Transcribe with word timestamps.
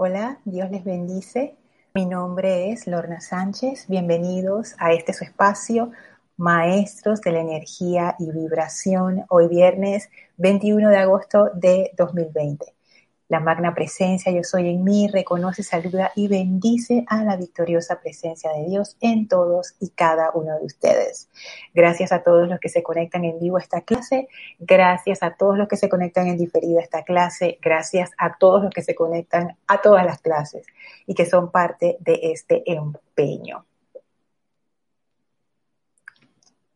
Hola, 0.00 0.38
Dios 0.44 0.70
les 0.70 0.84
bendice. 0.84 1.56
Mi 1.92 2.06
nombre 2.06 2.70
es 2.70 2.86
Lorna 2.86 3.20
Sánchez. 3.20 3.86
Bienvenidos 3.88 4.76
a 4.78 4.92
este 4.92 5.12
su 5.12 5.24
espacio, 5.24 5.90
Maestros 6.36 7.20
de 7.20 7.32
la 7.32 7.40
Energía 7.40 8.14
y 8.20 8.30
Vibración, 8.30 9.24
hoy 9.28 9.48
viernes 9.48 10.08
21 10.36 10.88
de 10.90 10.96
agosto 10.98 11.50
de 11.52 11.90
2020. 11.98 12.77
La 13.28 13.40
magna 13.40 13.74
presencia 13.74 14.32
yo 14.32 14.42
soy 14.42 14.70
en 14.70 14.82
mí 14.84 15.06
reconoce, 15.06 15.62
saluda 15.62 16.12
y 16.16 16.28
bendice 16.28 17.04
a 17.08 17.22
la 17.24 17.36
victoriosa 17.36 18.00
presencia 18.00 18.50
de 18.52 18.64
Dios 18.64 18.96
en 19.02 19.28
todos 19.28 19.74
y 19.80 19.90
cada 19.90 20.30
uno 20.32 20.58
de 20.58 20.64
ustedes. 20.64 21.28
Gracias 21.74 22.10
a 22.10 22.22
todos 22.22 22.48
los 22.48 22.58
que 22.58 22.70
se 22.70 22.82
conectan 22.82 23.26
en 23.26 23.38
vivo 23.38 23.58
a 23.58 23.60
esta 23.60 23.82
clase, 23.82 24.28
gracias 24.58 25.22
a 25.22 25.36
todos 25.36 25.58
los 25.58 25.68
que 25.68 25.76
se 25.76 25.90
conectan 25.90 26.26
en 26.28 26.38
diferido 26.38 26.78
a 26.78 26.82
esta 26.82 27.02
clase, 27.02 27.58
gracias 27.60 28.12
a 28.16 28.38
todos 28.38 28.62
los 28.62 28.72
que 28.72 28.82
se 28.82 28.94
conectan 28.94 29.58
a 29.66 29.82
todas 29.82 30.06
las 30.06 30.22
clases 30.22 30.66
y 31.06 31.14
que 31.14 31.26
son 31.26 31.50
parte 31.50 31.98
de 32.00 32.18
este 32.32 32.62
empeño. 32.64 33.66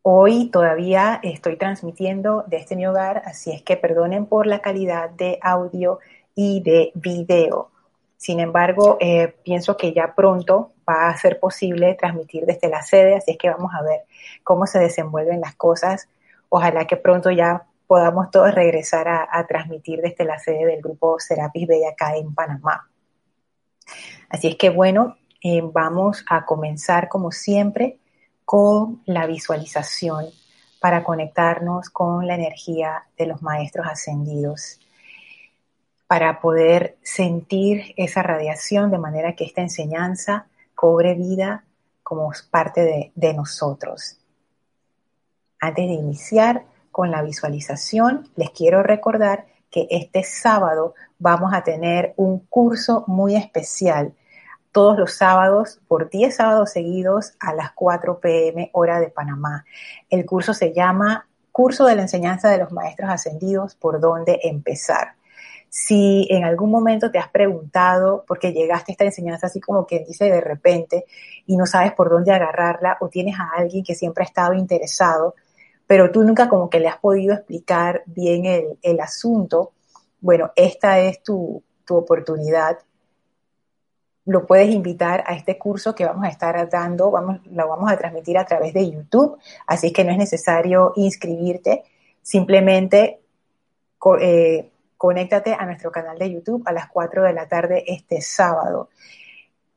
Hoy 0.05 0.49
todavía 0.51 1.21
estoy 1.23 1.55
transmitiendo 1.55 2.43
desde 2.45 2.75
mi 2.75 2.85
hogar, 2.85 3.21
así 3.25 3.51
es 3.53 3.63
que 3.63 3.77
perdonen 3.77 4.25
por 4.25 4.47
la 4.47 4.59
calidad 4.59 5.09
de 5.09 5.39
audio 5.41 5.99
y 6.35 6.61
de 6.61 6.91
video. 6.95 7.69
Sin 8.17 8.39
embargo, 8.39 8.97
eh, 8.99 9.35
pienso 9.43 9.75
que 9.75 9.93
ya 9.93 10.15
pronto 10.15 10.71
va 10.87 11.09
a 11.09 11.17
ser 11.17 11.39
posible 11.39 11.95
transmitir 11.95 12.45
desde 12.45 12.69
la 12.69 12.81
sede, 12.81 13.15
así 13.15 13.31
es 13.31 13.37
que 13.37 13.49
vamos 13.49 13.71
a 13.73 13.83
ver 13.83 14.03
cómo 14.43 14.65
se 14.65 14.79
desenvuelven 14.79 15.41
las 15.41 15.55
cosas. 15.55 16.07
Ojalá 16.49 16.85
que 16.85 16.97
pronto 16.97 17.31
ya 17.31 17.65
podamos 17.87 18.31
todos 18.31 18.55
regresar 18.55 19.07
a, 19.07 19.45
transmitir 19.45 20.01
desde 20.01 20.23
la 20.23 20.39
sede 20.39 20.65
del 20.65 20.81
grupo 20.81 21.19
Serapis 21.19 21.67
Bay 21.67 21.83
acá 21.83 22.15
en 22.15 22.33
Panamá. 22.33 22.89
Así 24.29 24.47
es 24.47 24.55
que 24.55 24.69
bueno, 24.69 25.17
eh, 25.43 25.61
vamos 25.61 26.23
a 26.29 26.45
comenzar 26.45 27.09
como 27.09 27.31
siempre 27.31 27.99
con 28.45 29.01
la 29.05 29.27
visualización 29.27 30.27
para 30.79 31.03
conectarnos 31.03 31.89
con 31.89 32.25
la 32.25 32.35
energía 32.35 33.03
de 33.17 33.25
los 33.25 33.41
maestros 33.41 33.85
ascendidos 33.87 34.79
para 36.07 36.41
poder 36.41 36.97
sentir 37.01 37.93
esa 37.97 38.23
radiación 38.23 38.91
de 38.91 38.97
manera 38.97 39.35
que 39.35 39.45
esta 39.45 39.61
enseñanza 39.61 40.47
cobre 40.75 41.15
vida 41.15 41.63
como 42.03 42.31
parte 42.51 43.11
de, 43.15 43.33
nosotros. 43.33 44.19
Antes 45.59 45.87
de 45.87 45.93
iniciar 45.93 46.65
con 46.91 47.09
la 47.09 47.21
visualización, 47.21 48.29
les 48.35 48.51
quiero 48.51 48.83
recordar 48.83 49.45
que 49.71 49.87
este 49.89 50.23
sábado 50.23 50.93
vamos 51.17 51.53
a 51.53 51.63
tener 51.63 52.13
un 52.17 52.39
curso 52.39 53.05
muy 53.07 53.35
especial 53.35 54.13
todos 54.71 54.97
los 54.99 55.13
sábados 55.13 55.79
por 55.87 56.09
10 56.09 56.35
sábados 56.35 56.71
seguidos 56.71 57.33
a 57.39 57.53
las 57.53 57.71
4 57.71 58.19
pm 58.19 58.69
hora 58.73 58.99
de 58.99 59.09
Panamá. 59.09 59.65
El 60.09 60.25
curso 60.25 60.53
se 60.53 60.73
llama 60.73 61.27
Curso 61.51 61.85
de 61.85 61.95
la 61.95 62.01
Enseñanza 62.01 62.49
de 62.49 62.57
los 62.57 62.71
Maestros 62.71 63.09
Ascendidos, 63.09 63.75
por 63.75 63.99
dónde 63.99 64.39
empezar. 64.43 65.15
Si 65.75 66.27
en 66.29 66.43
algún 66.43 66.69
momento 66.69 67.09
te 67.09 67.17
has 67.17 67.29
preguntado, 67.29 68.25
porque 68.27 68.53
llegaste 68.53 68.91
a 68.91 68.93
esta 68.93 69.05
enseñanza 69.05 69.47
así 69.47 69.59
como 69.59 69.87
quien 69.87 70.05
dice 70.05 70.25
de 70.25 70.39
repente 70.39 71.05
y 71.47 71.57
no 71.57 71.65
sabes 71.65 71.93
por 71.93 72.11
dónde 72.11 72.31
agarrarla, 72.31 72.97
o 73.01 73.09
tienes 73.09 73.39
a 73.39 73.49
alguien 73.57 73.83
que 73.83 73.95
siempre 73.95 74.23
ha 74.23 74.27
estado 74.27 74.53
interesado, 74.53 75.33
pero 75.87 76.11
tú 76.11 76.21
nunca 76.21 76.47
como 76.47 76.69
que 76.69 76.79
le 76.79 76.89
has 76.89 76.99
podido 76.99 77.33
explicar 77.33 78.03
bien 78.05 78.77
el, 78.83 78.99
asunto, 78.99 79.71
bueno, 80.21 80.51
esta 80.55 80.99
es 80.99 81.23
tu, 81.23 81.63
oportunidad. 81.89 82.77
Lo 84.25 84.45
puedes 84.45 84.69
invitar 84.69 85.23
a 85.25 85.33
este 85.33 85.57
curso 85.57 85.95
que 85.95 86.05
vamos 86.05 86.25
a 86.25 86.29
estar 86.29 86.69
dando, 86.69 87.09
vamos, 87.09 87.39
lo 87.47 87.67
vamos 87.67 87.91
a 87.91 87.97
transmitir 87.97 88.37
a 88.37 88.45
través 88.45 88.75
de 88.75 88.91
YouTube, 88.91 89.39
así 89.65 89.91
que 89.91 90.03
no 90.03 90.11
es 90.11 90.19
necesario 90.19 90.93
inscribirte, 90.97 91.83
simplemente 92.21 93.21
eh, 94.19 94.69
conéctate 95.03 95.53
a 95.53 95.65
nuestro 95.65 95.91
canal 95.91 96.17
de 96.17 96.31
YouTube 96.31 96.63
a 96.65 96.71
las 96.71 96.87
4 96.87 97.23
de 97.23 97.33
la 97.33 97.45
tarde 97.45 97.83
este 97.87 98.21
sábado. 98.21 98.87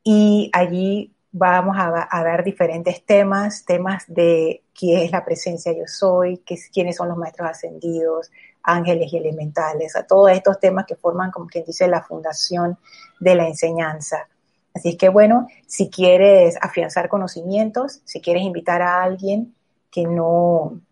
Y 0.05 0.53
allí 0.53 1.17
vamos 1.33 1.77
a, 1.77 1.91
dar 2.23 2.45
diferentes 2.45 3.05
temas, 3.05 3.65
temas 3.65 4.05
de 4.07 4.63
quién 4.73 5.03
es 5.03 5.11
la 5.11 5.25
presencia 5.25 5.73
yo 5.73 5.83
soy, 5.89 6.39
qué, 6.47 6.57
quiénes 6.73 6.95
son 6.95 7.09
los 7.09 7.17
maestros 7.17 7.51
ascendidos, 7.51 8.31
ángeles 8.63 9.13
y 9.13 9.17
elementales, 9.17 9.97
a 9.97 10.07
todos 10.07 10.31
estos 10.31 10.61
temas 10.61 10.87
que 10.87 10.95
forman, 10.95 11.33
como 11.33 11.49
quien 11.49 11.65
dice, 11.65 11.89
la 11.89 12.05
fundación 12.05 12.79
de 13.19 13.35
la 13.35 13.49
enseñanza. 13.49 14.29
Así 14.75 14.91
es 14.91 14.97
que 14.97 15.09
bueno, 15.09 15.49
si 15.67 15.91
quieres 15.91 16.57
afianzar 16.61 17.09
conocimientos, 17.09 18.01
si 18.05 18.21
quieres 18.21 18.45
invitar 18.45 18.81
a 18.81 19.03
alguien 19.03 19.57
que 19.91 20.05
no, 20.05 20.83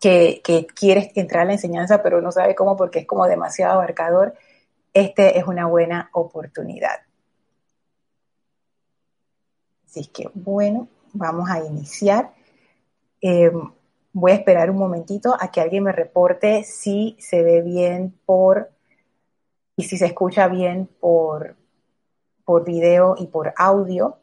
que, 0.00 0.40
que 0.42 0.66
quiere 0.66 1.12
entrar 1.14 1.42
a 1.42 1.44
la 1.46 1.52
enseñanza 1.52 2.02
pero 2.02 2.20
no 2.20 2.32
sabe 2.32 2.54
cómo 2.54 2.76
porque 2.76 3.00
es 3.00 3.06
como 3.06 3.26
demasiado 3.26 3.74
abarcador, 3.74 4.34
este 4.94 5.38
es 5.38 5.46
una 5.46 5.66
buena 5.66 6.10
oportunidad. 6.12 7.00
Así 9.86 10.06
que 10.06 10.30
bueno, 10.34 10.88
vamos 11.12 11.50
a 11.50 11.64
iniciar. 11.64 12.32
Em, 13.20 13.72
voy 14.12 14.32
a 14.32 14.36
esperar 14.36 14.70
un 14.70 14.78
momentito 14.78 15.36
a 15.38 15.50
que 15.50 15.60
alguien 15.60 15.84
me 15.84 15.92
reporte 15.92 16.64
si 16.64 17.16
se 17.20 17.42
ve 17.42 17.60
bien 17.62 18.18
por 18.24 18.70
y 19.76 19.84
si 19.84 19.98
se 19.98 20.06
escucha 20.06 20.48
bien 20.48 20.88
por, 21.00 21.56
por 22.44 22.64
video 22.64 23.16
y 23.18 23.26
por 23.26 23.52
audio. 23.56 24.18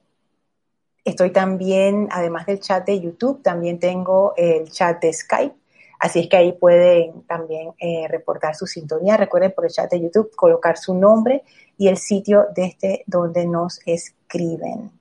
Estoy 1.03 1.31
también, 1.31 2.09
además 2.11 2.45
del 2.45 2.59
chat 2.59 2.85
de 2.85 2.99
YouTube, 2.99 3.41
también 3.41 3.79
tengo 3.79 4.33
el 4.35 4.69
chat 4.71 5.01
de 5.01 5.13
Skype 5.13 5.55
Así 5.99 6.19
es 6.19 6.29
que 6.29 6.37
ahí 6.37 6.53
pueden 6.53 7.23
también 7.23 7.73
eh, 7.79 8.07
reportar 8.07 8.55
su 8.55 8.67
sintonía. 8.67 9.17
Recuerden 9.17 9.51
por 9.51 9.65
el 9.65 9.71
chat 9.71 9.89
de 9.89 10.01
YouTube 10.01 10.35
colocar 10.35 10.77
su 10.77 10.93
nombre 10.93 11.43
y 11.77 11.87
el 11.87 11.97
sitio 11.97 12.47
desde 12.55 13.03
donde 13.07 13.45
nos 13.47 13.79
escriben. 13.85 14.91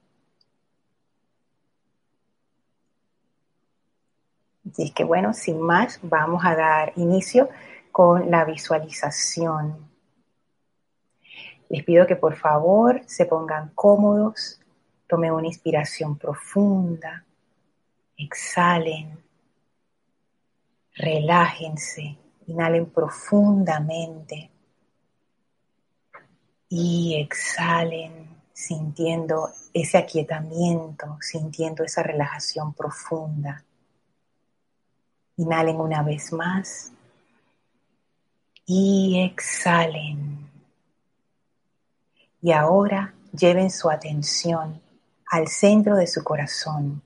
Así 4.71 4.85
es 4.85 4.93
que 4.93 5.05
bueno, 5.05 5.33
sin 5.33 5.61
más, 5.61 6.01
vamos 6.03 6.45
a 6.45 6.57
dar 6.57 6.93
inicio 6.97 7.49
con 7.93 8.31
la 8.31 8.45
visualización. 8.45 9.89
Les 11.69 11.85
pido 11.85 12.07
que 12.07 12.17
por 12.17 12.37
favor 12.37 13.03
se 13.07 13.27
pongan 13.27 13.71
cómodos, 13.75 14.61
tomen 15.07 15.33
una 15.33 15.47
inspiración 15.47 16.17
profunda, 16.17 17.25
exhalen 18.17 19.26
relájense, 20.97 22.17
inhalen 22.47 22.87
profundamente 22.87 24.51
y 26.69 27.15
exhalen 27.21 28.37
sintiendo 28.53 29.51
ese 29.75 29.99
aquietamiento, 29.99 31.19
sintiendo 31.21 31.85
esa 31.85 32.03
relajación 32.03 32.73
profunda. 32.73 33.63
Inhalen 35.37 35.79
una 35.79 36.03
vez 36.03 36.33
más 36.33 36.93
y 38.65 39.21
exhalen. 39.23 40.51
Y 42.41 42.53
ahora 42.53 43.15
lleven 43.33 43.71
su 43.71 43.91
atención 43.91 44.81
al 45.31 45.49
centro 45.49 45.97
de 45.97 46.07
su 46.07 46.25
corazón, 46.25 47.03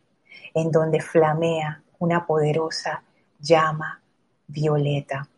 en 0.54 0.70
donde 0.70 1.00
flamea 1.00 1.82
una 1.98 2.24
poderosa 2.24 3.02
llama 3.40 4.02
violeta. 4.46 5.28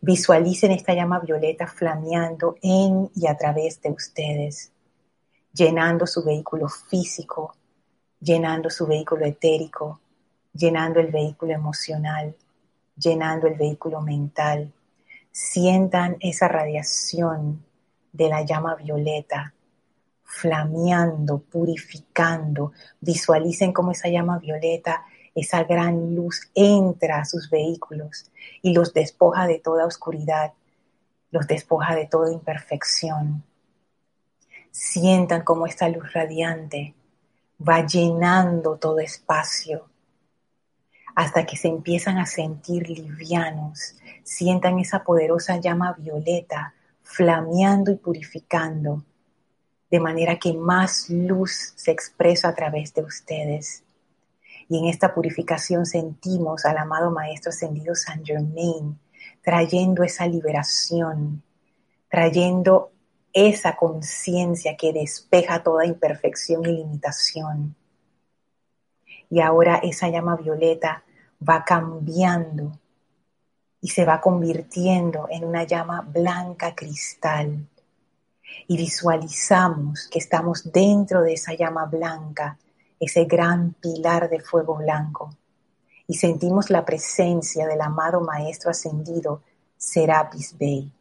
Visualicen 0.00 0.72
esta 0.72 0.94
llama 0.94 1.20
violeta 1.20 1.66
flameando 1.66 2.56
en 2.62 3.10
y 3.14 3.26
a 3.26 3.36
través 3.36 3.80
de 3.80 3.90
ustedes, 3.90 4.72
llenando 5.52 6.06
su 6.06 6.24
vehículo 6.24 6.68
físico, 6.68 7.54
llenando 8.20 8.70
su 8.70 8.86
vehículo 8.86 9.26
etérico, 9.26 10.00
llenando 10.52 11.00
el 11.00 11.08
vehículo 11.08 11.52
emocional, 11.52 12.34
llenando 12.96 13.46
el 13.46 13.54
vehículo 13.54 14.00
mental. 14.00 14.72
Sientan 15.30 16.16
esa 16.20 16.48
radiación 16.48 17.64
de 18.12 18.28
la 18.28 18.42
llama 18.42 18.74
violeta, 18.74 19.52
flameando, 20.24 21.38
purificando. 21.38 22.72
Visualicen 23.00 23.72
cómo 23.72 23.92
esa 23.92 24.08
llama 24.08 24.38
violeta 24.38 25.04
esa 25.36 25.62
gran 25.64 26.14
luz 26.14 26.50
entra 26.54 27.20
a 27.20 27.24
sus 27.24 27.48
vehículos 27.50 28.30
y 28.62 28.72
los 28.72 28.92
despoja 28.92 29.46
de 29.46 29.58
toda 29.58 29.86
oscuridad, 29.86 30.54
los 31.30 31.46
despoja 31.46 31.94
de 31.94 32.06
toda 32.06 32.32
imperfección. 32.32 33.44
Sientan 34.70 35.42
cómo 35.42 35.66
esta 35.66 35.88
luz 35.88 36.12
radiante 36.12 36.94
va 37.60 37.86
llenando 37.86 38.76
todo 38.76 38.98
espacio 38.98 39.88
hasta 41.14 41.46
que 41.46 41.56
se 41.56 41.68
empiezan 41.68 42.18
a 42.18 42.26
sentir 42.26 42.88
livianos. 42.88 43.96
Sientan 44.24 44.78
esa 44.78 45.04
poderosa 45.04 45.58
llama 45.58 45.94
violeta 45.98 46.74
flameando 47.02 47.92
y 47.92 47.96
purificando 47.96 49.04
de 49.90 50.00
manera 50.00 50.38
que 50.38 50.52
más 50.52 51.08
luz 51.08 51.72
se 51.76 51.90
expresa 51.90 52.48
a 52.48 52.54
través 52.54 52.92
de 52.92 53.02
ustedes. 53.02 53.82
Y 54.68 54.78
en 54.78 54.86
esta 54.86 55.14
purificación 55.14 55.86
sentimos 55.86 56.64
al 56.64 56.78
amado 56.78 57.10
Maestro 57.10 57.50
Ascendido 57.50 57.94
San 57.94 58.24
Germain 58.24 58.98
trayendo 59.42 60.02
esa 60.02 60.26
liberación, 60.26 61.42
trayendo 62.08 62.90
esa 63.32 63.76
conciencia 63.76 64.76
que 64.76 64.92
despeja 64.92 65.62
toda 65.62 65.86
imperfección 65.86 66.64
y 66.64 66.72
limitación. 66.72 67.76
Y 69.30 69.40
ahora 69.40 69.76
esa 69.76 70.08
llama 70.08 70.36
violeta 70.36 71.04
va 71.46 71.64
cambiando 71.64 72.72
y 73.80 73.88
se 73.88 74.04
va 74.04 74.20
convirtiendo 74.20 75.28
en 75.30 75.44
una 75.44 75.64
llama 75.64 76.00
blanca 76.00 76.74
cristal. 76.74 77.68
Y 78.66 78.76
visualizamos 78.76 80.08
que 80.10 80.18
estamos 80.18 80.72
dentro 80.72 81.22
de 81.22 81.34
esa 81.34 81.54
llama 81.54 81.84
blanca, 81.84 82.58
ese 82.98 83.24
gran 83.24 83.74
pilar 83.74 84.28
de 84.28 84.40
fuego 84.40 84.76
blanco. 84.76 85.36
Y 86.06 86.14
sentimos 86.14 86.70
la 86.70 86.84
presencia 86.84 87.66
del 87.66 87.80
amado 87.80 88.20
Maestro 88.20 88.70
Ascendido, 88.70 89.42
Serapis 89.76 90.56
Bey. 90.56 90.92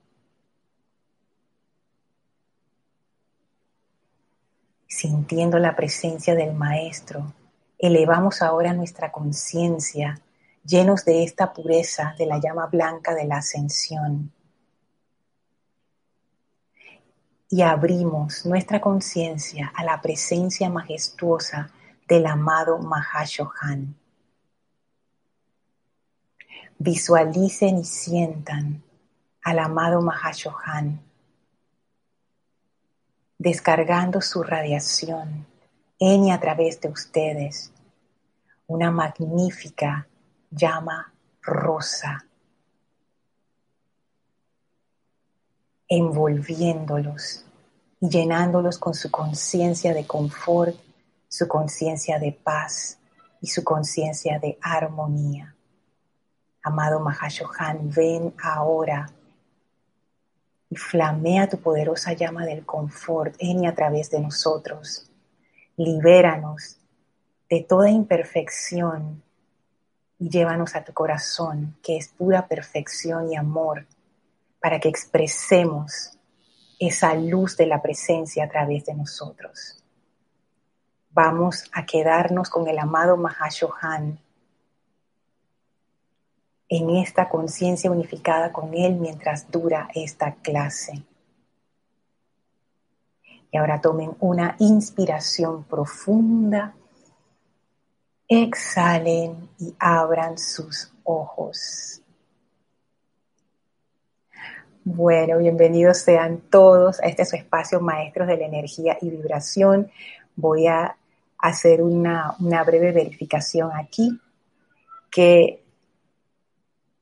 Sintiendo 4.88 5.60
la 5.60 5.76
presencia 5.76 6.36
del 6.36 6.54
Maestro, 6.54 7.34
elevamos 7.78 8.42
ahora 8.42 8.74
nuestra 8.74 9.12
conciencia 9.12 10.20
llenos 10.66 11.06
de 11.06 11.24
esta 11.24 11.54
pureza 11.54 12.16
de 12.18 12.26
la 12.26 12.40
llama 12.40 12.68
blanca 12.68 13.14
de 13.14 13.26
la 13.26 13.38
ascensión. 13.38 14.32
Y 17.50 17.62
abrimos 17.62 18.46
nuestra 18.46 18.82
conciencia 18.82 19.72
a 19.76 19.84
la 19.84 20.02
presencia 20.02 20.70
majestuosa 20.70 21.70
del 22.08 22.26
amado 22.26 22.78
Mahashohan. 22.80 23.96
Visualicen 26.78 27.78
y 27.80 27.86
sientan 27.86 28.84
al 29.42 29.60
amado 29.60 30.02
Mahashohan 30.02 31.06
descargando 33.38 34.22
su 34.22 34.44
radiación 34.44 35.46
en 36.00 36.26
y 36.26 36.32
a 36.32 36.40
través 36.40 36.82
de 36.82 36.90
ustedes, 36.90 37.72
una 38.68 38.92
magnífica 38.92 40.08
llama 40.50 41.14
rosa, 41.42 42.26
envolviéndolos 45.88 47.46
y 48.00 48.10
llenándolos 48.10 48.78
con 48.80 48.94
su 48.94 49.12
conciencia 49.12 49.94
de 49.94 50.08
confort, 50.08 50.76
su 51.28 51.48
conciencia 51.48 52.20
de 52.20 52.32
paz 52.32 53.00
y 53.42 53.48
su 53.48 53.64
conciencia 53.64 54.40
de 54.40 54.58
armonía. 54.62 55.56
Amado 56.64 57.00
Mahashohan, 57.00 57.92
ven 57.92 58.34
ahora 58.42 59.08
y 60.70 60.76
flamea 60.76 61.48
tu 61.48 61.60
poderosa 61.60 62.14
llama 62.14 62.46
del 62.46 62.66
confort 62.66 63.36
en 63.40 63.64
y 63.64 63.68
a 63.68 63.76
través 63.76 64.10
de 64.10 64.20
nosotros. 64.20 65.10
Libéranos 65.78 66.78
de 67.50 67.62
toda 67.62 67.90
imperfección 67.90 69.22
y 70.18 70.30
llévanos 70.30 70.76
a 70.76 70.84
tu 70.84 70.94
corazón, 70.94 71.78
que 71.84 71.98
es 71.98 72.08
pura 72.08 72.48
perfección 72.48 73.32
y 73.32 73.36
amor, 73.36 73.86
para 74.60 74.80
que 74.80 74.90
expresemos 74.90 76.18
esa 76.80 77.14
luz 77.14 77.58
de 77.58 77.68
la 77.68 77.82
presencia 77.82 78.46
a 78.46 78.50
través 78.50 78.86
de 78.86 78.96
nosotros. 78.96 79.84
Vamos 81.16 81.64
a 81.72 81.86
quedarnos 81.86 82.50
con 82.50 82.68
el 82.68 82.78
amado 82.78 83.16
Mahashohan 83.16 84.20
en 86.68 86.90
esta 86.90 87.30
conciencia 87.30 87.90
unificada 87.90 88.52
con 88.52 88.74
Él 88.74 88.96
mientras 88.96 89.50
dura 89.50 89.88
esta 89.96 90.34
clase. 90.34 91.06
Y 93.50 93.58
ahora 93.58 93.80
tomen 93.80 94.18
una 94.20 94.58
inspiración 94.60 95.64
profunda 95.64 96.76
Exhalen 98.28 99.48
y 99.58 99.74
abran 99.80 100.38
sus 100.38 100.92
ojos. 101.06 102.02
Bueno, 104.84 105.38
bienvenidos 105.38 106.00
sean 106.00 106.42
todos 106.42 107.00
a 107.00 107.04
este 107.04 107.24
su 107.24 107.38
espacio 107.38 107.80
Maestros 107.80 108.28
de 108.28 108.36
la 108.36 108.48
Energía 108.48 108.98
y 109.00 109.10
Vibración. 109.10 109.90
Voy 110.36 110.68
a 110.68 110.98
hacer 111.38 111.82
una, 111.82 112.36
una 112.40 112.64
breve 112.64 112.92
verificación 112.92 113.72
aquí, 113.74 114.20
que 115.12 115.66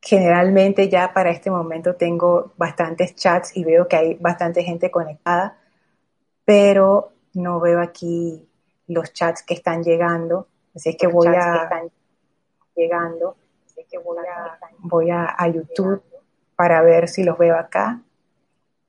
generalmente 0.01 0.89
ya 0.89 1.13
para 1.13 1.31
este 1.31 1.50
momento 1.50 1.95
tengo 1.95 2.53
bastantes 2.57 3.15
chats 3.15 3.56
y 3.56 3.63
veo 3.63 3.88
que 3.88 3.95
hay 3.95 4.13
bastante 4.15 4.63
gente 4.63 4.91
conectada, 4.91 5.57
pero 6.44 7.13
no 7.33 7.59
veo 7.59 7.81
aquí 7.81 8.47
los 8.88 9.13
chats 9.13 9.44
que 9.44 9.53
están 9.53 9.83
llegando. 9.83 10.47
Así 10.75 10.89
es 10.89 10.97
que 10.97 11.07
voy 11.07 11.27
a, 11.27 11.69
llegando, 12.75 13.38
así 13.65 13.85
que 13.89 13.97
voy 13.97 14.18
a, 14.18 14.59
voy 14.80 15.09
a, 15.09 15.47
YouTube 15.47 16.03
para 16.56 16.81
ver 16.81 17.07
si 17.07 17.24
los 17.24 17.38
veo 17.38 17.57
acá. 17.57 18.01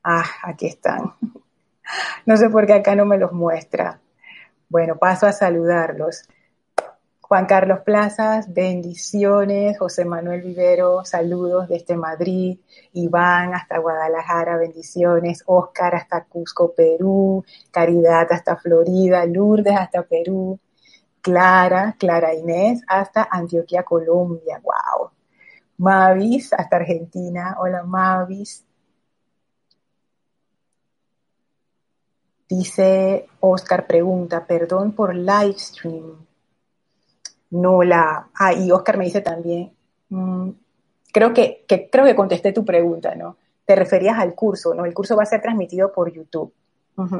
Ah, 0.02 0.24
aquí 0.42 0.66
están. 0.66 1.14
No 2.24 2.38
sé 2.38 2.48
por 2.48 2.64
qué 2.64 2.72
acá 2.72 2.94
no 2.94 3.04
me 3.04 3.18
los 3.18 3.32
muestra. 3.32 4.00
Bueno, 4.74 4.96
paso 4.96 5.28
a 5.28 5.32
saludarlos. 5.32 6.24
Juan 7.20 7.46
Carlos 7.46 7.82
Plazas, 7.84 8.52
bendiciones. 8.52 9.78
José 9.78 10.04
Manuel 10.04 10.42
Vivero, 10.42 11.04
saludos 11.04 11.68
desde 11.68 11.96
Madrid. 11.96 12.58
Iván 12.92 13.54
hasta 13.54 13.78
Guadalajara, 13.78 14.56
bendiciones. 14.56 15.44
Oscar 15.46 15.94
hasta 15.94 16.24
Cusco, 16.24 16.74
Perú. 16.74 17.44
Caridad 17.70 18.26
hasta 18.32 18.56
Florida. 18.56 19.24
Lourdes 19.26 19.76
hasta 19.76 20.02
Perú. 20.02 20.58
Clara, 21.20 21.94
Clara 21.96 22.34
Inés, 22.34 22.82
hasta 22.88 23.28
Antioquia, 23.30 23.84
Colombia. 23.84 24.60
¡Wow! 24.60 25.10
Mavis, 25.78 26.52
hasta 26.52 26.78
Argentina. 26.78 27.58
Hola, 27.60 27.84
Mavis. 27.84 28.64
Dice 32.56 33.26
Oscar, 33.40 33.84
pregunta, 33.84 34.46
perdón 34.46 34.92
por 34.92 35.12
live 35.12 35.58
stream. 35.58 36.24
No 37.50 37.82
la. 37.82 38.28
Ah, 38.34 38.52
y 38.52 38.70
Oscar 38.70 38.96
me 38.96 39.06
dice 39.06 39.22
también. 39.22 39.72
Mm, 40.08 40.50
creo 41.12 41.34
que, 41.34 41.64
creo 41.90 42.04
que 42.04 42.14
contesté 42.14 42.52
tu 42.52 42.64
pregunta, 42.64 43.16
¿no? 43.16 43.38
Te 43.64 43.74
referías 43.74 44.18
al 44.20 44.36
curso, 44.36 44.72
¿no? 44.72 44.84
El 44.84 44.94
curso 44.94 45.16
va 45.16 45.24
a 45.24 45.26
ser 45.26 45.42
transmitido 45.42 45.92
por 45.92 46.12
YouTube 46.12 46.52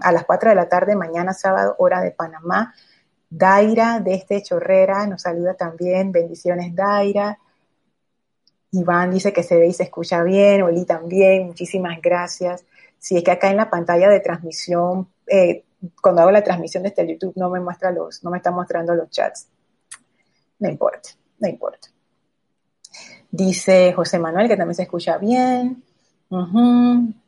a 0.03 0.13
las 0.13 0.25
4 0.25 0.51
de 0.51 0.55
la 0.55 0.69
tarde, 0.69 0.95
mañana 0.95 1.33
sábado, 1.33 1.75
hora 1.79 2.01
de 2.01 2.13
Panamá. 2.13 2.73
Daira 3.29 3.99
de 3.99 4.15
este 4.15 4.41
Chorrera 4.41 5.05
nos 5.09 5.23
saluda 5.23 5.55
también. 5.55 6.13
Bendiciones, 6.13 6.77
Daira. 6.77 7.39
Iván 8.71 9.11
dice 9.11 9.33
que 9.33 9.43
se 9.43 9.57
ve 9.57 9.67
y 9.67 9.73
se 9.73 9.83
escucha 9.85 10.23
bien. 10.23 10.63
Oli 10.63 10.85
también. 10.85 11.47
Muchísimas 11.47 12.01
gracias. 12.01 12.65
Si 13.05 13.19
es 13.19 13.23
que 13.23 13.33
acá 13.33 13.51
en 13.51 13.59
la 13.59 13.69
pantalla 13.69 14.09
de 14.09 14.21
transmisión, 14.21 15.09
eh, 15.27 15.65
cuando 16.01 16.23
hago 16.23 16.31
la 16.31 16.43
transmisión 16.43 16.83
desde 16.83 17.07
YouTube, 17.07 17.35
no 17.37 17.51
me 17.51 17.61
muestra 17.61 17.91
los, 17.91 18.25
no 18.25 18.31
me 18.31 18.39
está 18.39 18.51
mostrando 18.51 18.95
los 18.95 19.11
chats. 19.11 19.49
No 20.59 20.71
importa, 20.71 21.11
no 21.39 21.49
importa. 21.49 21.89
Dice 23.31 23.93
José 23.93 24.19
Manuel 24.19 24.49
que 24.49 24.57
también 24.57 24.75
se 24.75 24.85
escucha 24.85 25.19
bien 25.19 25.83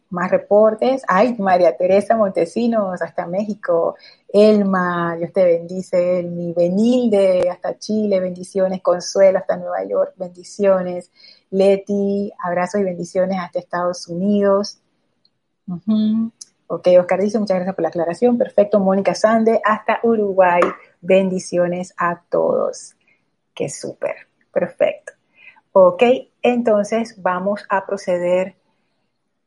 más 0.08 0.30
reportes. 0.30 1.02
Ay, 1.08 1.36
María 1.38 1.76
Teresa 1.76 2.16
Montesinos, 2.16 3.02
hasta 3.02 3.26
México. 3.26 3.96
Elma, 4.28 5.16
Dios 5.16 5.32
te 5.32 5.44
bendice. 5.44 6.20
Elmi, 6.20 6.52
Benilde, 6.52 7.48
hasta 7.50 7.78
Chile, 7.78 8.20
bendiciones. 8.20 8.80
Consuelo, 8.82 9.38
hasta 9.38 9.56
Nueva 9.56 9.84
York, 9.84 10.14
bendiciones. 10.16 11.10
Leti, 11.50 12.32
abrazos 12.38 12.80
y 12.80 12.84
bendiciones 12.84 13.38
hasta 13.40 13.58
Estados 13.58 14.08
Unidos. 14.08 14.78
Ok, 16.68 16.88
Oscar 16.98 17.20
dice, 17.20 17.38
muchas 17.38 17.56
gracias 17.56 17.74
por 17.74 17.82
la 17.82 17.88
aclaración. 17.88 18.38
Perfecto, 18.38 18.80
Mónica 18.80 19.14
Sande, 19.14 19.60
hasta 19.64 20.00
Uruguay. 20.02 20.62
Bendiciones 21.00 21.94
a 21.96 22.22
todos. 22.28 22.96
Qué 23.54 23.68
súper, 23.68 24.28
perfecto. 24.52 25.12
Ok, 25.72 26.02
entonces 26.42 27.20
vamos 27.22 27.64
a 27.68 27.86
proceder 27.86 28.56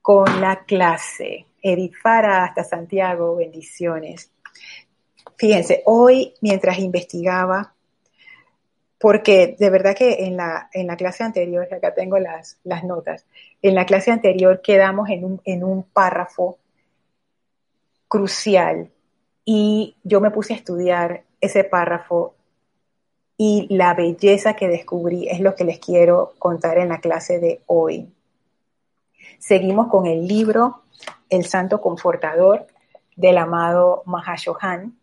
con 0.01 0.41
la 0.41 0.63
clase. 0.65 1.47
Edith 1.61 1.95
hasta 2.03 2.63
Santiago, 2.63 3.35
bendiciones. 3.35 4.31
Fíjense, 5.35 5.83
hoy 5.85 6.33
mientras 6.41 6.79
investigaba, 6.79 7.73
porque 8.99 9.55
de 9.57 9.69
verdad 9.69 9.95
que 9.95 10.25
en 10.25 10.37
la, 10.37 10.69
en 10.73 10.87
la 10.87 10.97
clase 10.97 11.23
anterior, 11.23 11.67
acá 11.73 11.93
tengo 11.93 12.19
las, 12.19 12.59
las 12.63 12.83
notas, 12.83 13.25
en 13.61 13.75
la 13.75 13.85
clase 13.85 14.11
anterior 14.11 14.61
quedamos 14.61 15.09
en 15.09 15.25
un, 15.25 15.41
en 15.45 15.63
un 15.63 15.83
párrafo 15.83 16.57
crucial 18.07 18.89
y 19.45 19.95
yo 20.03 20.21
me 20.21 20.31
puse 20.31 20.53
a 20.53 20.57
estudiar 20.57 21.23
ese 21.41 21.63
párrafo 21.63 22.35
y 23.37 23.67
la 23.69 23.93
belleza 23.93 24.53
que 24.53 24.67
descubrí 24.67 25.29
es 25.29 25.39
lo 25.39 25.55
que 25.55 25.63
les 25.63 25.79
quiero 25.79 26.33
contar 26.39 26.77
en 26.77 26.89
la 26.89 26.99
clase 26.99 27.39
de 27.39 27.61
hoy. 27.67 28.11
Seguimos 29.37 29.87
con 29.87 30.05
el 30.05 30.27
libro 30.27 30.83
El 31.29 31.45
Santo 31.45 31.79
Confortador 31.79 32.67
del 33.15 33.37
amado 33.37 34.03
Mahashohan. 34.05 34.97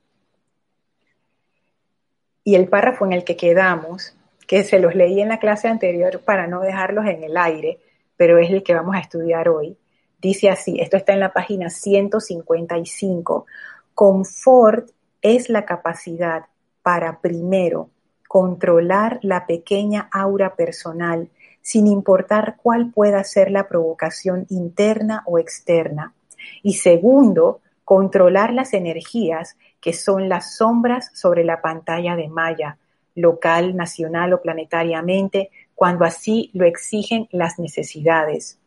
Y 2.44 2.54
el 2.54 2.68
párrafo 2.68 3.06
en 3.06 3.14
el 3.14 3.24
que 3.24 3.36
quedamos, 3.36 4.14
que 4.46 4.64
se 4.64 4.78
los 4.78 4.94
leí 4.94 5.20
en 5.20 5.30
la 5.30 5.38
clase 5.38 5.68
anterior 5.68 6.20
para 6.20 6.46
no 6.46 6.60
dejarlos 6.60 7.06
en 7.06 7.24
el 7.24 7.36
aire, 7.36 7.80
pero 8.16 8.38
es 8.38 8.50
el 8.50 8.62
que 8.62 8.74
vamos 8.74 8.96
a 8.96 9.00
estudiar 9.00 9.48
hoy, 9.48 9.76
dice 10.20 10.48
así, 10.50 10.80
esto 10.80 10.96
está 10.96 11.12
en 11.12 11.20
la 11.20 11.32
página 11.32 11.70
155, 11.70 13.46
confort 13.94 14.90
es 15.22 15.48
la 15.48 15.64
capacidad 15.64 16.46
para 16.82 17.20
primero 17.20 17.90
controlar 18.28 19.18
la 19.22 19.46
pequeña 19.46 20.08
aura 20.12 20.54
personal 20.56 21.30
sin 21.62 21.86
importar 21.86 22.56
cuál 22.62 22.92
pueda 22.92 23.24
ser 23.24 23.50
la 23.50 23.66
provocación 23.66 24.46
interna 24.50 25.22
o 25.26 25.38
externa. 25.38 26.14
Y 26.62 26.74
segundo, 26.74 27.60
controlar 27.84 28.52
las 28.52 28.72
energías 28.72 29.56
que 29.80 29.92
son 29.92 30.28
las 30.28 30.56
sombras 30.56 31.10
sobre 31.14 31.44
la 31.44 31.60
pantalla 31.60 32.14
de 32.14 32.28
malla, 32.28 32.78
local, 33.16 33.74
nacional 33.74 34.32
o 34.32 34.42
planetariamente, 34.42 35.50
cuando 35.76 36.04
así 36.04 36.50
lo 36.54 36.64
exigen 36.66 37.28
las 37.30 37.60
necesidades. 37.60 38.58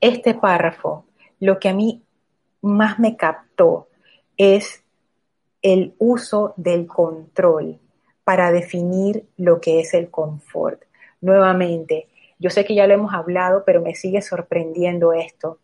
Este 0.00 0.34
párrafo, 0.34 1.06
lo 1.40 1.58
que 1.58 1.70
a 1.70 1.74
mí 1.74 2.04
más 2.60 3.00
me 3.00 3.16
captó 3.16 3.88
es 4.36 4.84
el 5.62 5.94
uso 5.98 6.54
del 6.56 6.86
control 6.86 7.80
para 8.22 8.52
definir 8.52 9.26
lo 9.36 9.60
que 9.60 9.80
es 9.80 9.94
el 9.94 10.10
confort. 10.10 10.82
Nuevamente, 11.20 12.08
yo 12.38 12.50
sé 12.50 12.64
que 12.64 12.74
ya 12.74 12.86
lo 12.86 12.94
hemos 12.94 13.14
hablado, 13.14 13.64
pero 13.64 13.80
me 13.80 13.94
sigue 13.94 14.20
sorprendiendo 14.20 15.14
esto. 15.14 15.58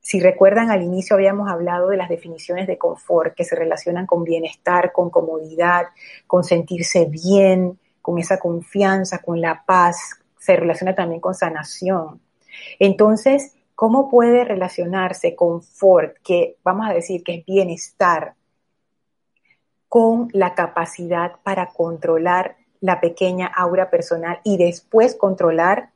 Si 0.00 0.20
recuerdan, 0.20 0.70
al 0.70 0.82
inicio 0.82 1.14
habíamos 1.14 1.50
hablado 1.50 1.88
de 1.88 1.96
las 1.96 2.08
definiciones 2.08 2.66
de 2.66 2.78
confort 2.78 3.34
que 3.34 3.44
se 3.44 3.54
relacionan 3.56 4.06
con 4.06 4.24
bienestar, 4.24 4.90
con 4.90 5.10
comodidad, 5.10 5.88
con 6.26 6.44
sentirse 6.44 7.04
bien, 7.04 7.78
con 8.02 8.18
esa 8.18 8.38
confianza, 8.38 9.20
con 9.20 9.40
la 9.40 9.64
paz, 9.64 10.18
se 10.38 10.56
relaciona 10.56 10.94
también 10.94 11.20
con 11.20 11.34
sanación. 11.34 12.20
Entonces, 12.78 13.54
¿cómo 13.74 14.10
puede 14.10 14.44
relacionarse 14.44 15.34
confort, 15.34 16.16
que 16.22 16.56
vamos 16.62 16.88
a 16.88 16.92
decir 16.92 17.22
que 17.22 17.36
es 17.36 17.46
bienestar, 17.46 18.34
con 19.88 20.28
la 20.32 20.54
capacidad 20.54 21.32
para 21.42 21.66
controlar 21.66 22.56
la 22.80 22.98
pequeña 22.98 23.46
aura 23.46 23.90
personal 23.90 24.40
y 24.42 24.56
después 24.56 25.14
controlar 25.14 25.90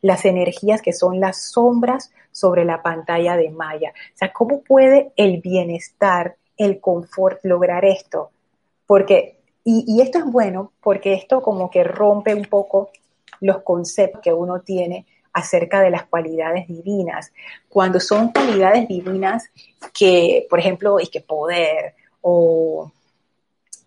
las 0.00 0.24
energías 0.24 0.80
que 0.80 0.94
son 0.94 1.20
las 1.20 1.50
sombras 1.52 2.12
sobre 2.30 2.64
la 2.64 2.82
pantalla 2.82 3.36
de 3.36 3.50
Maya. 3.50 3.92
O 4.14 4.16
sea, 4.16 4.32
¿cómo 4.32 4.62
puede 4.62 5.12
el 5.16 5.42
bienestar, 5.42 6.36
el 6.56 6.80
confort 6.80 7.40
lograr 7.44 7.84
esto? 7.84 8.30
Porque, 8.86 9.41
y, 9.64 10.00
esto 10.00 10.18
es 10.18 10.24
bueno 10.24 10.72
porque 10.80 11.14
esto 11.14 11.40
como 11.40 11.70
que 11.70 11.84
rompe 11.84 12.34
un 12.34 12.46
poco 12.46 12.90
los 13.40 13.62
conceptos 13.62 14.20
que 14.20 14.32
uno 14.32 14.60
tiene 14.60 15.06
acerca 15.32 15.80
de 15.80 15.90
las 15.90 16.04
cualidades 16.04 16.66
divinas. 16.68 17.32
Cuando 17.68 18.00
son 18.00 18.28
cualidades 18.32 18.88
divinas 18.88 19.50
que, 19.92 20.46
por 20.50 20.58
ejemplo, 20.58 20.98
es 20.98 21.10
que 21.10 21.20
poder 21.20 21.94
o 22.20 22.90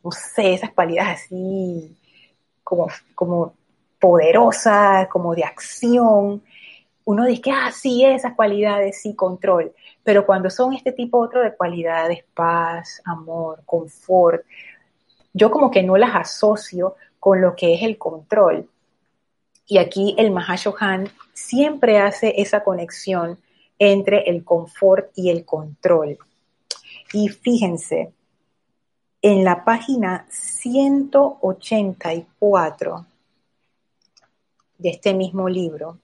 no 0.03 0.11
sé, 0.11 0.53
esas 0.53 0.71
cualidades 0.71 1.23
así 1.23 1.97
como, 2.63 2.87
como 3.15 3.53
poderosas, 3.99 5.07
como 5.07 5.33
de 5.33 5.43
acción. 5.43 6.43
Uno 7.05 7.25
dice 7.25 7.41
que, 7.41 7.51
ah, 7.51 7.71
sí, 7.71 8.05
esas 8.05 8.35
cualidades, 8.35 9.01
sí, 9.01 9.15
control. 9.15 9.73
Pero 10.03 10.25
cuando 10.25 10.49
son 10.49 10.73
este 10.73 10.91
tipo 10.91 11.17
otro 11.19 11.41
de 11.41 11.55
cualidades, 11.55 12.23
paz, 12.35 13.01
amor, 13.05 13.63
confort, 13.65 14.43
yo 15.35 15.51
como 15.51 15.69
que 15.69 15.83
no 15.83 15.97
las 15.97 16.15
asocio 16.15 16.95
con 17.19 17.41
lo 17.41 17.55
que 17.57 17.75
es 17.75 17.83
el 17.83 17.97
control. 17.97 18.69
Y 19.67 19.79
aquí 19.79 20.15
el 20.17 20.31
Mahashohan 20.31 21.09
siempre 21.33 21.99
hace 21.99 22.41
esa 22.41 22.63
conexión 22.63 23.37
entre 23.77 24.29
el 24.29 24.45
confort 24.45 25.11
y 25.13 25.29
el 25.29 25.43
control. 25.43 26.17
Y 27.11 27.27
fíjense, 27.27 28.13
en 29.21 29.43
la 29.43 29.65
página 29.65 30.25
184 30.29 33.05
de 34.77 34.89
este 34.89 35.13
mismo 35.13 35.49
libro, 35.49 35.99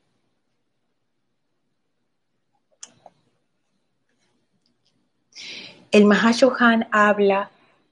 el 5.91 6.03
Mahashohan 6.03 6.89
habla 6.91 7.49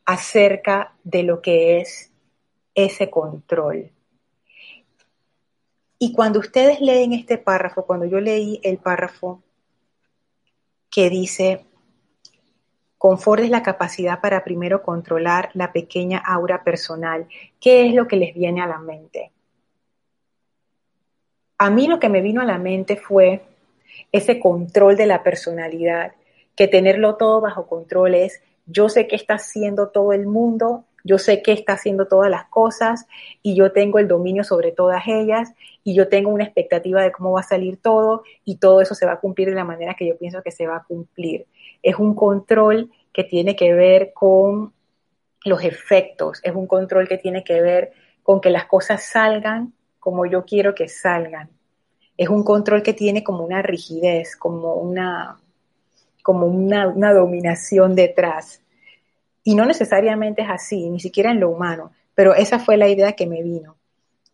acerca 0.09 0.95
de 1.03 1.21
lo 1.21 1.39
que 1.39 1.79
es 1.79 2.11
ese 2.73 3.11
control. 3.11 3.91
Y 5.99 6.13
cuando 6.13 6.39
ustedes 6.39 6.81
leen 6.81 7.13
este 7.13 7.37
párrafo, 7.37 7.85
cuando 7.85 8.07
yo 8.07 8.19
leí 8.19 8.59
el 8.63 8.79
párrafo 8.79 9.43
que 10.89 11.11
dice, 11.11 11.63
Confort 12.97 13.43
es 13.43 13.51
la 13.51 13.61
capacidad 13.61 14.19
para 14.19 14.43
primero 14.43 14.81
controlar 14.81 15.51
la 15.53 15.71
pequeña 15.71 16.17
aura 16.17 16.63
personal. 16.63 17.27
¿Qué 17.61 17.85
es 17.85 17.93
lo 17.93 18.07
que 18.07 18.15
les 18.15 18.33
viene 18.33 18.63
a 18.63 18.67
la 18.67 18.79
mente? 18.79 19.31
A 21.59 21.69
mí 21.69 21.85
lo 21.85 21.99
que 21.99 22.09
me 22.09 22.21
vino 22.21 22.41
a 22.41 22.45
la 22.45 22.57
mente 22.57 22.95
fue 22.95 23.43
ese 24.11 24.39
control 24.39 24.97
de 24.97 25.05
la 25.05 25.21
personalidad, 25.21 26.13
que 26.55 26.67
tenerlo 26.67 27.15
todo 27.15 27.41
bajo 27.41 27.67
control 27.67 28.15
es, 28.15 28.41
yo 28.69 28.89
sé 28.89 29.07
qué 29.07 29.15
está 29.15 29.35
haciendo 29.35 29.89
todo 29.89 30.13
el 30.13 30.25
mundo, 30.25 30.85
yo 31.03 31.17
sé 31.17 31.41
qué 31.41 31.53
está 31.53 31.73
haciendo 31.73 32.07
todas 32.07 32.29
las 32.29 32.45
cosas 32.45 33.07
y 33.41 33.55
yo 33.55 33.71
tengo 33.71 33.99
el 33.99 34.07
dominio 34.07 34.43
sobre 34.43 34.71
todas 34.71 35.03
ellas 35.07 35.53
y 35.83 35.95
yo 35.95 36.09
tengo 36.09 36.29
una 36.29 36.43
expectativa 36.43 37.01
de 37.01 37.11
cómo 37.11 37.31
va 37.31 37.41
a 37.41 37.43
salir 37.43 37.77
todo 37.77 38.23
y 38.43 38.57
todo 38.57 38.81
eso 38.81 38.95
se 38.95 39.05
va 39.05 39.13
a 39.13 39.19
cumplir 39.19 39.49
de 39.49 39.55
la 39.55 39.63
manera 39.63 39.95
que 39.95 40.07
yo 40.07 40.17
pienso 40.17 40.41
que 40.43 40.51
se 40.51 40.67
va 40.67 40.77
a 40.77 40.83
cumplir 40.83 41.45
es 41.81 41.95
un 41.95 42.15
control 42.15 42.91
que 43.13 43.23
tiene 43.23 43.55
que 43.55 43.73
ver 43.73 44.11
con 44.13 44.73
los 45.45 45.63
efectos, 45.63 46.39
es 46.43 46.53
un 46.53 46.67
control 46.67 47.07
que 47.07 47.17
tiene 47.17 47.43
que 47.43 47.61
ver 47.61 47.93
con 48.23 48.41
que 48.41 48.49
las 48.49 48.65
cosas 48.65 49.03
salgan 49.03 49.73
como 49.99 50.25
yo 50.25 50.45
quiero 50.45 50.75
que 50.75 50.87
salgan. 50.87 51.49
Es 52.17 52.29
un 52.29 52.43
control 52.43 52.83
que 52.83 52.93
tiene 52.93 53.23
como 53.23 53.45
una 53.45 53.61
rigidez, 53.61 54.35
como 54.35 54.75
una, 54.75 55.39
como 56.29 56.45
una, 56.45 57.11
dominación 57.11 57.95
detrás. 57.95 58.61
Y 59.43 59.55
no 59.55 59.65
necesariamente 59.65 60.43
es 60.43 60.47
así, 60.47 60.87
ni 60.87 60.99
siquiera 60.99 61.31
en 61.31 61.39
lo 61.39 61.49
humano, 61.49 61.91
pero 62.13 62.35
esa 62.35 62.59
fue 62.59 62.77
la 62.77 62.87
idea 62.87 63.13
que 63.13 63.25
me 63.25 63.41
vino. 63.41 63.77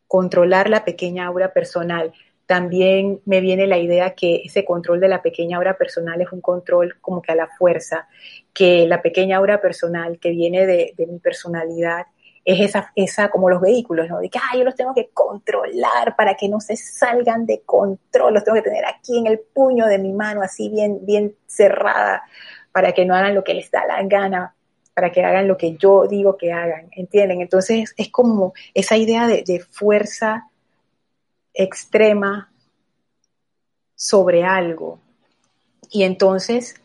Controlar 0.05 0.69
la 0.69 0.83
pequeña 0.83 1.25
aura 1.25 1.53
personal, 1.53 2.11
también 2.47 3.21
me 3.23 3.39
viene 3.39 3.65
la 3.65 3.77
idea 3.77 4.13
que 4.13 4.41
ese 4.43 4.65
control 4.65 4.99
de 4.99 5.07
la 5.07 5.21
pequeña 5.21 5.55
aura 5.55 5.77
personal 5.77 6.19
es 6.19 6.29
un 6.33 6.41
control 6.41 6.97
como 6.99 7.21
que 7.21 7.31
a 7.31 7.35
la 7.35 7.47
fuerza, 7.47 8.09
que 8.53 8.85
la 8.87 9.01
pequeña 9.01 9.37
aura 9.37 9.61
personal 9.61 10.19
que 10.19 10.31
viene 10.31 10.65
de, 10.65 10.93
mi 10.97 11.19
personalidad 11.19 12.07
es 12.45 12.59
esa, 12.61 12.91
esa 12.95 13.29
como 13.29 13.49
los 13.49 13.59
vehículos, 13.59 14.07
¿no? 14.07 14.19
De 14.19 14.29
que, 14.29 14.39
yo 14.55 14.63
los 14.63 14.75
tengo 14.75 14.93
que 14.93 15.09
controlar 15.09 16.15
para 16.15 16.35
que 16.35 16.47
no 16.47 16.61
se 16.61 16.77
salgan 16.77 17.47
de 17.47 17.61
control, 17.61 18.35
los 18.35 18.43
tengo 18.43 18.55
que 18.55 18.61
tener 18.61 18.85
aquí 18.85 19.17
en 19.17 19.25
el 19.25 19.39
puño 19.39 19.87
de 19.87 19.97
mi 19.97 20.13
mano, 20.13 20.43
así 20.43 20.69
bien, 20.69 21.03
bien 21.05 21.35
cerrada, 21.47 22.23
para 22.71 22.91
que 22.93 23.03
no 23.03 23.15
hagan 23.15 23.33
lo 23.33 23.43
que 23.43 23.55
les 23.55 23.71
da 23.71 23.87
la 23.87 24.01
gana, 24.03 24.53
para 24.93 25.11
que 25.11 25.23
hagan 25.23 25.47
lo 25.47 25.57
que 25.57 25.75
yo 25.75 26.05
digo 26.07 26.37
que 26.37 26.53
hagan, 26.53 26.89
¿entienden? 26.91 27.41
Entonces 27.41 27.95
es 27.97 28.09
como 28.11 28.53
esa 28.75 28.95
idea 28.95 29.27
de, 29.27 29.43
de 29.43 29.59
fuerza 29.59 30.49
extrema 31.51 32.51
sobre 33.95 34.43
algo. 34.43 34.99
Y 35.89 36.03
entonces 36.03 36.79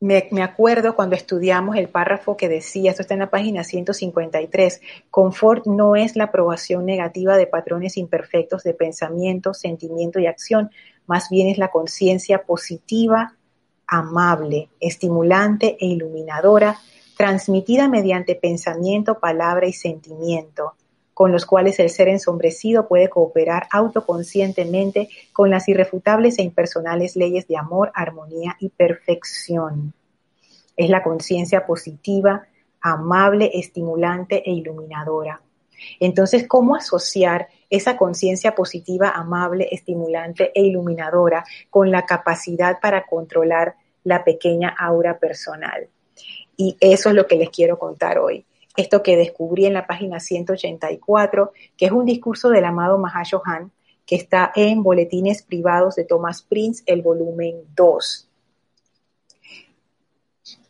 me, 0.00 0.42
acuerdo 0.42 0.96
cuando 0.96 1.14
estudiamos 1.14 1.76
el 1.76 1.88
párrafo 1.88 2.36
que 2.36 2.48
decía, 2.48 2.90
esto 2.90 3.02
está 3.02 3.14
en 3.14 3.20
la 3.20 3.30
página 3.30 3.64
153, 3.64 4.80
confort 5.10 5.66
no 5.66 5.94
es 5.94 6.16
la 6.16 6.24
aprobación 6.24 6.86
negativa 6.86 7.36
de 7.36 7.46
patrones 7.46 7.98
imperfectos 7.98 8.62
de 8.62 8.72
pensamiento, 8.72 9.52
sentimiento 9.52 10.18
y 10.18 10.26
acción, 10.26 10.70
más 11.06 11.28
bien 11.28 11.48
es 11.48 11.58
la 11.58 11.70
conciencia 11.70 12.44
positiva, 12.44 13.36
amable, 13.86 14.70
estimulante 14.80 15.76
e 15.78 15.86
iluminadora, 15.86 16.78
transmitida 17.18 17.86
mediante 17.86 18.34
pensamiento, 18.34 19.18
palabra 19.18 19.66
y 19.66 19.74
sentimiento 19.74 20.74
con 21.14 21.32
los 21.32 21.46
cuales 21.46 21.78
el 21.80 21.90
ser 21.90 22.08
ensombrecido 22.08 22.88
puede 22.88 23.08
cooperar 23.08 23.66
autoconscientemente 23.70 25.08
con 25.32 25.50
las 25.50 25.68
irrefutables 25.68 26.38
e 26.38 26.42
impersonales 26.42 27.16
leyes 27.16 27.46
de 27.46 27.56
amor, 27.56 27.90
armonía 27.94 28.56
y 28.58 28.70
perfección. 28.70 29.92
Es 30.76 30.88
la 30.88 31.02
conciencia 31.02 31.66
positiva, 31.66 32.46
amable, 32.80 33.50
estimulante 33.54 34.42
e 34.44 34.52
iluminadora. 34.52 35.42
Entonces, 35.98 36.46
¿cómo 36.46 36.74
asociar 36.74 37.48
esa 37.68 37.96
conciencia 37.96 38.54
positiva, 38.54 39.10
amable, 39.10 39.68
estimulante 39.70 40.52
e 40.54 40.62
iluminadora 40.62 41.44
con 41.70 41.90
la 41.90 42.06
capacidad 42.06 42.80
para 42.80 43.06
controlar 43.06 43.74
la 44.04 44.24
pequeña 44.24 44.74
aura 44.78 45.18
personal? 45.18 45.88
Y 46.56 46.76
eso 46.80 47.08
es 47.08 47.14
lo 47.14 47.26
que 47.26 47.36
les 47.36 47.50
quiero 47.50 47.78
contar 47.78 48.18
hoy 48.18 48.44
esto 48.76 49.02
que 49.02 49.16
descubrí 49.16 49.66
en 49.66 49.74
la 49.74 49.86
página 49.86 50.20
184, 50.20 51.52
que 51.76 51.86
es 51.86 51.92
un 51.92 52.04
discurso 52.04 52.50
del 52.50 52.64
amado 52.64 52.98
Mahashohan, 52.98 53.72
que 54.06 54.16
está 54.16 54.52
en 54.54 54.82
Boletines 54.82 55.42
Privados 55.42 55.94
de 55.96 56.04
Thomas 56.04 56.42
Prince, 56.42 56.82
el 56.86 57.02
volumen 57.02 57.62
2, 57.74 58.28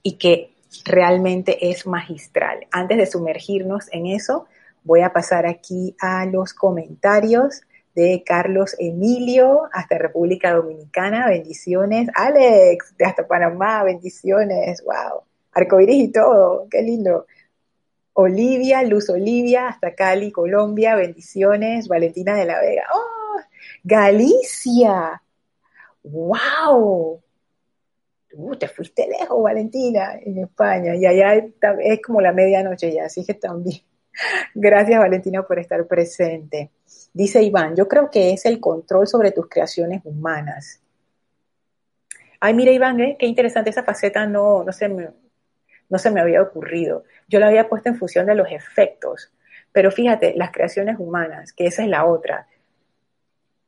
y 0.02 0.12
que 0.18 0.54
realmente 0.84 1.70
es 1.70 1.86
magistral. 1.86 2.66
Antes 2.70 2.98
de 2.98 3.06
sumergirnos 3.06 3.92
en 3.92 4.06
eso, 4.06 4.46
voy 4.84 5.00
a 5.00 5.12
pasar 5.12 5.46
aquí 5.46 5.94
a 6.00 6.26
los 6.26 6.54
comentarios 6.54 7.62
de 7.94 8.22
Carlos 8.24 8.76
Emilio 8.78 9.62
hasta 9.72 9.98
República 9.98 10.54
Dominicana, 10.54 11.28
bendiciones. 11.28 12.08
Alex, 12.14 12.94
de 12.96 13.04
hasta 13.04 13.26
Panamá, 13.26 13.82
bendiciones, 13.84 14.82
wow. 14.84 15.22
Arcoiris 15.52 16.04
y 16.04 16.12
todo, 16.12 16.66
qué 16.70 16.82
lindo. 16.82 17.26
Olivia, 18.14 18.82
Luz 18.82 19.08
Olivia, 19.10 19.68
hasta 19.68 19.94
Cali, 19.94 20.32
Colombia, 20.32 20.96
bendiciones, 20.96 21.88
Valentina 21.88 22.34
de 22.36 22.44
la 22.44 22.60
Vega. 22.60 22.84
¡Oh! 22.94 23.40
Galicia. 23.82 25.22
¡Wow! 26.02 27.22
Uh, 28.32 28.56
te 28.56 28.68
fuiste 28.68 29.08
lejos, 29.08 29.42
Valentina, 29.42 30.18
en 30.20 30.38
España. 30.38 30.94
Y 30.94 31.06
allá 31.06 31.34
es 31.34 32.02
como 32.02 32.20
la 32.20 32.32
medianoche 32.32 32.92
ya, 32.92 33.06
así 33.06 33.24
que 33.24 33.34
también. 33.34 33.80
Gracias, 34.54 34.98
Valentina, 34.98 35.42
por 35.42 35.58
estar 35.58 35.86
presente. 35.86 36.70
Dice 37.12 37.42
Iván, 37.42 37.74
yo 37.76 37.88
creo 37.88 38.10
que 38.10 38.32
es 38.32 38.46
el 38.46 38.60
control 38.60 39.06
sobre 39.06 39.32
tus 39.32 39.48
creaciones 39.48 40.00
humanas. 40.04 40.80
Ay, 42.40 42.54
mira, 42.54 42.72
Iván, 42.72 43.00
¿eh? 43.00 43.16
qué 43.18 43.26
interesante 43.26 43.70
esa 43.70 43.82
faceta, 43.82 44.26
no, 44.26 44.64
no, 44.64 44.72
se 44.72 44.88
me, 44.88 45.10
no 45.90 45.98
se 45.98 46.10
me 46.10 46.20
había 46.20 46.40
ocurrido. 46.40 47.04
Yo 47.28 47.38
la 47.38 47.48
había 47.48 47.68
puesto 47.68 47.90
en 47.90 47.96
función 47.96 48.26
de 48.26 48.34
los 48.34 48.50
efectos. 48.50 49.30
Pero 49.72 49.90
fíjate, 49.90 50.34
las 50.36 50.50
creaciones 50.50 50.96
humanas, 50.98 51.52
que 51.52 51.66
esa 51.66 51.82
es 51.82 51.88
la 51.88 52.06
otra. 52.06 52.46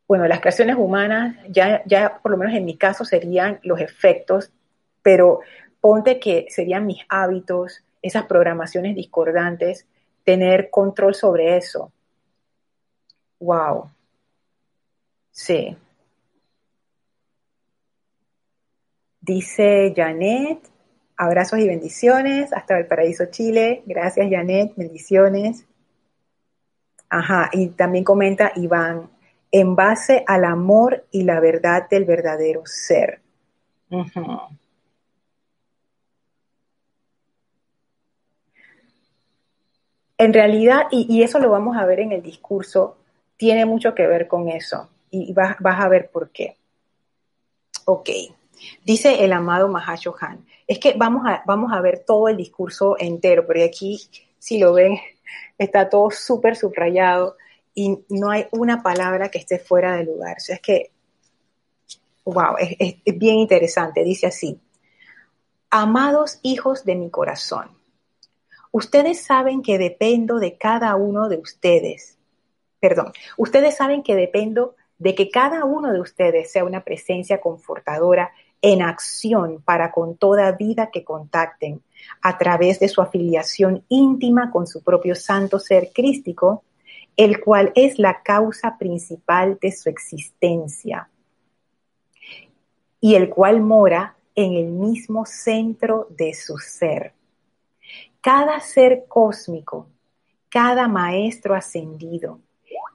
Bueno, 0.09 0.27
las 0.27 0.41
creaciones 0.41 0.77
humanas, 0.77 1.37
ya, 1.49 1.83
ya 1.87 2.19
por 2.23 2.33
lo 2.33 2.39
menos 2.39 2.55
en 2.55 2.65
mi 2.65 2.77
caso 2.77 3.05
serían 3.05 3.61
los 3.63 3.81
efectos, 3.81 4.51
pero 5.03 5.41
ponte 5.81 6.19
que 6.19 6.47
serían 6.49 6.87
mis 6.87 7.03
hábitos, 7.09 7.85
esas 8.03 8.25
programaciones 8.27 8.97
discordantes, 8.97 9.87
tener 10.25 10.71
control 10.71 11.15
sobre 11.15 11.57
eso. 11.57 11.93
Wow. 13.41 13.91
Sí. 15.31 15.77
Dice 19.21 19.93
Janet, 19.97 20.72
Abrazos 21.17 21.59
y 21.59 21.69
bendiciones 21.69 22.53
hasta 22.53 22.79
el 22.79 22.87
paraíso 22.87 23.27
Chile. 23.27 23.83
Gracias, 23.87 24.29
Janet. 24.31 24.73
Bendiciones. 24.77 25.67
Ajá, 27.09 27.51
y 27.53 27.69
también 27.69 28.05
comenta 28.05 28.53
Iván, 28.57 29.11
en 29.51 29.77
base 29.77 30.25
al 30.27 30.47
amor 30.47 31.05
y 31.11 31.25
la 31.25 31.41
verdad 31.41 31.87
del 31.91 32.07
verdadero 32.07 32.63
ser. 32.65 33.21
En 40.17 40.33
realidad, 40.33 40.87
y, 40.91 41.23
eso 41.23 41.39
lo 41.39 41.51
vamos 41.51 41.77
a 41.77 41.85
ver 41.85 42.01
en 42.01 42.13
el 42.13 42.23
discurso, 42.23 42.97
tiene 43.37 43.67
mucho 43.67 43.95
que 43.95 44.07
ver 44.07 44.27
con 44.27 44.49
eso. 44.49 44.89
Y 45.11 45.35
vas, 45.35 45.57
vas 45.59 45.81
a 45.81 45.89
ver 45.89 46.11
por 46.11 46.31
qué. 46.31 46.57
Ok. 47.85 48.09
Dice 48.85 49.25
el 49.25 49.33
amado 49.33 49.69
Mahashohan, 49.69 50.47
es 50.73 50.79
que 50.79 50.95
vamos 50.95 51.23
a, 51.27 51.43
vamos 51.47 51.73
a 51.73 51.81
ver 51.81 52.05
todo 52.07 52.29
el 52.29 52.37
discurso 52.37 52.97
entero, 52.99 53.47
pero 53.47 53.65
aquí, 53.65 54.01
si 54.39 54.59
lo 54.59 54.73
ven, 54.73 54.99
está 55.59 55.89
todo 55.89 56.11
súper 56.11 56.57
subrayado 56.57 57.37
y 57.75 57.99
no 58.09 58.31
hay 58.31 58.47
una 58.53 58.83
palabra 58.83 59.31
que 59.31 59.39
esté 59.39 59.59
fuera 59.59 59.97
de 59.97 60.05
lugar. 60.05 60.37
O 60.39 60.41
sea, 60.41 60.57
es 60.57 60.63
que, 60.63 60.91
wow, 62.25 62.57
es 62.59 63.19
bien 63.19 63.37
interesante. 63.37 64.03
Dice 64.03 64.27
así, 64.27 64.59
amados 65.71 66.39
hijos 66.43 66.85
de 66.85 66.95
mi 66.97 67.11
corazón, 67.11 67.71
ustedes 68.71 69.23
saben 69.23 69.63
que 69.63 69.79
dependo 69.79 70.39
de 70.39 70.57
cada 70.57 70.97
uno 70.97 71.29
de 71.29 71.37
ustedes. 71.37 72.19
Perdón, 72.81 73.13
ustedes 73.37 73.77
saben 73.77 74.03
que 74.03 74.17
dependo 74.17 74.75
de 74.99 75.15
que 75.15 75.31
cada 75.31 75.65
uno 75.65 75.93
de 75.93 76.01
ustedes 76.01 76.51
sea 76.51 76.65
una 76.65 76.85
presencia 76.85 77.41
confortadora 77.41 78.33
en 78.63 78.81
acción 78.81 79.61
para 79.61 79.91
con 79.91 80.17
toda 80.17 80.53
vida 80.53 80.91
que 80.91 81.05
contacten 81.05 81.83
a 82.23 82.39
través 82.39 82.79
de 82.79 82.89
su 82.89 83.03
afiliación 83.03 83.85
íntima 83.89 84.51
con 84.51 84.67
su 84.69 84.83
propio 84.83 85.17
santo 85.17 85.59
ser 85.59 85.91
crístico, 85.93 86.63
el 87.17 87.41
cual 87.41 87.73
es 87.75 87.99
la 87.99 88.23
causa 88.23 88.79
principal 88.79 89.59
de 89.61 89.73
su 89.73 89.89
existencia 89.91 91.11
y 93.01 93.17
el 93.17 93.29
cual 93.29 93.61
mora 93.61 94.17
en 94.35 94.55
el 94.55 94.71
mismo 94.71 95.27
centro 95.27 96.07
de 96.11 96.33
su 96.33 96.57
ser. 96.59 97.13
Cada 98.21 98.61
ser 98.61 99.07
cósmico, 99.09 99.89
cada 100.49 100.87
maestro 100.87 101.55
ascendido 101.55 102.39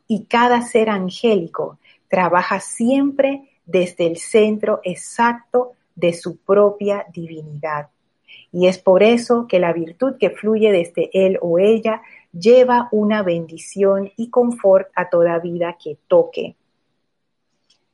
y 0.07 0.23
cada 0.23 0.61
ser 0.61 0.89
angélico 0.89 1.77
trabaja 2.07 2.61
siempre 2.61 3.56
desde 3.67 4.07
el 4.07 4.17
centro 4.17 4.79
exacto 4.83 5.73
de 5.95 6.13
su 6.13 6.37
propia 6.37 7.05
divinidad. 7.13 7.89
Y 8.51 8.67
es 8.67 8.79
por 8.79 9.03
eso 9.03 9.45
que 9.47 9.59
la 9.59 9.73
virtud 9.73 10.15
que 10.19 10.31
fluye 10.31 10.71
desde 10.71 11.09
él 11.13 11.37
o 11.41 11.59
ella 11.59 12.01
lleva 12.31 12.87
una 12.91 13.21
bendición 13.21 14.11
y 14.15 14.29
confort 14.29 14.89
a 14.95 15.09
toda 15.09 15.39
vida 15.39 15.77
que 15.81 15.97
toque. 16.07 16.55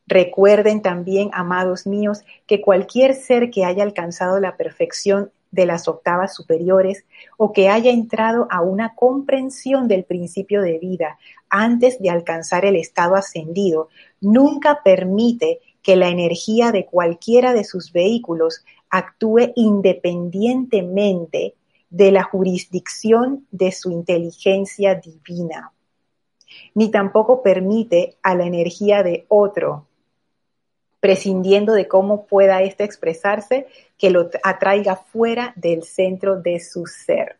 Recuerden 0.05 0.81
también, 0.81 1.29
amados 1.33 1.87
míos, 1.87 2.23
que 2.45 2.61
cualquier 2.61 3.15
ser 3.15 3.49
que 3.49 3.65
haya 3.65 3.83
alcanzado 3.83 4.39
la 4.39 4.57
perfección 4.57 5.31
de 5.53 5.67
las 5.67 5.87
octavas 5.87 6.35
superiores 6.35 7.05
o 7.37 7.53
que 7.53 7.69
haya 7.69 7.91
entrado 7.91 8.47
a 8.49 8.61
una 8.61 8.95
comprensión 8.95 9.87
del 9.87 10.03
principio 10.03 10.63
de 10.63 10.79
vida 10.79 11.19
antes 11.47 12.01
de 12.01 12.09
alcanzar 12.09 12.65
el 12.65 12.75
estado 12.75 13.15
ascendido, 13.15 13.89
nunca 14.19 14.81
permite 14.83 15.59
que 15.83 15.95
la 15.95 16.09
energía 16.09 16.71
de 16.71 16.85
cualquiera 16.85 17.53
de 17.53 17.63
sus 17.63 17.91
vehículos 17.91 18.65
actúe 18.89 19.51
independientemente 19.55 21.53
de 21.91 22.11
la 22.11 22.23
jurisdicción 22.23 23.45
de 23.51 23.71
su 23.71 23.91
inteligencia 23.91 24.95
divina, 24.95 25.71
ni 26.73 26.89
tampoco 26.89 27.43
permite 27.43 28.17
a 28.23 28.33
la 28.33 28.45
energía 28.45 29.03
de 29.03 29.25
otro, 29.27 29.85
prescindiendo 31.03 31.73
de 31.73 31.89
cómo 31.89 32.27
pueda 32.27 32.61
ésta 32.61 32.85
expresarse, 32.85 33.67
que 33.97 34.09
lo 34.09 34.29
atraiga 34.41 34.95
fuera 34.95 35.51
del 35.57 35.83
centro 35.83 36.39
de 36.39 36.61
su 36.61 36.85
ser. 36.85 37.35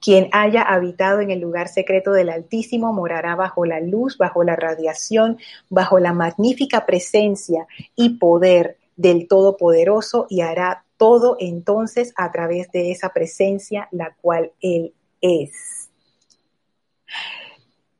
Quien 0.00 0.28
haya 0.32 0.62
habitado 0.62 1.20
en 1.20 1.30
el 1.30 1.38
lugar 1.38 1.68
secreto 1.68 2.10
del 2.10 2.30
Altísimo 2.30 2.92
morará 2.92 3.36
bajo 3.36 3.64
la 3.66 3.78
luz, 3.78 4.18
bajo 4.18 4.42
la 4.42 4.56
radiación, 4.56 5.38
bajo 5.70 6.00
la 6.00 6.12
magnífica 6.12 6.86
presencia 6.86 7.68
y 7.94 8.18
poder 8.18 8.78
del 8.96 9.28
Todopoderoso 9.28 10.26
y 10.28 10.40
hará 10.40 10.84
todo 10.96 11.36
entonces 11.38 12.12
a 12.16 12.32
través 12.32 12.68
de 12.72 12.90
esa 12.90 13.10
presencia, 13.10 13.86
la 13.92 14.12
cual 14.20 14.50
Él 14.60 14.92
es. 15.20 15.88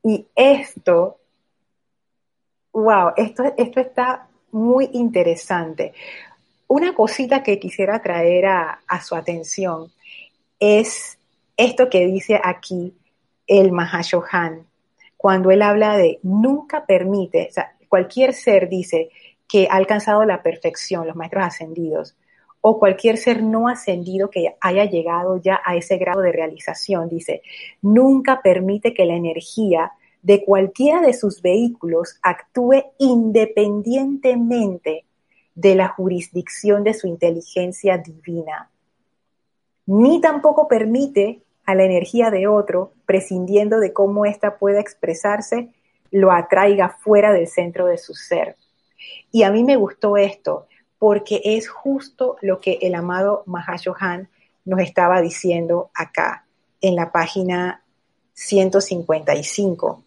Y 0.03 0.27
esto, 0.35 1.21
wow, 2.77 3.13
esto, 3.17 3.43
esto 3.57 3.79
está 3.79 4.27
muy 4.51 4.89
interesante. 4.93 5.93
Una 6.67 6.93
cosita 6.93 7.41
que 7.41 7.59
quisiera 7.59 8.01
traer 8.01 8.45
a, 8.45 8.81
a 8.87 9.01
su 9.01 9.15
atención 9.15 9.91
es 10.59 11.17
esto 11.55 11.89
que 11.89 12.05
dice 12.05 12.39
aquí 12.43 12.93
el 13.47 13.71
Mahashohan, 13.71 14.67
cuando 15.15 15.49
él 15.49 15.63
habla 15.63 15.97
de 15.97 16.19
nunca 16.21 16.85
permite, 16.85 17.49
cualquier 17.89 18.33
ser 18.33 18.69
dice 18.69 19.09
que 19.47 19.67
ha 19.71 19.75
alcanzado 19.75 20.23
la 20.25 20.43
perfección, 20.43 21.07
los 21.07 21.15
maestros 21.15 21.45
ascendidos, 21.45 22.15
o 22.61 22.77
cualquier 22.77 23.17
ser 23.17 23.41
no 23.41 23.69
ascendido 23.69 24.29
que 24.29 24.55
haya 24.61 24.85
llegado 24.85 25.37
ya 25.37 25.61
a 25.65 25.75
ese 25.75 25.97
grado 25.97 26.21
de 26.21 26.31
realización, 26.31 27.09
dice, 27.09 27.41
nunca 27.81 28.41
permite 28.43 28.93
que 28.93 29.05
la 29.05 29.15
energía 29.15 29.93
de 30.27 30.43
cualquiera 30.43 30.99
de 30.99 31.13
sus 31.13 31.41
vehículos 31.41 32.19
actúe 32.21 32.83
independientemente 32.97 35.05
de 35.55 35.73
la 35.73 35.87
jurisdicción 35.87 36.83
de 36.83 36.93
su 36.93 37.07
inteligencia 37.07 37.97
divina, 37.97 38.69
ni 39.85 40.19
tampoco 40.19 40.67
permite 40.67 41.43
a 41.65 41.75
la 41.75 41.85
energía 41.85 42.29
de 42.29 42.45
otro, 42.45 42.91
prescindiendo 43.05 43.79
de 43.79 43.93
cómo 43.93 44.25
ésta 44.25 44.57
pueda 44.57 44.81
expresarse, 44.81 45.69
lo 46.11 46.33
atraiga 46.33 46.89
fuera 46.89 47.31
del 47.31 47.47
centro 47.47 47.85
de 47.85 47.97
su 47.97 48.13
ser. 48.13 48.57
Y 49.31 49.43
a 49.43 49.49
mí 49.49 49.63
me 49.63 49.77
gustó 49.77 50.17
esto, 50.17 50.67
porque 50.99 51.39
es 51.41 51.69
justo 51.69 52.35
lo 52.41 52.59
que 52.59 52.79
el 52.81 52.95
amado 52.95 53.43
Mahashohan 53.45 54.27
nos 54.65 54.81
estaba 54.81 55.21
diciendo 55.21 55.89
acá, 55.93 56.45
en 56.81 56.97
la 56.97 57.13
página 57.13 57.81
155. 58.33 60.03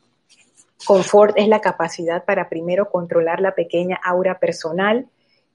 Confort 0.84 1.34
es 1.36 1.48
la 1.48 1.60
capacidad 1.60 2.24
para 2.24 2.48
primero 2.48 2.90
controlar 2.90 3.40
la 3.40 3.54
pequeña 3.54 4.00
aura 4.02 4.38
personal 4.38 5.06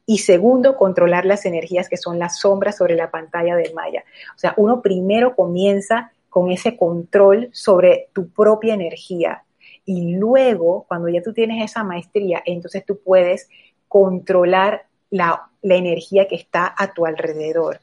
y 0.05 0.19
segundo, 0.19 0.77
controlar 0.77 1.25
las 1.25 1.45
energías 1.45 1.89
que 1.89 1.97
son 1.97 2.19
las 2.19 2.39
sombras 2.39 2.77
sobre 2.77 2.95
la 2.95 3.09
pantalla 3.09 3.55
del 3.55 3.73
Maya. 3.73 4.03
O 4.35 4.38
sea, 4.38 4.53
uno 4.57 4.81
primero 4.81 5.35
comienza 5.35 6.11
con 6.29 6.51
ese 6.51 6.77
control 6.77 7.49
sobre 7.53 8.09
tu 8.13 8.29
propia 8.29 8.73
energía 8.75 9.45
y 9.85 10.15
luego, 10.15 10.85
cuando 10.88 11.09
ya 11.09 11.21
tú 11.21 11.31
tienes 11.31 11.63
esa 11.63 11.83
maestría, 11.83 12.41
entonces 12.45 12.83
tú 12.85 12.99
puedes 12.99 13.49
controlar 13.88 14.85
la, 15.11 15.49
energía 15.61 16.27
que 16.27 16.35
está 16.35 16.75
a 16.77 16.93
tu 16.93 17.07
alrededor. 17.07 17.79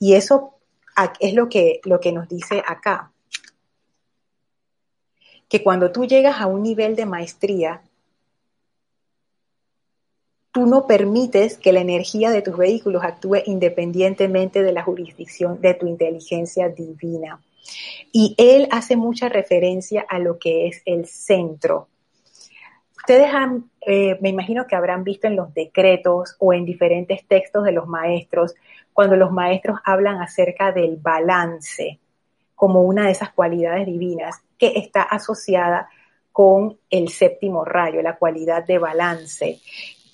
Y 0.00 0.14
eso 0.14 0.54
es 1.20 1.34
lo 1.34 1.48
que, 1.48 1.80
lo 1.84 2.00
que 2.00 2.10
nos 2.10 2.28
dice 2.28 2.62
acá. 2.66 3.11
Que 5.52 5.62
cuando 5.62 5.92
tú 5.92 6.06
llegas 6.06 6.40
a 6.40 6.46
un 6.46 6.62
nivel 6.62 6.96
de 6.96 7.04
maestría, 7.04 7.82
tú 10.50 10.64
no 10.64 10.86
permites 10.86 11.58
que 11.58 11.74
la 11.74 11.80
energía 11.80 12.30
de 12.30 12.40
tus 12.40 12.56
vehículos 12.56 13.04
actúe 13.04 13.42
independientemente 13.44 14.62
de 14.62 14.72
la 14.72 14.82
jurisdicción 14.82 15.60
de 15.60 15.74
tu 15.74 15.86
inteligencia 15.86 16.70
divina. 16.70 17.42
Y 18.12 18.34
él 18.38 18.66
hace 18.70 18.96
mucha 18.96 19.28
referencia 19.28 20.06
a 20.08 20.18
lo 20.18 20.38
que 20.38 20.68
es 20.68 20.80
el 20.86 21.04
centro. 21.04 21.88
Ustedes 22.96 23.34
han, 23.34 23.70
eh, 23.86 24.16
me 24.22 24.30
imagino 24.30 24.66
que 24.66 24.74
habrán 24.74 25.04
visto 25.04 25.26
en 25.26 25.36
los 25.36 25.52
decretos 25.52 26.34
o 26.38 26.54
en 26.54 26.64
diferentes 26.64 27.26
textos 27.28 27.64
de 27.64 27.72
los 27.72 27.86
maestros, 27.86 28.54
cuando 28.94 29.16
los 29.16 29.30
maestros 29.30 29.80
hablan 29.84 30.22
acerca 30.22 30.72
del 30.72 30.96
balance 30.96 31.98
como 32.54 32.80
una 32.84 33.04
de 33.04 33.10
esas 33.12 33.32
cualidades 33.32 33.84
divinas 33.84 34.40
que 34.62 34.78
está 34.78 35.02
asociada 35.02 35.88
con 36.30 36.78
el 36.88 37.08
séptimo 37.08 37.64
rayo, 37.64 38.00
la 38.00 38.16
cualidad 38.16 38.64
de 38.64 38.78
balance. 38.78 39.60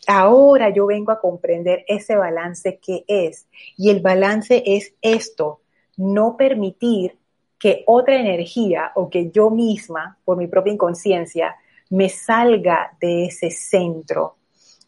Ahora 0.07 0.71
yo 0.71 0.87
vengo 0.87 1.13
a 1.13 1.21
comprender 1.21 1.85
ese 1.87 2.17
balance 2.17 2.79
que 2.79 3.05
es. 3.07 3.47
Y 3.77 3.91
el 3.91 4.01
balance 4.01 4.63
es 4.65 4.95
esto, 5.03 5.61
no 5.99 6.39
permitir 6.39 7.19
que 7.59 7.85
otra 7.87 8.19
energía 8.19 8.91
o 8.95 9.11
que 9.11 9.31
yo 9.31 9.51
misma, 9.51 10.17
por 10.25 10.39
mi 10.39 10.47
propia 10.47 10.73
inconsciencia, 10.73 11.55
me 11.91 12.09
salga 12.09 12.97
de 12.99 13.27
ese 13.27 13.51
centro. 13.51 14.37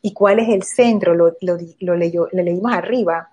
¿Y 0.01 0.15
cuál 0.15 0.39
es 0.39 0.49
el 0.49 0.63
centro? 0.63 1.15
Lo, 1.15 1.37
lo, 1.43 1.97
leímos 2.33 2.73
arriba. 2.73 3.29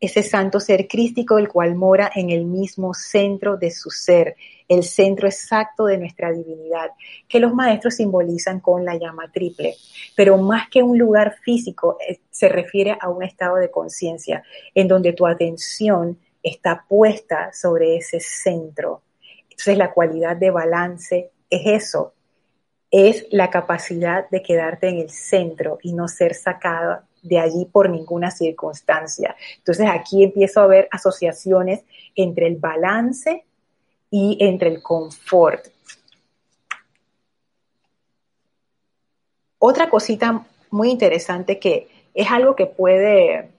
Ese 0.00 0.22
santo 0.22 0.60
ser 0.60 0.86
crístico, 0.86 1.38
el 1.38 1.48
cual 1.48 1.74
mora 1.74 2.10
en 2.14 2.30
el 2.30 2.44
mismo 2.44 2.94
centro 2.94 3.56
de 3.56 3.70
su 3.70 3.90
ser, 3.90 4.36
el 4.68 4.84
centro 4.84 5.26
exacto 5.26 5.86
de 5.86 5.98
nuestra 5.98 6.30
divinidad, 6.32 6.90
que 7.28 7.40
los 7.40 7.52
maestros 7.52 7.96
simbolizan 7.96 8.60
con 8.60 8.84
la 8.84 8.96
llama 8.96 9.30
triple. 9.32 9.74
Pero 10.14 10.38
más 10.38 10.68
que 10.68 10.82
un 10.82 10.98
lugar 10.98 11.36
físico, 11.42 11.96
eh, 12.06 12.20
se 12.30 12.48
refiere 12.48 12.96
a 13.00 13.08
un 13.08 13.24
estado 13.24 13.56
de 13.56 13.70
conciencia 13.70 14.44
en 14.74 14.86
donde 14.86 15.12
tu 15.14 15.26
atención 15.26 16.18
está 16.42 16.84
puesta 16.88 17.52
sobre 17.52 17.96
ese 17.96 18.20
centro. 18.20 19.02
Entonces 19.50 19.76
la 19.76 19.92
cualidad 19.92 20.36
de 20.36 20.50
balance 20.50 21.32
es 21.50 21.62
eso, 21.66 22.14
es 22.90 23.26
la 23.30 23.50
capacidad 23.50 24.28
de 24.30 24.42
quedarte 24.42 24.88
en 24.88 24.98
el 24.98 25.10
centro 25.10 25.78
y 25.82 25.92
no 25.92 26.06
ser 26.06 26.34
sacada 26.34 27.07
de 27.22 27.38
allí 27.38 27.64
por 27.64 27.90
ninguna 27.90 28.30
circunstancia. 28.30 29.36
Entonces 29.58 29.86
aquí 29.90 30.24
empiezo 30.24 30.60
a 30.60 30.66
ver 30.66 30.88
asociaciones 30.90 31.84
entre 32.14 32.46
el 32.46 32.56
balance 32.56 33.44
y 34.10 34.38
entre 34.40 34.70
el 34.70 34.82
confort. 34.82 35.68
Otra 39.58 39.90
cosita 39.90 40.46
muy 40.70 40.90
interesante 40.90 41.58
que 41.58 41.88
es 42.14 42.30
algo 42.30 42.54
que 42.54 42.66
puede, 42.66 43.50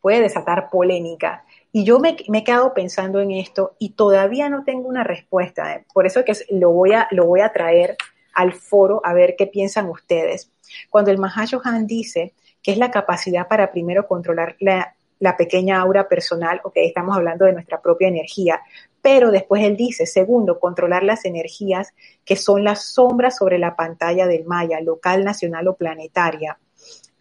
puede 0.00 0.20
desatar 0.20 0.70
polémica. 0.70 1.44
Y 1.72 1.84
yo 1.84 2.00
me, 2.00 2.16
he 2.32 2.44
quedado 2.44 2.74
pensando 2.74 3.20
en 3.20 3.30
esto 3.30 3.74
y 3.78 3.90
todavía 3.90 4.48
no 4.48 4.64
tengo 4.64 4.88
una 4.88 5.04
respuesta. 5.04 5.74
¿eh? 5.74 5.84
Por 5.92 6.06
eso 6.06 6.24
que 6.24 6.32
lo 6.50 6.70
voy, 6.70 6.92
a, 6.92 7.06
lo 7.12 7.26
voy 7.26 7.40
a 7.40 7.52
traer 7.52 7.96
al 8.34 8.52
foro 8.52 9.00
a 9.04 9.12
ver 9.12 9.36
qué 9.36 9.46
piensan 9.46 9.88
ustedes. 9.88 10.50
Cuando 10.88 11.10
el 11.10 11.18
Mahashohan 11.18 11.86
dice 11.86 12.32
que 12.62 12.72
es 12.72 12.78
la 12.78 12.90
capacidad 12.90 13.48
para 13.48 13.70
primero 13.70 14.06
controlar 14.06 14.56
la, 14.60 14.94
pequeña 15.36 15.80
aura 15.80 16.08
personal, 16.08 16.60
ok, 16.64 16.74
estamos 16.76 17.16
hablando 17.16 17.44
de 17.44 17.52
nuestra 17.52 17.80
propia 17.80 18.08
energía, 18.08 18.60
pero 19.02 19.30
después 19.30 19.62
él 19.62 19.76
dice, 19.76 20.06
segundo, 20.06 20.58
controlar 20.58 21.02
las 21.02 21.24
energías 21.24 21.92
que 22.24 22.36
son 22.36 22.64
las 22.64 22.92
sombras 22.92 23.36
sobre 23.36 23.58
la 23.58 23.76
pantalla 23.76 24.26
del 24.26 24.44
Maya, 24.44 24.80
local, 24.80 25.24
nacional 25.24 25.68
o 25.68 25.76
planetaria. 25.76 26.58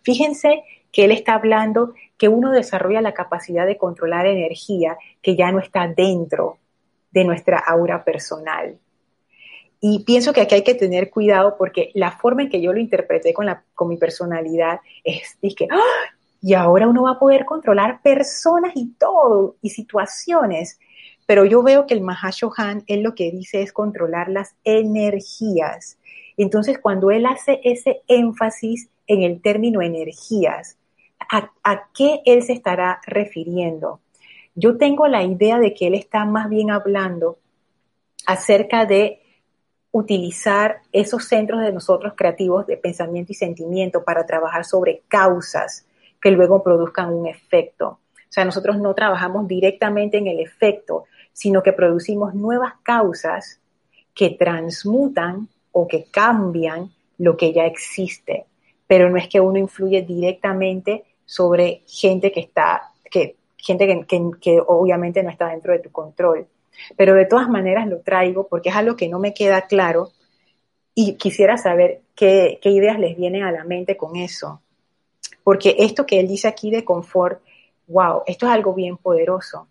Fíjense 0.02 0.64
que 0.92 1.06
él 1.06 1.12
está 1.12 1.36
hablando 1.36 1.94
que 2.18 2.28
uno 2.28 2.52
desarrolla 2.52 3.02
la 3.02 3.14
capacidad 3.14 3.66
de 3.66 3.78
controlar 3.78 4.26
energía 4.26 4.98
que 5.22 5.36
ya 5.36 5.52
no 5.52 5.60
está 5.60 5.88
dentro 5.88 6.58
de 7.12 7.24
nuestra 7.26 7.58
aura 7.60 8.04
personal. 8.04 8.78
Y 9.82 10.04
pienso 10.04 10.34
que 10.34 10.42
aquí 10.42 10.56
hay 10.56 10.64
que 10.64 10.76
tener 10.76 11.10
cuidado 11.10 11.56
porque 11.58 11.92
la 11.94 12.12
forma 12.12 12.44
en 12.44 12.50
que 12.50 12.62
yo 12.62 12.74
lo 12.74 12.80
interpreté 12.80 13.34
con, 13.34 13.46
la, 13.46 13.64
con 13.76 13.88
mi 13.88 13.98
personalidad 13.98 14.82
es, 15.04 15.38
que, 15.56 15.68
¡ah! 15.72 16.14
y 16.42 16.54
ahora 16.54 16.88
uno 16.88 17.04
va 17.04 17.12
a 17.12 17.20
poder 17.20 17.46
controlar 17.46 18.02
personas 18.02 18.74
y 18.76 18.94
todo, 19.00 19.56
y 19.62 19.70
situaciones. 19.70 20.80
Pero 21.26 21.46
yo 21.46 21.64
veo 21.64 21.86
que 21.86 21.94
el 21.94 22.02
Mahashohan, 22.02 22.84
él 22.88 23.04
lo 23.04 23.16
que 23.16 23.32
dice 23.32 23.62
es 23.62 23.72
controlar 23.72 24.30
las 24.30 24.56
energías. 24.64 25.98
Entonces, 26.36 26.80
cuando 26.80 27.12
él 27.12 27.26
hace 27.26 27.62
ese 27.64 28.02
énfasis 28.08 28.90
en 29.08 29.24
el 29.24 29.42
término 29.42 29.82
energías, 29.82 30.78
¿a, 31.32 31.52
¿a, 31.64 31.90
qué 31.94 32.22
él 32.26 32.44
se 32.44 32.54
estará 32.54 33.00
refiriendo? 33.06 34.02
Yo 34.56 34.78
tengo 34.78 35.08
la 35.08 35.24
idea 35.24 35.60
de 35.60 35.74
que 35.74 35.88
él 35.88 35.96
está 35.96 36.26
más 36.26 36.50
bien 36.50 36.72
hablando 36.72 37.38
acerca 38.26 38.86
de 38.86 39.22
utilizar 39.92 40.82
esos 40.92 41.26
centros 41.26 41.62
de 41.62 41.72
nosotros 41.72 42.14
creativos 42.16 42.68
de 42.68 42.78
pensamiento 42.78 43.32
y 43.32 43.36
sentimiento 43.36 44.04
para 44.04 44.26
trabajar 44.26 44.66
sobre 44.66 45.02
causas 45.08 45.86
que 46.22 46.32
luego 46.32 46.64
produzcan 46.64 47.14
un 47.14 47.28
efecto. 47.28 48.00
O 48.14 48.32
sea, 48.32 48.46
nosotros 48.46 48.78
no 48.78 48.94
trabajamos 48.94 49.48
directamente 49.48 50.18
en 50.18 50.28
el 50.28 50.40
efecto, 50.40 51.06
sino 51.34 51.64
que 51.64 51.74
producimos 51.74 52.36
nuevas 52.36 52.74
causas 52.84 53.60
que 54.14 54.32
transmutan 54.32 55.48
o 55.72 55.88
que 55.88 56.06
cambian 56.12 56.92
lo 57.18 57.38
que 57.38 57.54
ya 57.54 57.66
existe. 57.66 58.46
Pero 58.86 59.10
no 59.10 59.18
es 59.18 59.28
que 59.28 59.40
uno 59.40 59.58
influye 59.58 60.02
directamente 60.04 61.06
sobre 61.26 61.84
gente 61.88 62.32
que 62.32 62.42
está, 62.42 62.92
que, 63.10 63.38
gente 63.58 64.06
que, 64.06 64.32
que 64.40 64.62
obviamente 64.66 65.24
no 65.24 65.30
está 65.30 65.48
dentro 65.48 65.74
de 65.74 65.80
tu 65.80 65.92
control. 65.92 66.48
Pero 66.98 67.16
de 67.16 67.26
todas 67.26 67.50
maneras 67.50 67.88
lo 67.88 68.02
traigo 68.02 68.48
porque 68.48 68.70
es 68.70 68.76
algo 68.76 68.96
que 68.96 69.10
no 69.10 69.20
me 69.20 69.34
queda 69.34 69.68
claro 69.68 70.12
y 70.96 71.16
quisiera 71.16 71.58
saber 71.58 72.02
qué, 72.16 72.60
ideas 72.64 73.00
les 73.00 73.16
vienen 73.16 73.44
a 73.44 73.52
la 73.52 73.64
mente 73.64 73.96
con 73.96 74.16
eso. 74.16 74.62
Porque 75.44 75.76
esto 75.80 76.06
que 76.06 76.20
él 76.20 76.28
dice 76.28 76.48
aquí 76.48 76.72
de 76.72 76.84
confort, 76.84 77.42
wow, 77.88 78.24
esto 78.28 78.48
es 78.48 78.52
algo 78.52 78.74
bien 78.74 78.98
poderoso, 78.98 79.68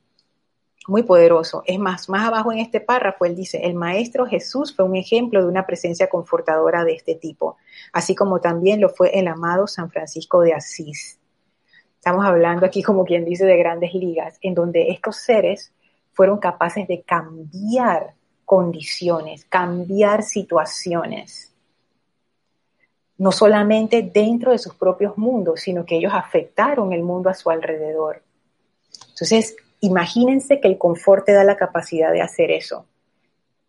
muy 0.87 1.03
poderoso. 1.03 1.63
Es 1.67 1.79
más, 1.79 2.09
más 2.09 2.27
abajo 2.27 2.51
en 2.51 2.59
este 2.59 2.81
párrafo 2.81 3.27
él 3.27 3.37
dice, 3.37 3.59
el 3.65 3.75
Maestro 3.75 4.27
Jesús 4.27 4.75
fue 4.75 4.87
un 4.87 4.97
ejemplo 4.97 5.43
de 5.43 5.49
una 5.49 5.67
presencia 5.67 6.09
confortadora 6.09 6.85
de 6.85 6.95
este 6.95 7.15
tipo, 7.15 7.59
así 7.93 8.15
como 8.15 8.41
también 8.41 8.81
lo 8.81 8.89
fue 8.89 9.19
el 9.19 9.29
amado 9.29 9.67
San 9.67 9.91
Francisco 9.91 10.41
de 10.41 10.55
Asís. 10.55 11.19
Estamos 11.97 12.25
hablando 12.25 12.65
aquí, 12.65 12.83
como 12.83 13.05
quien 13.05 13.25
dice, 13.25 13.45
de 13.45 13.59
grandes 13.59 13.93
ligas, 13.93 14.39
en 14.41 14.55
donde 14.55 14.89
estos 14.89 15.17
seres 15.17 15.75
fueron 16.19 16.39
capaces 16.39 16.89
de 16.89 17.03
cambiar 17.03 18.15
condiciones, 18.45 19.45
cambiar 19.45 20.25
situaciones. 20.25 21.55
no 23.19 23.31
solamente 23.31 24.03
dentro 24.03 24.51
de 24.51 24.59
sus 24.59 24.75
propios 24.75 25.17
mundos, 25.17 25.61
sino 25.61 25.85
que 25.85 25.97
ellos 25.97 26.13
afectaron 26.13 26.93
el 26.93 27.05
mundo 27.05 27.31
a 27.31 27.35
su 27.35 27.51
alrededor. 27.51 28.25
Entonces, 29.11 29.57
imagínense 29.79 30.61
que 30.61 30.67
el 30.67 30.77
confort 30.77 31.25
te 31.25 31.33
da 31.33 31.45
la 31.45 31.57
capacidad 31.57 32.13
de 32.13 32.21
hacer 32.21 32.51
eso. 32.51 32.85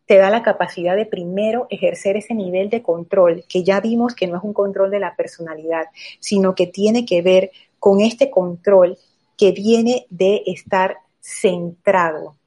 Te 0.08 0.18
da 0.18 0.32
la 0.32 0.42
capacidad 0.42 0.96
de 0.96 1.06
primero 1.06 1.68
ejercer 1.70 2.18
ese 2.18 2.34
nivel 2.34 2.72
de 2.72 2.82
control, 2.82 3.44
que 3.48 3.64
ya 3.64 3.80
vimos 3.80 4.16
que 4.16 4.26
no 4.26 4.38
es 4.38 4.44
un 4.44 4.54
control 4.54 4.90
de 4.90 5.00
la 5.00 5.16
personalidad, 5.16 5.86
sino 6.20 6.56
que 6.56 6.66
tiene 6.66 7.06
que 7.06 7.22
ver 7.22 7.52
con 7.78 8.02
este 8.02 8.32
control 8.32 8.98
que 9.38 9.52
viene 9.52 10.08
de 10.10 10.42
estar 10.48 10.98
centrado, 11.22 12.39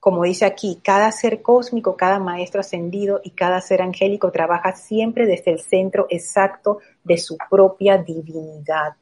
como 0.00 0.24
dice 0.24 0.46
aquí, 0.46 0.80
cada 0.82 1.12
ser 1.12 1.42
cósmico, 1.42 1.94
cada 1.94 2.18
maestro 2.18 2.60
ascendido 2.60 3.20
y 3.22 3.30
cada 3.30 3.60
ser 3.60 3.82
angélico 3.82 4.32
trabaja 4.32 4.74
siempre 4.74 5.26
desde 5.26 5.52
el 5.52 5.60
centro 5.60 6.06
exacto 6.08 6.78
de 7.04 7.18
su 7.18 7.36
propia 7.50 7.98
divinidad. 7.98 8.94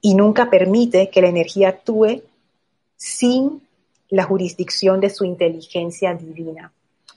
Y 0.00 0.14
nunca 0.14 0.48
permite 0.48 1.10
que 1.10 1.20
la 1.20 1.28
energía 1.28 1.68
actúe 1.68 2.22
sin 2.96 3.60
la 4.08 4.24
jurisdicción 4.24 4.98
de 4.98 5.10
su 5.10 5.26
inteligencia 5.26 6.14
divina. 6.14 6.72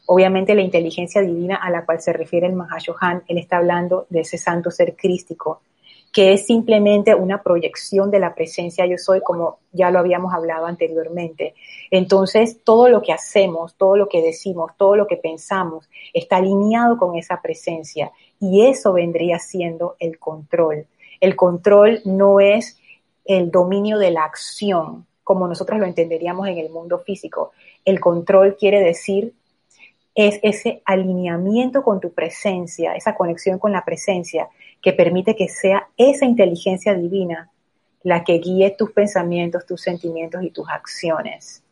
Obviamente 0.08 0.54
la 0.54 0.62
inteligencia 0.62 1.22
divina 1.22 1.56
a 1.56 1.70
la 1.70 1.86
cual 1.86 2.02
se 2.02 2.12
refiere 2.12 2.48
el 2.48 2.54
Mahashohan, 2.54 3.24
él 3.30 3.38
está 3.38 3.58
hablando 3.58 4.06
de 4.10 4.20
ese 4.20 4.38
santo 4.38 4.70
ser 4.70 4.98
crístico, 4.98 5.62
que 6.14 6.32
es 6.32 6.46
simplemente 6.46 7.16
una 7.16 7.42
proyección 7.42 8.12
de 8.12 8.20
la 8.20 8.36
presencia 8.36 8.86
yo 8.86 9.00
soy, 9.00 9.22
como 9.22 9.58
ya 9.72 9.90
lo 9.90 9.98
habíamos 9.98 10.32
hablado 10.32 10.68
anteriormente. 10.68 11.56
Entonces, 11.90 12.60
todo 12.64 12.88
lo 12.88 13.02
que 13.02 13.12
hacemos, 13.12 13.76
todo 13.76 13.98
lo 13.98 14.08
que 14.08 14.22
decimos, 14.22 14.72
todo 14.78 14.96
lo 14.96 15.08
que 15.08 15.18
pensamos, 15.18 15.90
está 16.14 16.38
alineado 16.38 16.98
con 16.98 17.16
esa 17.18 17.42
presencia 17.42 18.12
y 18.40 18.68
eso 18.68 18.94
vendría 18.94 19.40
siendo 19.40 19.96
el 20.00 20.20
control. 20.20 20.86
El 21.20 21.36
control 21.36 22.02
no 22.06 22.40
es 22.40 22.78
el 23.26 23.50
dominio 23.50 23.98
de 23.98 24.12
la 24.12 24.24
acción, 24.24 25.08
como 25.24 25.48
nosotros 25.48 25.80
lo 25.80 25.88
entenderíamos 25.88 26.48
en 26.48 26.60
el 26.60 26.70
mundo 26.70 27.00
físico. 27.00 27.54
El 27.86 28.00
control 28.00 28.56
quiere 28.56 28.82
decir 28.82 29.34
es 30.16 30.40
ese 30.44 30.84
alineamiento 30.86 31.82
con 31.82 32.00
tu 32.00 32.14
presencia, 32.14 32.94
esa 32.94 33.16
conexión 33.16 33.58
con 33.58 33.72
la 33.72 33.84
presencia 33.84 34.48
que 34.84 34.94
permite 34.94 35.36
que 35.36 35.48
sea 35.48 35.88
esa 35.98 36.26
inteligencia 36.26 36.94
divina 36.94 37.50
la 38.04 38.26
que 38.26 38.34
guíe 38.34 38.76
tus 38.78 38.92
pensamientos, 38.92 39.66
tus 39.66 39.82
sentimientos 39.82 40.44
y 40.44 40.52
tus 40.52 40.70
acciones. 40.70 41.64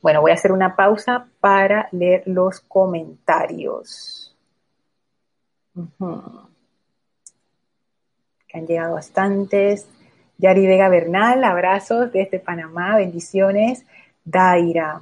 Bueno, 0.00 0.20
voy 0.20 0.30
a 0.30 0.34
hacer 0.34 0.52
una 0.52 0.76
pausa 0.76 1.26
para 1.40 1.88
leer 1.90 2.22
los 2.26 2.60
comentarios. 2.60 4.36
Que 8.46 8.58
han 8.58 8.66
llegado 8.68 8.94
bastantes. 8.94 9.88
Yari 10.38 10.64
Vega 10.64 10.88
Bernal, 10.88 11.42
abrazos 11.42 12.12
desde 12.12 12.38
Panamá, 12.38 12.96
bendiciones. 12.96 13.84
Daira 14.24 15.00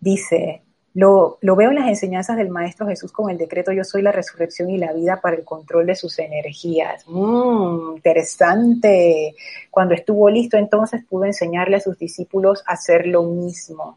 dice, 0.00 0.62
lo, 0.98 1.38
veo 1.40 1.70
en 1.70 1.76
las 1.76 1.86
enseñanzas 1.86 2.36
del 2.36 2.48
Maestro 2.48 2.88
Jesús 2.88 3.12
con 3.12 3.30
el 3.30 3.38
decreto 3.38 3.70
Yo 3.70 3.84
soy 3.84 4.02
la 4.02 4.10
resurrección 4.10 4.68
y 4.68 4.78
la 4.78 4.92
vida 4.92 5.20
para 5.20 5.36
el 5.36 5.44
control 5.44 5.86
de 5.86 5.94
sus 5.94 6.18
energías. 6.18 7.04
Mmm, 7.06 7.94
interesante. 7.94 9.36
Cuando 9.70 9.94
estuvo 9.94 10.28
listo 10.28 10.56
entonces 10.56 11.04
pudo 11.08 11.24
enseñarle 11.24 11.76
a 11.76 11.80
sus 11.80 11.96
discípulos 11.98 12.64
a 12.66 12.72
hacer 12.72 13.06
lo 13.06 13.22
mismo. 13.22 13.96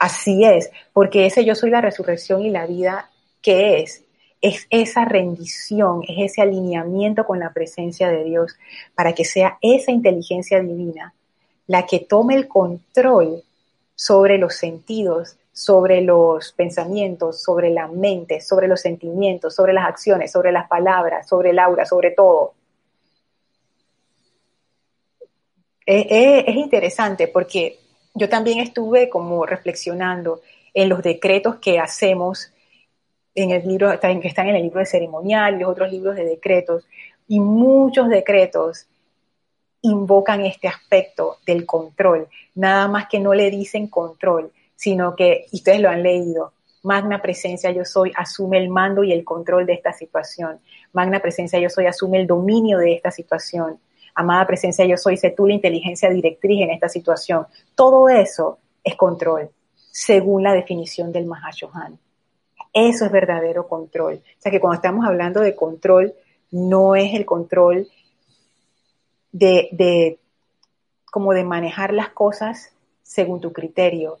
Así 0.00 0.44
es, 0.44 0.68
porque 0.92 1.26
ese 1.26 1.44
Yo 1.44 1.54
soy 1.54 1.70
la 1.70 1.80
resurrección 1.80 2.42
y 2.42 2.50
la 2.50 2.66
vida, 2.66 3.10
¿qué 3.40 3.80
es? 3.80 4.02
Es 4.40 4.66
esa 4.70 5.04
rendición, 5.04 6.02
es 6.08 6.32
ese 6.32 6.42
alineamiento 6.42 7.24
con 7.24 7.38
la 7.38 7.52
presencia 7.52 8.08
de 8.08 8.24
Dios 8.24 8.56
para 8.96 9.12
que 9.12 9.24
sea 9.24 9.58
esa 9.62 9.92
inteligencia 9.92 10.60
divina 10.60 11.14
la 11.68 11.86
que 11.86 12.00
tome 12.00 12.34
el 12.34 12.48
control 12.48 13.44
sobre 13.94 14.38
los 14.38 14.56
sentidos 14.56 15.37
sobre 15.58 16.02
los 16.02 16.52
pensamientos, 16.52 17.42
sobre 17.42 17.70
la 17.70 17.88
mente, 17.88 18.40
sobre 18.40 18.68
los 18.68 18.80
sentimientos, 18.80 19.56
sobre 19.56 19.72
las 19.72 19.88
acciones, 19.88 20.30
sobre 20.30 20.52
las 20.52 20.68
palabras, 20.68 21.26
sobre 21.26 21.50
el 21.50 21.58
aura, 21.58 21.84
sobre 21.84 22.12
todo. 22.12 22.54
Es, 25.84 26.54
interesante 26.54 27.26
porque 27.26 27.80
yo 28.14 28.28
también 28.28 28.60
estuve 28.60 29.08
como 29.08 29.44
reflexionando 29.46 30.42
en 30.74 30.88
los 30.88 31.02
decretos 31.02 31.56
que 31.56 31.80
hacemos 31.80 32.52
en 33.34 33.50
el 33.50 33.66
libro, 33.66 33.98
que 33.98 34.28
están 34.28 34.48
en 34.48 34.54
el 34.54 34.62
libro 34.62 34.78
de 34.78 34.86
ceremonial 34.86 35.56
y 35.56 35.58
los 35.58 35.70
otros 35.70 35.90
libros 35.90 36.14
de 36.14 36.24
decretos, 36.24 36.86
y 37.26 37.40
muchos 37.40 38.08
decretos 38.08 38.86
invocan 39.82 40.42
este 40.42 40.68
aspecto 40.68 41.38
del 41.44 41.66
control, 41.66 42.28
nada 42.54 42.86
más 42.86 43.08
que 43.08 43.18
no 43.18 43.34
le 43.34 43.50
dicen 43.50 43.88
control, 43.88 44.52
sino 44.78 45.16
que, 45.16 45.46
y 45.50 45.56
ustedes 45.56 45.80
lo 45.80 45.90
han 45.90 46.04
leído, 46.04 46.52
Magna 46.84 47.20
Presencia 47.20 47.72
Yo 47.72 47.84
Soy 47.84 48.12
asume 48.14 48.58
el 48.58 48.68
mando 48.68 49.02
y 49.02 49.12
el 49.12 49.24
control 49.24 49.66
de 49.66 49.72
esta 49.72 49.92
situación. 49.92 50.60
Magna 50.92 51.18
Presencia 51.18 51.58
Yo 51.58 51.68
Soy 51.68 51.86
asume 51.86 52.20
el 52.20 52.28
dominio 52.28 52.78
de 52.78 52.94
esta 52.94 53.10
situación. 53.10 53.80
Amada 54.14 54.46
Presencia 54.46 54.86
Yo 54.86 54.96
Soy, 54.96 55.16
sé 55.16 55.30
tú 55.30 55.48
la 55.48 55.54
inteligencia 55.54 56.08
directriz 56.10 56.62
en 56.62 56.70
esta 56.70 56.88
situación. 56.88 57.48
Todo 57.74 58.08
eso 58.08 58.58
es 58.84 58.94
control, 58.94 59.50
según 59.90 60.44
la 60.44 60.52
definición 60.52 61.10
del 61.10 61.26
Mahashohan. 61.26 61.98
Eso 62.72 63.04
es 63.04 63.10
verdadero 63.10 63.66
control. 63.66 64.14
O 64.14 64.40
sea 64.40 64.52
que 64.52 64.60
cuando 64.60 64.76
estamos 64.76 65.04
hablando 65.04 65.40
de 65.40 65.56
control, 65.56 66.14
no 66.52 66.94
es 66.94 67.14
el 67.14 67.26
control 67.26 67.88
de, 69.32 69.70
de 69.72 70.20
como 71.10 71.32
de 71.32 71.42
manejar 71.42 71.92
las 71.92 72.10
cosas 72.10 72.72
según 73.02 73.40
tu 73.40 73.52
criterio, 73.52 74.18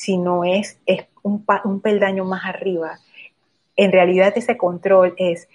sino 0.00 0.44
es, 0.44 0.80
es 0.86 1.04
un, 1.22 1.44
peldaño 1.82 2.24
más 2.24 2.46
arriba. 2.46 2.98
En 3.76 3.92
realidad 3.92 4.32
ese 4.34 4.56
control 4.56 5.14
es 5.18 5.46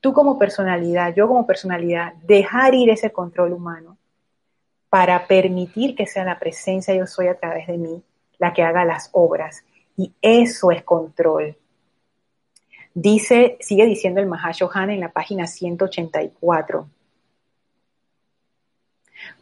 tú 0.00 0.12
como 0.12 0.38
personalidad, 0.38 1.12
yo 1.16 1.26
como 1.26 1.44
personalidad, 1.48 2.12
dejar 2.22 2.76
ir 2.76 2.90
ese 2.90 3.10
control 3.10 3.54
humano 3.54 3.98
para 4.88 5.26
permitir 5.26 5.96
que 5.96 6.06
sea 6.06 6.24
la 6.24 6.38
presencia 6.38 6.94
yo 6.94 7.08
soy 7.08 7.26
a 7.26 7.40
través 7.40 7.66
de 7.66 7.76
mí 7.76 8.00
la 8.38 8.52
que 8.52 8.62
haga 8.62 8.84
las 8.84 9.10
obras. 9.14 9.64
Y 9.96 10.12
eso 10.22 10.70
es 10.70 10.84
control. 10.84 11.56
Dice, 12.94 13.56
sigue 13.58 13.84
diciendo 13.84 14.20
el 14.20 14.28
Mahashohan 14.28 14.90
en 14.90 15.00
la 15.00 15.10
página 15.10 15.48
184. 15.48 16.88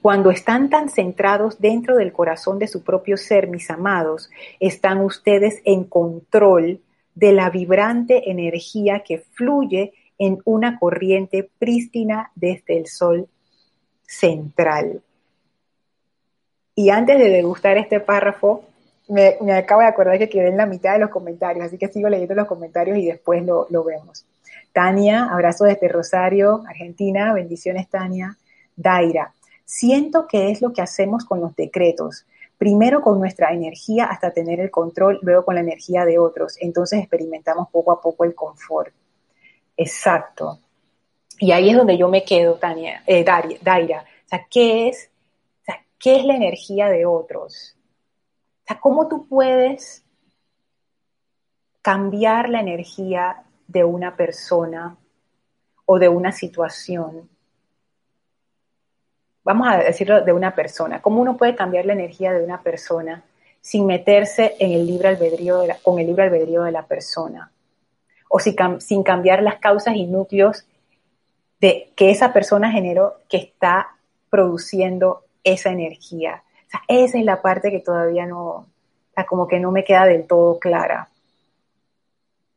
Cuando 0.03 0.31
están 0.31 0.71
tan 0.71 0.89
centrados 0.89 1.61
dentro 1.61 1.97
del 1.97 2.13
corazón 2.13 2.59
de 2.59 2.69
su 2.69 2.83
propio 2.83 3.17
ser, 3.17 3.49
mis 3.49 3.71
amados, 3.71 4.31
están 4.61 5.01
ustedes 5.01 5.61
en 5.65 5.85
control 5.85 6.81
de 7.15 7.33
la 7.33 7.51
vibrante 7.51 8.31
energía 8.31 9.03
que 9.05 9.19
fluye 9.19 9.95
en 10.19 10.39
una 10.45 10.79
corriente 10.79 11.49
prístina 11.59 12.31
desde 12.35 12.79
el 12.79 12.87
sol 12.87 13.29
central. 14.07 15.03
Y 16.75 16.91
antes 16.91 17.19
de 17.19 17.31
degustar 17.31 17.79
este 17.79 18.01
párrafo, 18.01 18.65
me, 19.09 19.37
acabo 19.53 19.81
de 19.81 19.87
acordar 19.87 20.19
que 20.19 20.29
quedé 20.29 20.49
en 20.49 20.57
la 20.57 20.67
mitad 20.67 20.93
de 20.93 20.99
los 20.99 21.11
comentarios, 21.11 21.67
así 21.67 21.79
que 21.79 21.89
sigo 21.89 22.09
leyendo 22.09 22.35
los 22.35 22.47
comentarios 22.47 22.99
y 22.99 23.07
después 23.07 23.45
lo, 23.45 23.67
lo 23.71 23.85
vemos. 23.85 24.27
Tania, 24.73 25.25
abrazo 25.33 25.65
desde 25.65 25.89
Rosario, 25.89 26.63
Argentina, 26.69 27.33
bendiciones 27.33 27.89
Tania. 27.89 28.37
Daira, 28.77 29.33
Siento 29.67 30.29
que 30.29 30.51
es 30.51 30.63
lo 30.63 30.73
que 30.73 30.81
hacemos 30.81 31.25
con 31.25 31.41
los 31.41 31.55
decretos. 31.57 32.25
Primero 32.57 33.03
con 33.03 33.19
nuestra 33.19 33.53
energía 33.53 34.07
hasta 34.07 34.33
tener 34.33 34.61
el 34.61 34.71
control, 34.71 35.19
luego 35.23 35.45
con 35.45 35.57
la 35.57 35.61
energía 35.61 36.05
de 36.05 36.21
otros. 36.21 36.57
Entonces 36.61 37.01
experimentamos 37.01 37.69
poco 37.71 37.91
a 37.91 38.01
poco 38.01 38.25
el 38.25 38.35
confort. 38.35 38.95
Exacto. 39.77 40.61
Y 41.41 41.51
ahí 41.51 41.71
es 41.71 41.77
donde 41.77 41.99
yo 41.99 42.09
me 42.09 42.25
quedo, 42.25 42.55
Tania, 42.55 43.03
eh, 43.07 43.25
Daira. 43.25 44.03
O 44.03 44.29
sea, 44.29 44.47
¿qué 44.49 44.89
es, 44.89 45.11
¿qué 45.99 46.17
es 46.17 46.25
la 46.25 46.37
energía 46.37 46.89
de 46.89 47.05
otros? 47.05 47.77
O 48.63 48.67
sea, 48.69 48.81
¿cómo 48.81 49.09
tú 49.09 49.27
puedes 49.27 50.05
cambiar 51.83 52.49
la 52.49 52.61
energía 52.61 53.43
de 53.67 53.83
una 53.83 54.17
persona 54.17 54.97
o 55.85 55.99
de 55.99 56.09
una 56.09 56.31
situación 56.31 57.29
vamos 59.47 59.69
a 59.69 59.77
decirlo, 59.77 60.25
de 60.25 60.33
una 60.33 60.57
persona. 60.57 61.01
¿Cómo 61.01 61.21
uno 61.23 61.37
puede 61.37 61.55
cambiar 61.55 61.87
la 61.87 61.93
energía 61.93 62.33
de 62.33 62.43
una 62.43 62.63
persona 62.63 63.23
sin 63.61 63.87
meterse 63.87 64.57
en 64.59 64.73
el 64.73 64.85
libre 64.85 65.09
albedrío 65.09 65.63
con 65.83 66.01
el 66.01 66.09
libre 66.09 66.25
albedrío 66.25 66.65
de 66.65 66.73
la 66.73 66.83
persona? 66.83 67.53
O 68.29 68.41
sin 68.41 69.05
cambiar 69.05 69.45
las 69.45 69.61
causas 69.61 69.95
y 69.95 70.07
núcleos 70.07 70.67
de 71.61 71.93
que 71.95 72.11
esa 72.11 72.33
persona 72.33 72.73
generó 72.73 73.15
que 73.29 73.37
está 73.37 73.97
produciendo 74.31 75.23
esa 75.45 75.71
energía. 75.71 76.43
esa 76.89 77.17
es 77.17 77.25
la 77.25 77.41
parte 77.41 77.71
que 77.71 77.79
todavía 77.79 78.27
no, 78.27 78.67
como 79.29 79.47
que 79.47 79.61
no 79.61 79.71
me 79.71 79.85
queda 79.85 80.07
del 80.07 80.27
todo 80.27 80.59
clara. 80.59 81.09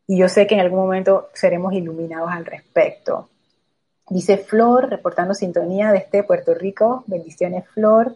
Y 0.08 0.18
yo 0.18 0.28
sé 0.28 0.48
que 0.48 0.56
en 0.56 0.62
algún 0.62 0.80
momento 0.80 1.30
seremos 1.34 1.72
iluminados 1.74 2.32
al 2.32 2.48
respecto. 2.48 3.30
Dice 4.10 4.38
Flor, 4.38 4.90
reportando 4.90 5.34
sintonía 5.34 5.92
desde 5.92 6.24
Puerto 6.24 6.54
Rico. 6.54 7.04
Bendiciones, 7.08 7.68
Flor. 7.70 8.16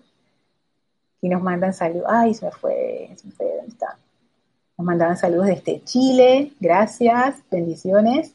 Y 1.21 1.29
nos 1.29 1.41
mandan 1.41 1.73
saludos. 1.73 2.07
Ay, 2.09 2.33
se 2.33 2.45
me 2.45 2.51
fue, 2.51 3.09
se 3.15 3.27
me 3.27 3.33
fue, 3.33 3.45
¿dónde 3.57 3.71
está? 3.71 3.97
Nos 4.77 4.85
mandaban 4.85 5.17
saludos 5.17 5.47
desde 5.47 5.83
Chile. 5.83 6.53
Gracias, 6.59 7.37
bendiciones. 7.51 8.33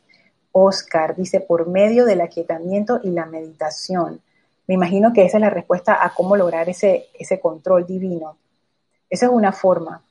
Oscar 0.52 1.16
dice, 1.16 1.40
por 1.40 1.68
medio 1.68 2.04
del 2.04 2.20
aquietamiento 2.20 3.00
y 3.02 3.10
la 3.10 3.26
meditación. 3.26 4.20
Me 4.66 4.74
imagino 4.74 5.12
que 5.12 5.24
esa 5.24 5.38
es 5.38 5.40
la 5.40 5.50
respuesta 5.50 6.04
a 6.04 6.14
cómo 6.14 6.36
lograr 6.36 6.68
ese, 6.68 7.06
ese 7.18 7.40
control 7.40 7.86
divino. 7.86 8.36
Esa 9.10 9.26
es 9.26 9.32
una 9.32 9.52
forma. 9.52 10.02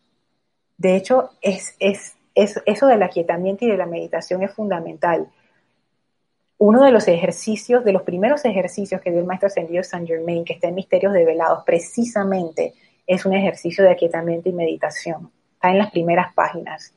De 0.77 0.95
hecho, 0.95 1.31
es, 1.41 1.75
es, 1.79 2.13
eso 2.35 2.87
del 2.87 3.03
aquietamiento 3.03 3.65
y 3.65 3.71
de 3.71 3.77
la 3.77 3.85
meditación 3.85 4.43
es 4.43 4.51
fundamental. 4.51 5.27
Uno 6.59 6.83
de 6.83 6.91
los 6.91 7.07
ejercicios, 7.07 7.85
de 7.85 7.93
los 7.93 8.01
primeros 8.01 8.43
ejercicios 8.43 8.99
que 9.01 9.11
dio 9.11 9.19
el 9.19 9.25
maestro 9.25 9.47
ascendido 9.47 9.83
Saint 9.83 10.07
Germain, 10.07 10.43
que 10.43 10.53
está 10.53 10.67
en 10.67 10.75
Misterios 10.75 11.13
Develados, 11.13 11.63
precisamente 11.65 12.73
es 13.05 13.25
un 13.25 13.33
ejercicio 13.33 13.83
de 13.83 13.91
aquietamiento 13.91 14.49
y 14.49 14.53
meditación. 14.53 15.31
Está 15.53 15.69
en 15.69 15.77
las 15.77 15.91
primeras 15.91 16.33
páginas. 16.33 16.93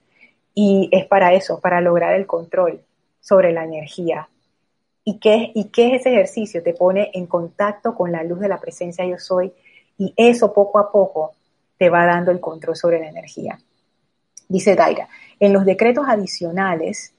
Y 0.55 0.89
es 0.93 1.07
para 1.07 1.35
eso, 1.35 1.61
para 1.61 1.81
lograr 1.81 2.15
el 2.15 2.27
control 2.27 2.81
sobre 3.21 3.53
la 3.53 3.65
energía. 3.65 4.29
¿Y 5.05 5.19
qué, 5.19 5.53
¿Y 5.55 5.65
qué 5.65 5.95
es 5.95 6.01
ese 6.01 6.13
ejercicio? 6.13 6.63
Te 6.63 6.75
pone 6.75 7.11
en 7.15 7.27
contacto 7.27 7.95
con 7.95 8.13
la 8.13 8.23
luz 8.23 8.41
de 8.41 8.49
la 8.49 8.61
presencia 8.61 9.05
yo 9.05 9.19
soy 9.19 9.53
y 9.99 10.13
eso 10.17 10.53
poco 10.53 10.79
a 10.79 10.91
poco 10.91 11.35
te 11.77 11.91
va 11.91 12.07
dando 12.07 12.31
el 12.31 12.41
control 12.41 12.77
sobre 12.77 13.01
la 13.01 13.09
energía. 13.09 13.59
Dice 14.49 14.75
Daira, 14.75 15.09
en 15.39 15.53
los 15.53 15.65
decretos 15.65 16.07
adicionales 16.09 17.15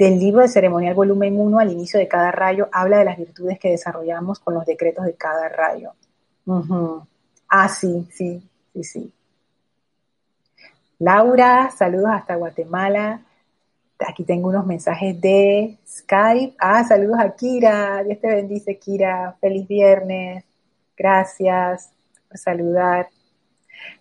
del 0.00 0.18
libro 0.18 0.40
de 0.40 0.48
ceremonial 0.48 0.94
volumen 0.94 1.38
1 1.38 1.58
al 1.58 1.72
inicio 1.72 2.00
de 2.00 2.08
cada 2.08 2.32
rayo 2.32 2.70
habla 2.72 3.00
de 3.00 3.04
las 3.04 3.18
virtudes 3.18 3.58
que 3.58 3.68
desarrollamos 3.68 4.38
con 4.38 4.54
los 4.54 4.64
decretos 4.64 5.04
de 5.04 5.12
cada 5.12 5.46
rayo. 5.50 5.92
Ah, 7.46 7.68
sí, 7.68 8.08
sí, 8.10 8.42
sí, 8.72 8.82
sí. 8.82 9.12
Laura, 11.00 11.70
saludos 11.76 12.12
hasta 12.14 12.36
Guatemala. 12.36 13.20
Aquí 13.98 14.24
tengo 14.24 14.48
unos 14.48 14.64
mensajes 14.64 15.20
de 15.20 15.76
Skype. 15.86 16.56
Ah, 16.58 16.82
saludos 16.82 17.18
a 17.20 17.36
Kira. 17.36 18.02
Dios 18.02 18.20
te 18.20 18.28
bendice, 18.28 18.78
Kira. 18.78 19.36
Feliz 19.38 19.68
viernes. 19.68 20.44
Gracias 20.96 21.90
por 22.26 22.38
saludar. 22.38 23.10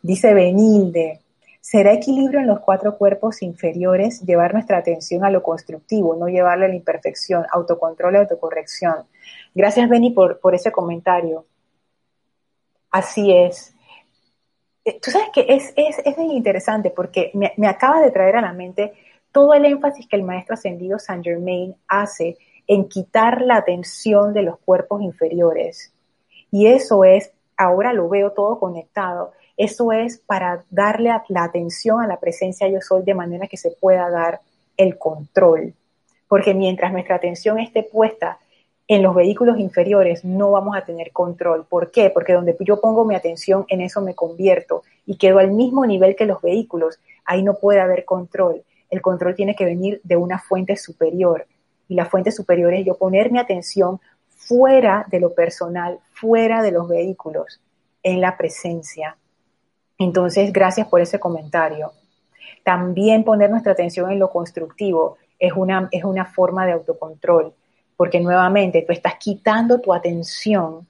Dice 0.02 0.34
Benilde. 0.34 1.20
¿Será 1.62 1.94
equilibrio 1.94 2.40
en 2.40 2.48
los 2.48 2.62
cuatro 2.62 2.98
cuerpos 2.98 3.42
inferiores 3.42 4.22
llevar 4.22 4.54
nuestra 4.54 4.78
atención 4.78 5.26
a 5.26 5.30
lo 5.30 5.44
constructivo, 5.44 6.16
no 6.16 6.28
llevarle 6.28 6.66
a 6.66 6.70
la 6.70 6.76
imperfección, 6.76 7.46
autocontrol 7.52 8.16
autocorrección? 8.16 9.08
Gracias, 9.54 9.90
Beni, 9.90 10.12
por, 10.12 10.40
por 10.40 10.56
ese 10.56 10.72
comentario. 10.72 11.46
Así 12.90 13.32
es. 13.32 13.76
Eh, 14.86 15.00
tú 15.02 15.12
sabes 15.12 15.30
que 15.34 15.46
es, 15.50 15.74
es, 15.76 16.00
es 16.04 16.18
interesante 16.18 16.92
porque 16.92 17.32
me, 17.34 17.54
me 17.58 17.68
acaba 17.68 18.02
de 18.02 18.12
traer 18.12 18.38
a 18.38 18.42
la 18.42 18.54
mente 18.54 18.94
todo 19.32 19.54
el 19.54 19.66
énfasis 19.66 20.08
que 20.08 20.16
el 20.16 20.24
maestro 20.24 20.56
ascendido 20.56 20.98
Saint 20.98 21.24
Germain 21.24 21.76
hace 21.88 22.38
en 22.68 22.88
quitar 22.88 23.42
la 23.42 23.58
atención 23.58 24.34
de 24.34 24.44
los 24.44 24.60
cuerpos 24.60 25.02
inferiores. 25.02 25.94
Y 26.52 26.68
eso 26.68 27.04
es, 27.04 27.32
ahora 27.58 27.94
lo 27.94 28.10
veo 28.10 28.32
todo 28.32 28.60
conectado, 28.60 29.34
eso 29.60 29.92
es 29.92 30.18
para 30.18 30.64
darle 30.72 31.12
la 31.28 31.44
atención 31.44 32.02
a 32.02 32.08
la 32.08 32.20
presencia 32.20 32.68
yo 32.68 32.82
soy 32.82 33.04
de 33.04 33.14
manera 33.14 33.48
que 33.48 33.58
se 33.58 33.70
pueda 33.70 34.10
dar 34.10 34.42
el 34.76 34.98
control. 34.98 35.74
Porque 36.28 36.56
mientras 36.56 36.92
nuestra 36.92 37.16
atención 37.16 37.60
esté 37.60 37.84
puesta 37.84 38.40
en 38.88 39.04
los 39.04 39.14
vehículos 39.14 39.60
inferiores, 39.60 40.26
no 40.26 40.50
vamos 40.50 40.76
a 40.76 40.86
tener 40.86 41.12
control. 41.12 41.66
¿Por 41.70 41.92
qué? 41.92 42.10
Porque 42.10 42.34
donde 42.34 42.58
yo 42.62 42.82
pongo 42.82 43.06
mi 43.06 43.14
atención, 43.14 43.66
en 43.68 43.82
eso 43.82 44.02
me 44.02 44.16
convierto 44.16 44.82
y 45.06 45.18
quedo 45.18 45.38
al 45.38 45.52
mismo 45.52 45.86
nivel 45.86 46.16
que 46.16 46.26
los 46.26 46.42
vehículos. 46.42 47.00
Ahí 47.24 47.44
no 47.44 47.54
puede 47.54 47.82
haber 47.82 48.06
control 48.06 48.64
el 48.90 49.02
control 49.02 49.36
tiene 49.36 49.56
que 49.56 49.66
venir 49.66 50.02
de 50.04 50.16
una 50.16 50.40
fuente 50.40 50.76
superior. 50.76 51.46
Y 51.88 51.96
la 51.96 52.06
fuente 52.06 52.32
superior 52.32 52.74
es 52.74 52.86
yo 52.86 52.98
poner 52.98 53.32
mi 53.32 53.40
atención 53.40 54.00
fuera 54.30 55.06
de 55.10 55.20
lo 55.20 55.34
personal, 55.34 56.00
fuera 56.14 56.62
de 56.64 56.72
los 56.72 56.88
vehículos, 56.88 57.62
en 58.04 58.22
la 58.22 58.38
presencia. 58.38 59.18
Entonces, 60.00 60.52
gracias 60.54 60.88
por 60.88 61.02
ese 61.02 61.20
comentario. 61.20 61.92
También 62.64 63.24
poner 63.24 63.50
nuestra 63.50 63.74
atención 63.74 64.12
en 64.12 64.20
lo 64.20 64.32
constructivo 64.32 65.18
es 65.38 65.54
una, 65.54 65.90
es 65.92 66.04
una 66.04 66.26
forma 66.26 66.66
de 66.66 66.74
autocontrol, 66.74 67.54
porque 67.96 68.20
nuevamente 68.20 68.82
tú 68.82 68.94
estás 68.94 69.16
quitando 69.16 69.80
tu 69.82 69.94
atención 69.94 70.88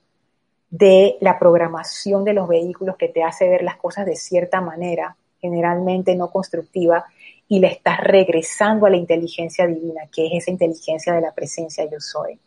de 0.69 1.17
la 1.21 1.39
programación 1.39 2.23
de 2.23 2.33
los 2.33 2.47
vehículos 2.47 2.95
que 2.97 3.07
te 3.07 3.23
hace 3.23 3.49
ver 3.49 3.63
las 3.63 3.77
cosas 3.77 4.05
de 4.05 4.15
cierta 4.15 4.61
manera, 4.61 5.15
generalmente 5.41 6.15
no 6.15 6.29
constructiva, 6.29 7.05
y 7.47 7.59
le 7.59 7.67
estás 7.67 7.99
regresando 8.01 8.85
a 8.85 8.91
la 8.91 8.97
inteligencia 8.97 9.65
divina, 9.65 10.01
que 10.11 10.27
es 10.27 10.43
esa 10.43 10.51
inteligencia 10.51 11.13
de 11.13 11.21
la 11.21 11.33
presencia 11.33 11.89
yo 11.89 11.99
soy. 11.99 12.39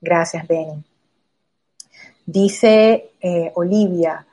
Gracias, 0.00 0.48
Benny. 0.48 0.82
Dice 2.24 3.10
eh, 3.20 3.52
Olivia, 3.54 4.26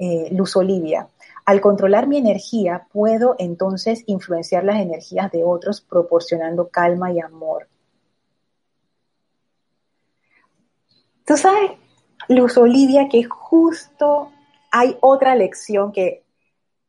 eh, 0.00 0.28
Luz 0.32 0.56
Olivia, 0.56 1.08
al 1.44 1.60
controlar 1.60 2.06
mi 2.06 2.16
energía 2.16 2.86
puedo 2.90 3.36
entonces 3.38 4.02
influenciar 4.06 4.64
las 4.64 4.80
energías 4.80 5.30
de 5.30 5.44
otros 5.44 5.82
proporcionando 5.82 6.68
calma 6.68 7.12
y 7.12 7.20
amor. 7.20 7.68
Tú 11.26 11.36
sabes, 11.36 11.72
Luz 12.28 12.56
Olivia, 12.56 13.10
que 13.10 13.24
justo 13.24 14.32
hay 14.70 14.96
otra 15.00 15.34
lección 15.34 15.92
que 15.92 16.22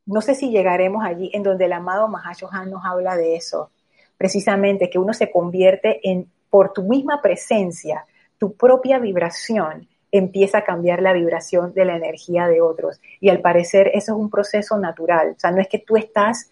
no 0.06 0.22
sé 0.22 0.34
si 0.34 0.50
llegaremos 0.50 1.04
allí 1.04 1.30
en 1.34 1.44
donde 1.44 1.66
el 1.66 1.74
amado 1.74 2.08
Mahashohan 2.08 2.72
nos 2.72 2.86
habla 2.86 3.18
de 3.18 3.36
eso, 3.36 3.72
precisamente 4.18 4.90
que 4.90 5.00
uno 5.00 5.14
se 5.14 5.30
convierte 5.30 6.00
en, 6.10 6.32
por 6.50 6.72
tu 6.72 6.84
misma 6.84 7.22
presencia, 7.22 8.06
tu 8.38 8.54
propia 8.54 9.00
vibración 9.00 9.90
empieza 10.12 10.60
a 10.60 10.64
cambiar 10.64 11.02
la 11.02 11.14
vibración 11.14 11.74
de 11.74 11.86
la 11.86 11.96
energía 11.96 12.48
de 12.48 12.62
otros. 12.62 13.00
Y 13.20 13.30
al 13.30 13.40
parecer 13.40 13.88
eso 13.94 14.14
es 14.14 14.18
un 14.18 14.30
proceso 14.30 14.78
natural, 14.78 15.34
o 15.36 15.40
sea, 15.40 15.52
no 15.52 15.62
es 15.62 15.68
que 15.68 15.80
tú 15.80 15.98
estás 15.98 16.52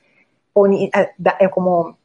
eh, 0.55 1.49
como, 1.51 1.97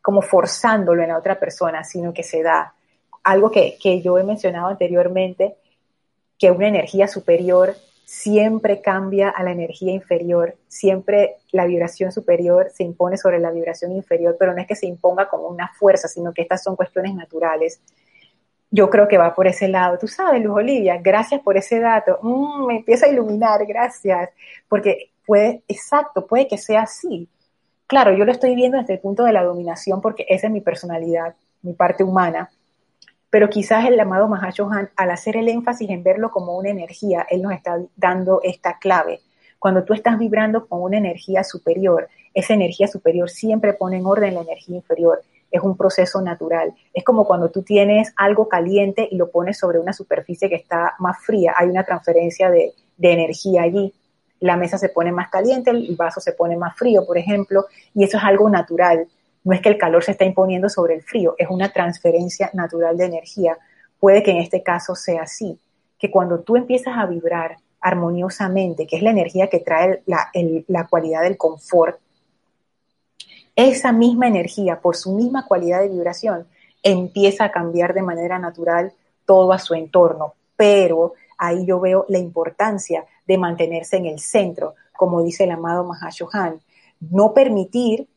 como 0.00 0.22
forzándolo 0.22 1.02
en 1.02 1.08
la 1.08 1.18
otra 1.18 1.38
persona, 1.38 1.84
sino 1.84 2.12
que 2.12 2.22
se 2.22 2.42
da. 2.42 2.74
Algo 3.24 3.50
que, 3.50 3.78
que 3.80 4.00
yo 4.00 4.18
he 4.18 4.24
mencionado 4.24 4.66
anteriormente, 4.68 5.56
que 6.38 6.50
una 6.50 6.66
energía 6.66 7.06
superior 7.06 7.76
siempre 8.04 8.80
cambia 8.80 9.30
a 9.30 9.42
la 9.42 9.52
energía 9.52 9.92
inferior, 9.92 10.56
siempre 10.68 11.36
la 11.50 11.64
vibración 11.66 12.12
superior 12.12 12.70
se 12.74 12.82
impone 12.82 13.16
sobre 13.16 13.38
la 13.38 13.50
vibración 13.50 13.92
inferior, 13.92 14.36
pero 14.38 14.52
no 14.52 14.60
es 14.60 14.66
que 14.66 14.74
se 14.74 14.86
imponga 14.86 15.28
como 15.28 15.46
una 15.46 15.68
fuerza, 15.68 16.08
sino 16.08 16.32
que 16.32 16.42
estas 16.42 16.62
son 16.62 16.76
cuestiones 16.76 17.14
naturales. 17.14 17.80
Yo 18.72 18.90
creo 18.90 19.06
que 19.06 19.18
va 19.18 19.34
por 19.34 19.46
ese 19.46 19.68
lado. 19.68 19.98
Tú 19.98 20.08
sabes, 20.08 20.42
Luz 20.42 20.56
Olivia, 20.56 20.98
gracias 21.00 21.40
por 21.40 21.56
ese 21.56 21.78
dato. 21.78 22.18
Mm, 22.22 22.66
me 22.66 22.76
empieza 22.78 23.06
a 23.06 23.10
iluminar, 23.10 23.64
gracias. 23.66 24.30
Porque 24.68 25.12
puede, 25.24 25.62
exacto, 25.68 26.26
puede 26.26 26.48
que 26.48 26.58
sea 26.58 26.82
así. 26.82 27.28
Claro, 27.86 28.16
yo 28.16 28.24
lo 28.24 28.32
estoy 28.32 28.56
viendo 28.56 28.78
desde 28.78 28.94
el 28.94 29.00
punto 29.00 29.22
de 29.22 29.32
la 29.32 29.44
dominación 29.44 30.00
porque 30.00 30.26
esa 30.28 30.48
es 30.48 30.52
mi 30.52 30.60
personalidad, 30.60 31.36
mi 31.62 31.74
parte 31.74 32.02
humana 32.02 32.50
pero 33.32 33.48
quizás 33.48 33.86
el 33.86 33.98
amado 33.98 34.28
Mahashohan, 34.28 34.90
al 34.94 35.10
hacer 35.10 35.38
el 35.38 35.48
énfasis 35.48 35.88
en 35.88 36.02
verlo 36.02 36.30
como 36.30 36.54
una 36.54 36.68
energía, 36.68 37.26
él 37.30 37.40
nos 37.40 37.54
está 37.54 37.78
dando 37.96 38.42
esta 38.42 38.78
clave. 38.78 39.22
Cuando 39.58 39.84
tú 39.84 39.94
estás 39.94 40.18
vibrando 40.18 40.66
con 40.66 40.82
una 40.82 40.98
energía 40.98 41.42
superior, 41.42 42.10
esa 42.34 42.52
energía 42.52 42.88
superior 42.88 43.30
siempre 43.30 43.72
pone 43.72 43.96
en 43.96 44.04
orden 44.04 44.34
la 44.34 44.42
energía 44.42 44.76
inferior. 44.76 45.22
Es 45.52 45.62
un 45.62 45.76
proceso 45.76 46.20
natural. 46.20 46.74
Es 46.92 47.04
como 47.04 47.24
cuando 47.24 47.50
tú 47.50 47.62
tienes 47.62 48.12
algo 48.16 48.48
caliente 48.48 49.06
y 49.08 49.16
lo 49.16 49.30
pones 49.30 49.58
sobre 49.58 49.78
una 49.78 49.92
superficie 49.92 50.48
que 50.48 50.56
está 50.56 50.94
más 50.98 51.18
fría. 51.24 51.54
Hay 51.56 51.68
una 51.68 51.84
transferencia 51.84 52.50
de, 52.50 52.72
de 52.96 53.12
energía 53.12 53.62
allí. 53.62 53.94
La 54.40 54.56
mesa 54.56 54.78
se 54.78 54.88
pone 54.88 55.12
más 55.12 55.30
caliente, 55.30 55.70
el 55.70 55.94
vaso 55.94 56.20
se 56.20 56.32
pone 56.32 56.56
más 56.56 56.76
frío, 56.76 57.06
por 57.06 57.16
ejemplo, 57.16 57.66
y 57.94 58.02
eso 58.02 58.16
es 58.16 58.24
algo 58.24 58.50
natural 58.50 59.06
no 59.44 59.54
es 59.54 59.60
que 59.60 59.68
el 59.68 59.78
calor 59.78 60.04
se 60.04 60.12
está 60.12 60.24
imponiendo 60.24 60.68
sobre 60.68 60.94
el 60.94 61.02
frío, 61.02 61.34
es 61.38 61.48
una 61.50 61.72
transferencia 61.72 62.50
natural 62.52 62.96
de 62.96 63.06
energía. 63.06 63.58
Puede 63.98 64.22
que 64.22 64.30
en 64.30 64.38
este 64.38 64.62
caso 64.62 64.94
sea 64.94 65.22
así, 65.22 65.58
que 65.98 66.10
cuando 66.10 66.40
tú 66.40 66.56
empiezas 66.56 66.96
a 66.96 67.06
vibrar 67.06 67.56
armoniosamente, 67.80 68.86
que 68.86 68.96
es 68.96 69.02
la 69.02 69.10
energía 69.10 69.48
que 69.48 69.58
trae 69.58 70.02
la, 70.06 70.30
la 70.68 70.86
cualidad 70.86 71.22
del 71.22 71.36
confort, 71.36 71.98
esa 73.56 73.92
misma 73.92 74.28
energía, 74.28 74.80
por 74.80 74.96
su 74.96 75.12
misma 75.12 75.46
cualidad 75.46 75.80
de 75.80 75.88
vibración, 75.88 76.46
empieza 76.82 77.44
a 77.44 77.52
cambiar 77.52 77.94
de 77.94 78.02
manera 78.02 78.38
natural 78.38 78.92
todo 79.24 79.52
a 79.52 79.58
su 79.58 79.74
entorno. 79.74 80.34
Pero 80.56 81.14
ahí 81.38 81.66
yo 81.66 81.80
veo 81.80 82.04
la 82.08 82.18
importancia 82.18 83.04
de 83.26 83.38
mantenerse 83.38 83.96
en 83.96 84.06
el 84.06 84.18
centro, 84.18 84.74
como 84.96 85.22
dice 85.22 85.44
el 85.44 85.50
amado 85.50 85.84
Mahashohan. 85.84 86.60
No 87.00 87.34
permitir, 87.34 88.08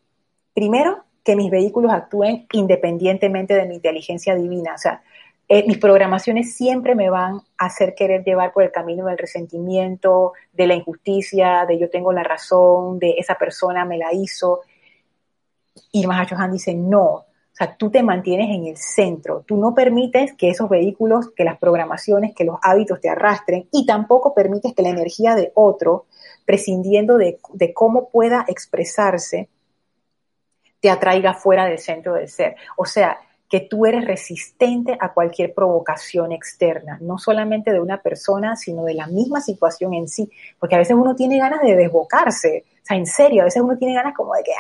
primero, 0.53 1.03
que 1.23 1.35
mis 1.35 1.49
vehículos 1.49 1.91
actúen 1.91 2.45
independientemente 2.51 3.55
de 3.55 3.65
mi 3.65 3.75
inteligencia 3.75 4.35
divina. 4.35 4.75
O 4.75 4.77
sea, 4.77 5.01
eh, 5.47 5.63
mis 5.67 5.77
programaciones 5.77 6.55
siempre 6.55 6.95
me 6.95 7.09
van 7.09 7.41
a 7.57 7.65
hacer 7.65 7.93
querer 7.93 8.23
llevar 8.23 8.51
por 8.53 8.63
el 8.63 8.71
camino 8.71 9.05
del 9.05 9.17
resentimiento, 9.17 10.33
de 10.53 10.67
la 10.67 10.75
injusticia, 10.75 11.65
de 11.67 11.77
yo 11.77 11.89
tengo 11.89 12.11
la 12.11 12.23
razón, 12.23 12.99
de 12.99 13.15
esa 13.17 13.35
persona 13.35 13.85
me 13.85 13.97
la 13.97 14.13
hizo. 14.13 14.61
Y 15.91 16.05
Mahachohan 16.05 16.51
dice, 16.51 16.73
no, 16.73 17.25
o 17.55 17.57
sea, 17.57 17.77
tú 17.77 17.89
te 17.89 18.03
mantienes 18.03 18.53
en 18.53 18.65
el 18.65 18.75
centro, 18.75 19.43
tú 19.47 19.55
no 19.55 19.73
permites 19.73 20.33
que 20.33 20.49
esos 20.49 20.69
vehículos, 20.69 21.31
que 21.33 21.45
las 21.45 21.57
programaciones, 21.57 22.35
que 22.35 22.43
los 22.43 22.57
hábitos 22.61 22.99
te 22.99 23.09
arrastren 23.09 23.69
y 23.71 23.85
tampoco 23.85 24.33
permites 24.33 24.73
que 24.73 24.81
la 24.81 24.89
energía 24.89 25.35
de 25.35 25.53
otro, 25.55 26.05
prescindiendo 26.45 27.17
de, 27.17 27.39
de 27.53 27.73
cómo 27.73 28.09
pueda 28.09 28.43
expresarse, 28.47 29.47
te 30.81 30.89
atraiga 30.89 31.33
fuera 31.33 31.65
del 31.65 31.79
centro 31.79 32.15
del 32.15 32.27
ser. 32.27 32.57
O 32.75 32.85
sea, 32.85 33.19
que 33.49 33.61
tú 33.61 33.85
eres 33.85 34.05
resistente 34.05 34.97
a 34.99 35.13
cualquier 35.13 35.53
provocación 35.53 36.31
externa, 36.31 36.97
no 37.01 37.17
solamente 37.17 37.71
de 37.71 37.79
una 37.79 38.01
persona, 38.01 38.55
sino 38.55 38.83
de 38.83 38.95
la 38.95 39.07
misma 39.07 39.39
situación 39.39 39.93
en 39.93 40.07
sí, 40.07 40.29
porque 40.59 40.75
a 40.75 40.79
veces 40.79 40.97
uno 40.97 41.15
tiene 41.15 41.37
ganas 41.37 41.61
de 41.61 41.75
desbocarse, 41.75 42.65
o 42.85 42.87
sea, 42.87 42.97
en 42.97 43.07
serio, 43.07 43.41
a 43.41 43.45
veces 43.45 43.63
uno 43.63 43.75
tiene 43.79 43.95
ganas 43.95 44.13
como 44.15 44.35
de 44.35 44.43
que, 44.43 44.51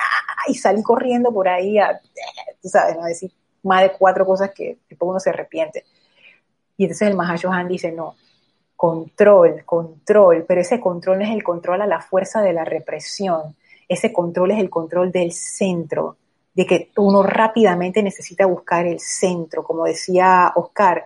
ay, 0.47 0.55
salí 0.55 0.81
corriendo 0.81 1.31
por 1.31 1.47
ahí 1.47 1.77
a, 1.77 2.01
tú 2.59 2.67
sabes, 2.67 2.97
no 2.97 3.03
decir 3.03 3.31
más 3.61 3.83
de 3.83 3.91
cuatro 3.91 4.25
cosas 4.25 4.49
que 4.49 4.79
después 4.89 5.07
uno 5.07 5.19
se 5.19 5.29
arrepiente. 5.29 5.85
Y 6.75 6.85
entonces 6.85 7.07
el 7.07 7.15
Mahashohan 7.15 7.67
dice, 7.67 7.91
no, 7.91 8.15
control, 8.75 9.63
control, 9.63 10.43
pero 10.47 10.61
ese 10.61 10.79
control 10.79 11.19
no 11.19 11.25
es 11.25 11.29
el 11.29 11.43
control 11.43 11.83
a 11.83 11.85
la 11.85 12.01
fuerza 12.01 12.41
de 12.41 12.53
la 12.53 12.65
represión, 12.65 13.55
ese 13.87 14.11
control 14.11 14.49
es 14.51 14.59
el 14.59 14.71
control 14.71 15.11
del 15.11 15.31
centro, 15.31 16.17
de 16.55 16.65
que 16.65 16.89
uno 16.97 17.21
rápidamente 17.21 18.01
necesita 18.01 18.47
buscar 18.47 18.87
el 18.87 18.99
centro, 18.99 19.63
como 19.63 19.83
decía 19.83 20.51
Oscar, 20.55 21.05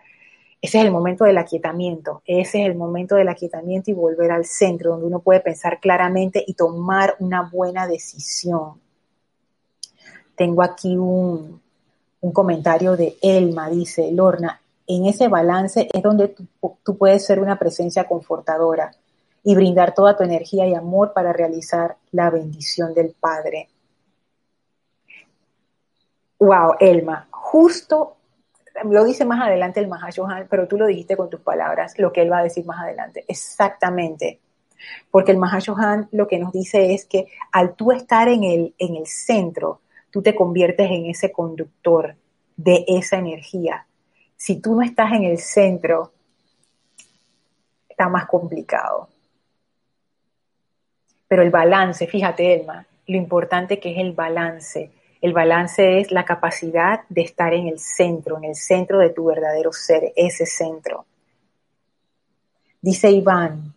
ese 0.61 0.79
es 0.79 0.85
el 0.85 0.91
momento 0.91 1.23
del 1.23 1.37
aquietamiento, 1.37 2.21
ese 2.25 2.61
es 2.61 2.69
el 2.69 2.75
momento 2.75 3.15
del 3.15 3.29
aquietamiento 3.29 3.91
y 3.91 3.93
volver 3.93 4.31
al 4.31 4.45
centro, 4.45 4.91
donde 4.91 5.07
uno 5.07 5.19
puede 5.19 5.39
pensar 5.39 5.79
claramente 5.79 6.43
y 6.45 6.53
tomar 6.53 7.15
una 7.19 7.49
buena 7.49 7.87
decisión. 7.87 8.73
Tengo 10.35 10.61
aquí 10.61 10.97
un, 10.97 11.61
comentario 12.33 12.97
de 12.97 13.17
Elma, 13.21 13.69
dice 13.69 14.11
Lorna, 14.11 14.59
en 14.85 15.05
ese 15.05 15.29
balance 15.29 15.87
es 15.93 16.03
donde 16.03 16.27
tú, 16.27 16.45
tú 16.83 16.97
puedes 16.97 17.25
ser 17.25 17.39
una 17.39 17.57
presencia 17.57 18.03
confortadora 18.03 18.91
y 19.43 19.55
brindar 19.55 19.93
toda 19.93 20.17
tu 20.17 20.23
energía 20.23 20.67
y 20.67 20.73
amor 20.73 21.13
para 21.13 21.31
realizar 21.31 21.95
la 22.11 22.29
bendición 22.29 22.93
del 22.93 23.15
Padre. 23.17 23.69
Wow, 26.39 26.75
Elma, 26.79 27.27
justo 27.31 28.17
lo 28.83 29.03
dice 29.03 29.25
más 29.25 29.41
adelante 29.41 29.79
el 29.79 29.87
Mahashohan, 29.87 30.47
pero 30.49 30.67
tú 30.67 30.77
lo 30.77 30.85
dijiste 30.85 31.17
con 31.17 31.29
tus 31.29 31.41
palabras, 31.41 31.97
lo 31.97 32.11
que 32.11 32.21
él 32.21 32.31
va 32.31 32.39
a 32.39 32.43
decir 32.43 32.65
más 32.65 32.79
adelante. 32.81 33.25
Exactamente. 33.27 34.39
Porque 35.11 35.31
el 35.31 35.37
Mahashohan 35.37 36.07
lo 36.11 36.27
que 36.27 36.39
nos 36.39 36.51
dice 36.53 36.93
es 36.93 37.05
que 37.05 37.27
al 37.51 37.75
tú 37.75 37.91
estar 37.91 38.27
en 38.27 38.43
el, 38.43 38.73
en 38.77 38.95
el 38.95 39.07
centro, 39.07 39.81
tú 40.09 40.21
te 40.21 40.35
conviertes 40.35 40.89
en 40.89 41.05
ese 41.05 41.31
conductor 41.31 42.15
de 42.55 42.85
esa 42.87 43.17
energía. 43.17 43.85
Si 44.35 44.61
tú 44.61 44.75
no 44.75 44.81
estás 44.81 45.11
en 45.13 45.23
el 45.23 45.37
centro, 45.37 46.13
está 47.87 48.07
más 48.07 48.25
complicado. 48.25 49.09
Pero 51.27 51.41
el 51.43 51.51
balance, 51.51 52.07
fíjate, 52.07 52.53
Elma, 52.53 52.85
lo 53.07 53.17
importante 53.17 53.79
que 53.79 53.91
es 53.91 53.97
el 53.97 54.13
balance 54.13 54.91
el 55.21 55.33
balance 55.33 55.99
es 55.99 56.11
la 56.11 56.25
capacidad 56.25 57.01
de 57.09 57.21
estar 57.21 57.53
en 57.53 57.67
el 57.67 57.79
centro, 57.79 58.37
en 58.37 58.45
el 58.45 58.55
centro 58.55 58.99
de 58.99 59.09
tu 59.09 59.25
verdadero 59.25 59.73
ser, 59.73 60.13
ese 60.15 60.45
centro. 60.45 61.05
Dice 62.81 63.11
Iván, 63.11 63.73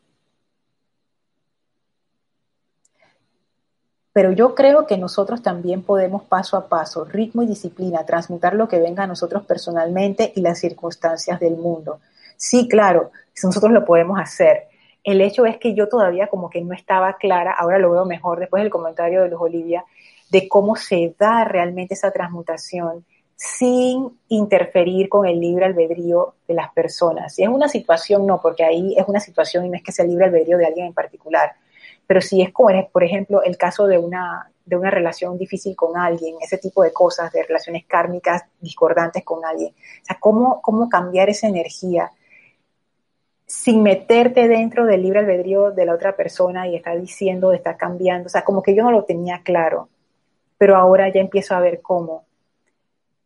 pero 4.12 4.30
yo 4.30 4.55
creo 4.55 4.86
que 4.86 4.99
nosotros 4.99 5.43
también 5.43 5.82
podemos 5.82 6.22
paso 6.24 6.57
a 6.57 6.68
paso, 6.68 7.05
ritmo 7.05 7.43
y 7.43 7.47
disciplina, 7.47 8.05
transmutar 8.05 8.55
lo 8.55 8.68
que 8.68 8.78
venga 8.78 9.05
a 9.05 9.07
nosotros 9.07 9.45
personalmente 9.45 10.32
y 10.36 10.43
las 10.43 10.59
circunstancias 10.59 11.40
del 11.40 11.57
mundo. 11.57 12.01
Sí, 12.36 12.68
claro, 12.68 13.11
nosotros 13.43 13.72
lo 13.72 13.84
podemos 13.84 14.20
hacer. 14.20 14.68
El 15.03 15.20
hecho 15.20 15.47
es 15.47 15.57
que 15.57 15.74
yo 15.74 15.88
todavía 15.88 16.28
como 16.28 16.51
que 16.51 16.61
no 16.61 16.74
estaba 16.74 17.16
clara, 17.16 17.53
ahora 17.53 17.78
lo 17.78 17.90
veo 17.90 18.05
mejor 18.05 18.38
después 18.38 18.62
del 18.62 18.70
comentario 18.70 19.22
de 19.22 19.30
los 19.30 19.40
Olivia, 19.40 19.84
de 20.33 20.49
cómo 20.49 20.76
se 20.76 21.14
da 21.18 21.45
realmente 21.45 21.93
esa 21.93 22.11
transmutación 22.11 23.05
sin 23.37 24.18
interferir 24.28 25.11
con 25.11 25.26
el 25.26 25.39
libre 25.39 25.66
albedrío 25.66 26.37
de 26.49 26.55
las 26.55 26.72
personas. 26.72 27.35
Si 27.35 27.43
es 27.43 27.51
una 27.51 27.68
situación, 27.68 28.26
no, 28.26 28.41
porque 28.41 28.64
ahí 28.64 28.95
es 28.97 29.07
una 29.07 29.20
situación 29.20 29.66
y 29.66 29.68
no 29.68 29.76
es 29.76 29.83
que 29.83 29.93
sea 29.93 30.07
libre 30.07 30.24
albedrío 30.24 30.57
de 30.57 30.64
alguien 30.64 30.87
en 30.87 30.95
particular, 30.95 31.53
pero 32.07 32.22
si 32.22 32.41
es 32.41 32.51
como, 32.51 32.70
por 32.91 33.05
ejemplo, 33.05 33.43
el 33.43 33.59
caso 33.59 33.87
de 33.87 33.99
una, 33.99 34.51
de 34.64 34.76
una 34.76 34.91
relación 34.91 35.37
difícil 35.37 35.76
con 35.76 35.99
alguien, 35.99 36.37
ese 36.41 36.57
tipo 36.57 36.83
de 36.83 36.95
cosas, 36.95 37.30
de 37.30 37.43
relaciones 37.43 37.85
kármicas 37.85 38.45
discordantes 38.59 39.22
con 39.24 39.45
alguien. 39.45 39.74
O 39.74 40.05
sea, 40.07 40.16
cómo, 40.18 40.62
cómo 40.62 40.89
cambiar 40.89 41.28
esa 41.28 41.47
energía 41.47 42.11
sin 43.45 43.83
meterte 43.83 44.49
dentro 44.49 44.87
del 44.87 45.03
libre 45.03 45.18
albedrío 45.18 45.72
de 45.72 45.85
la 45.85 45.95
otra 45.95 46.16
persona 46.16 46.68
y 46.68 46.76
estar 46.76 46.99
diciendo, 46.99 47.53
estar 47.53 47.76
cambiando. 47.76 48.28
O 48.28 48.30
sea, 48.30 48.45
como 48.45 48.62
que 48.62 48.74
yo 48.74 48.83
no 48.83 48.93
lo 48.93 49.05
tenía 49.05 49.43
claro 49.45 49.91
pero 50.62 50.76
ahora 50.76 51.12
ya 51.12 51.20
empiezo 51.20 51.56
a 51.56 51.60
ver 51.60 51.82
cómo. 51.82 52.24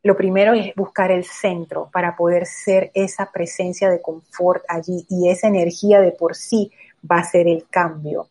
Lo 0.03 0.17
primero 0.17 0.55
es 0.55 0.75
buscar 0.75 1.11
el 1.11 1.23
centro 1.23 1.91
para 1.93 2.17
poder 2.17 2.47
ser 2.47 2.91
esa 2.95 3.31
presencia 3.31 3.91
de 3.91 4.01
confort 4.01 4.65
allí 4.69 5.05
y 5.11 5.29
esa 5.29 5.47
energía 5.47 6.01
de 6.01 6.13
por 6.13 6.35
sí 6.35 6.73
va 7.05 7.19
a 7.19 7.25
ser 7.25 7.47
el 7.47 7.69
cambio. 7.69 8.29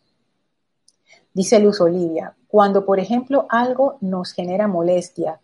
Dice 1.35 1.59
Luz 1.59 1.81
Olivia, 1.81 2.33
cuando 2.47 2.83
por 2.83 2.99
ejemplo 2.99 3.45
algo 3.47 3.99
nos 4.01 4.33
genera 4.33 4.67
molestia, 4.67 5.39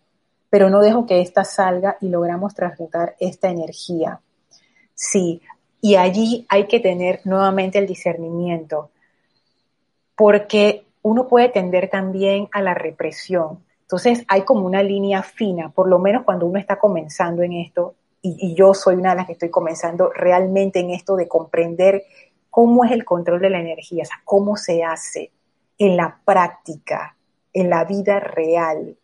pero 0.50 0.68
no 0.68 0.80
dejo 0.80 1.06
que 1.06 1.20
ésta 1.20 1.44
salga 1.44 1.98
y 2.00 2.08
logramos 2.08 2.56
transmutar 2.56 3.14
esta 3.20 3.48
energía. 3.48 4.18
Sí, 4.92 5.40
y 5.80 5.94
allí 5.94 6.46
hay 6.48 6.66
que 6.66 6.80
tener 6.80 7.20
nuevamente 7.26 7.78
el 7.78 7.86
discernimiento, 7.86 8.90
porque 10.16 10.84
uno 11.02 11.28
puede 11.28 11.48
tender 11.48 11.90
también 11.90 12.48
a 12.52 12.62
la 12.62 12.74
represión. 12.74 13.64
Entonces 13.82 14.24
hay 14.28 14.42
como 14.42 14.64
una 14.64 14.82
línea 14.82 15.22
fina, 15.22 15.70
por 15.70 15.88
lo 15.88 15.98
menos 15.98 16.24
cuando 16.24 16.46
uno 16.46 16.58
está 16.58 16.78
comenzando 16.78 17.42
en 17.42 17.52
esto, 17.52 17.94
y, 18.22 18.54
yo 18.54 18.72
soy 18.72 18.94
una 18.94 19.10
de 19.10 19.16
las 19.16 19.26
que 19.26 19.32
estoy 19.32 19.50
comenzando 19.50 20.10
realmente 20.10 20.78
en 20.78 20.90
esto 20.90 21.16
de 21.16 21.28
comprender 21.28 22.04
cómo 22.50 22.84
es 22.84 22.92
el 22.92 23.04
control 23.04 23.40
de 23.40 23.50
la 23.50 23.60
energía, 23.60 24.04
cómo 24.24 24.56
se 24.56 24.84
hace 24.84 25.32
en 25.76 25.96
la 25.96 26.20
práctica, 26.24 27.16
en 27.52 27.68
la 27.68 27.84
vida 27.84 28.20
real. 28.20 28.96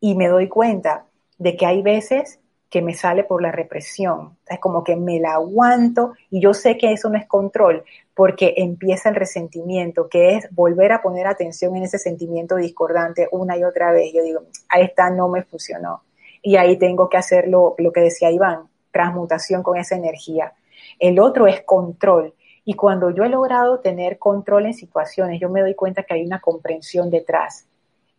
Y 0.00 0.16
me 0.16 0.26
doy 0.26 0.48
cuenta 0.48 1.06
de 1.38 1.56
que 1.56 1.66
hay 1.66 1.82
veces 1.82 2.40
que 2.68 2.82
me 2.82 2.94
sale 2.94 3.22
por 3.22 3.42
la 3.42 3.52
represión. 3.52 4.36
Es 4.48 4.58
como 4.58 4.82
que 4.82 4.96
me 4.96 5.20
la 5.20 5.34
aguanto 5.34 6.14
y 6.30 6.40
yo 6.40 6.54
sé 6.54 6.78
que 6.78 6.92
eso 6.92 7.10
no 7.10 7.18
es 7.18 7.26
control, 7.26 7.84
porque 8.14 8.54
empieza 8.58 9.08
el 9.08 9.14
resentimiento, 9.14 10.08
que 10.08 10.36
es 10.36 10.54
volver 10.54 10.92
a 10.92 11.00
poner 11.00 11.26
atención 11.26 11.74
en 11.76 11.84
ese 11.84 11.98
sentimiento 11.98 12.56
discordante 12.56 13.28
una 13.32 13.56
y 13.56 13.64
otra 13.64 13.92
vez. 13.92 14.12
Yo 14.12 14.22
digo, 14.22 14.42
ahí 14.68 14.82
está, 14.84 15.10
no 15.10 15.28
me 15.28 15.42
funcionó. 15.42 16.02
Y 16.42 16.56
ahí 16.56 16.76
tengo 16.76 17.08
que 17.08 17.16
hacer 17.16 17.48
lo, 17.48 17.74
que 17.76 18.00
decía 18.00 18.30
Iván, 18.30 18.68
transmutación 18.90 19.62
con 19.62 19.78
esa 19.78 19.96
energía. 19.96 20.52
El 20.98 21.20
otro 21.20 21.46
es 21.46 21.62
control. 21.62 22.34
Y 22.64 22.74
cuando 22.74 23.10
yo 23.10 23.24
he 23.24 23.28
logrado 23.28 23.80
tener 23.80 24.18
control 24.18 24.66
en 24.66 24.74
situaciones, 24.74 25.40
yo 25.40 25.48
me 25.48 25.62
doy 25.62 25.74
cuenta 25.74 26.02
que 26.02 26.14
hay 26.14 26.24
una 26.24 26.40
comprensión 26.40 27.10
detrás 27.10 27.66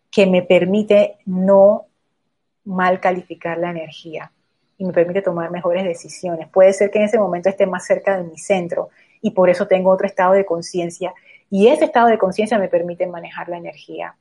que 0.10 0.26
me 0.26 0.42
permite 0.42 1.18
no 1.26 1.86
mal 2.66 3.00
calificar 3.00 3.58
la 3.58 3.72
energía 3.72 4.32
y 4.78 4.86
me 4.86 4.94
permite 4.94 5.22
tomar 5.22 5.52
mejores 5.52 5.84
decisiones. 5.84 6.48
Puede 6.50 6.74
ser 6.74 6.92
que 6.92 7.00
en 7.00 7.06
ese 7.06 7.20
momento 7.20 7.50
esté 7.50 7.66
más 7.66 7.86
cerca 7.86 8.18
de 8.18 8.24
mi 8.24 8.38
centro, 8.38 8.90
y 9.24 9.32
por 9.32 9.50
eso 9.50 9.68
tengo 9.68 9.90
otro 9.90 10.06
estado 10.06 10.34
de 10.34 10.46
conciencia 10.46 11.14
y 11.50 11.70
ese 11.70 11.86
estado 11.86 12.08
de 12.08 12.18
conciencia 12.18 12.60
me 12.60 12.68
permite 12.68 13.08
manejar 13.08 13.48
la 13.48 13.58
energía. 13.58 14.16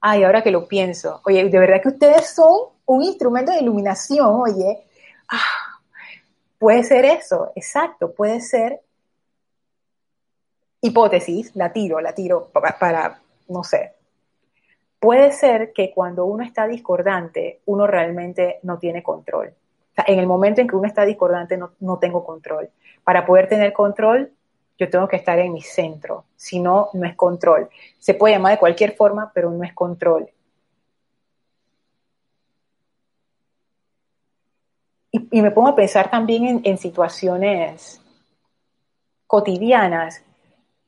Ay, 0.00 0.22
ahora 0.22 0.42
que 0.42 0.52
lo 0.52 0.68
pienso, 0.68 1.20
oye, 1.26 1.44
de 1.48 1.58
verdad 1.58 1.82
que 1.82 1.88
ustedes 1.88 2.30
son 2.30 2.68
un 2.86 3.02
instrumento 3.02 3.50
de 3.50 3.58
iluminación, 3.58 4.28
oye, 4.28 4.84
ah, 5.28 5.80
puede 6.58 6.84
ser 6.84 7.04
eso, 7.04 7.50
exacto, 7.56 8.14
puede 8.14 8.40
ser 8.40 8.80
hipótesis, 10.80 11.54
la 11.56 11.72
tiro, 11.72 12.00
la 12.00 12.14
tiro 12.14 12.50
para, 12.52 13.20
no 13.48 13.64
sé. 13.64 13.94
Puede 15.00 15.32
ser 15.32 15.72
que 15.72 15.92
cuando 15.92 16.24
uno 16.24 16.44
está 16.44 16.68
discordante, 16.68 17.62
uno 17.66 17.86
realmente 17.86 18.60
no 18.62 18.78
tiene 18.78 19.02
control. 19.02 19.54
En 20.06 20.18
el 20.18 20.26
momento 20.26 20.60
en 20.60 20.68
que 20.68 20.76
uno 20.76 20.86
está 20.86 21.04
discordante, 21.04 21.56
no, 21.56 21.72
no 21.80 21.98
tengo 21.98 22.24
control 22.24 22.70
para 23.04 23.26
poder 23.26 23.48
tener 23.48 23.72
control, 23.72 24.32
yo 24.78 24.88
tengo 24.88 25.06
que 25.08 25.16
estar 25.16 25.38
en 25.38 25.52
mi 25.52 25.60
centro, 25.60 26.24
si 26.36 26.58
no, 26.58 26.88
no 26.94 27.06
es 27.06 27.14
control. 27.14 27.68
Se 27.98 28.14
puede 28.14 28.34
llamar 28.34 28.52
de 28.52 28.58
cualquier 28.58 28.96
forma, 28.96 29.30
pero 29.34 29.50
no 29.50 29.62
es 29.62 29.74
control. 29.74 30.30
Y, 35.12 35.42
me 35.42 35.50
pongo 35.50 35.68
a 35.68 35.76
pensar 35.76 36.10
también 36.10 36.62
en, 36.64 36.78
situaciones 36.78 38.00
cotidianas. 39.26 40.22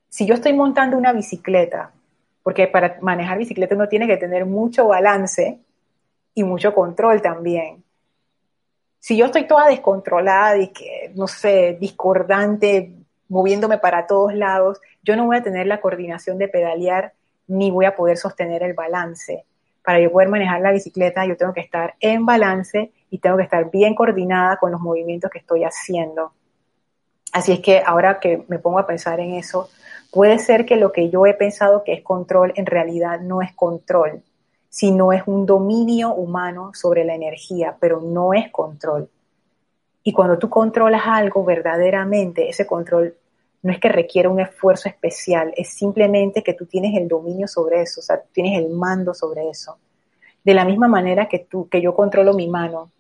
Si 0.08 0.26
yo 0.26 0.34
estoy 0.34 0.52
montando 0.52 0.96
una 0.96 1.12
bicicleta, 1.12 1.92
porque 2.42 2.68
para 2.68 2.98
manejar 3.00 3.38
bicicleta 3.38 3.74
uno 3.74 3.88
tiene 3.88 4.06
que 4.06 4.16
tener 4.16 4.46
mucho 4.46 4.88
balance 4.88 5.60
y 6.34 6.44
mucho 6.44 6.72
control 6.72 7.20
también. 7.20 7.84
Si 9.03 9.16
yo 9.16 9.26
estoy 9.26 9.48
toda 9.48 9.66
descontrolada 9.66 10.59
y 10.59 10.68
que, 10.68 11.11
no 11.16 11.26
sé, 11.26 11.76
discordante, 11.80 12.94
moviéndome 13.28 13.78
para 13.78 14.07
todos 14.07 14.32
lados, 14.32 14.80
yo 15.03 15.16
no 15.16 15.26
voy 15.26 15.38
a 15.38 15.42
tener 15.42 15.66
la 15.66 15.80
coordinación 15.80 16.38
de 16.38 16.46
pedalear 16.46 17.12
ni 17.48 17.72
voy 17.72 17.84
a 17.84 17.96
poder 17.96 18.16
sostener 18.16 18.62
el 18.62 18.74
balance. 18.74 19.44
Para 19.84 19.98
yo 19.98 20.12
poder 20.12 20.28
manejar 20.28 20.61
la 20.61 20.70
bicicleta, 20.70 21.26
yo 21.26 21.36
tengo 21.36 21.53
que 21.53 21.62
estar 21.62 21.96
en 21.98 22.24
balance 22.24 22.92
y 23.11 23.18
tengo 23.18 23.38
que 23.38 23.42
estar 23.42 23.72
bien 23.72 23.96
coordinada 23.96 24.57
con 24.59 24.70
los 24.70 24.80
movimientos 24.80 25.32
que 25.32 25.40
estoy 25.40 25.64
haciendo. 25.64 26.32
Así 27.32 27.50
es 27.50 27.59
que 27.59 27.82
ahora 27.84 28.20
que 28.20 28.44
me 28.46 28.61
pongo 28.61 28.78
a 28.78 28.86
pensar 28.86 29.18
en 29.18 29.34
eso, 29.34 29.68
puede 30.12 30.38
ser 30.38 30.64
que 30.64 30.76
lo 30.76 30.92
que 30.92 31.11
yo 31.11 31.26
he 31.26 31.34
pensado 31.34 31.82
que 31.82 31.92
es 31.92 32.03
control 32.03 32.53
en 32.55 32.66
realidad 32.66 33.18
no 33.18 33.42
es 33.42 33.53
control, 33.53 34.22
sino 34.73 35.12
es 35.12 35.23
un 35.27 35.45
dominio 35.45 36.14
humano 36.14 36.70
sobre 36.73 37.05
la 37.05 37.14
energía, 37.14 37.77
pero 37.79 38.01
no 38.01 38.33
es 38.33 38.51
control. 38.51 39.07
Y 40.03 40.14
cuando 40.14 40.39
tú 40.39 40.49
controlas 40.49 41.03
algo 41.05 41.45
verdaderamente, 41.45 42.49
ese 42.49 42.66
control 42.66 43.14
no 43.61 43.70
es 43.70 43.79
que 43.79 43.91
requiera 43.91 44.31
un 44.31 44.41
esfuerzo 44.41 44.89
especial, 44.89 45.53
es 45.59 45.68
simplemente 45.68 46.43
que 46.43 46.55
tú 46.55 46.64
tienes 46.64 46.99
el 46.99 47.07
dominio 47.07 47.47
sobre 47.49 47.83
eso, 47.83 48.01
o 48.01 48.03
sea, 48.03 48.23
tienes 48.33 48.59
el 48.59 48.70
mando 48.70 49.12
sobre 49.12 49.47
eso. 49.51 49.77
De 50.43 50.55
la 50.55 50.64
misma 50.64 50.89
manera 50.89 51.29
que 51.29 51.41
tú, 51.41 51.68
que 51.68 51.83
yo 51.83 51.95
controlo 51.95 52.33
mi 52.33 52.49
mano. 52.49 52.91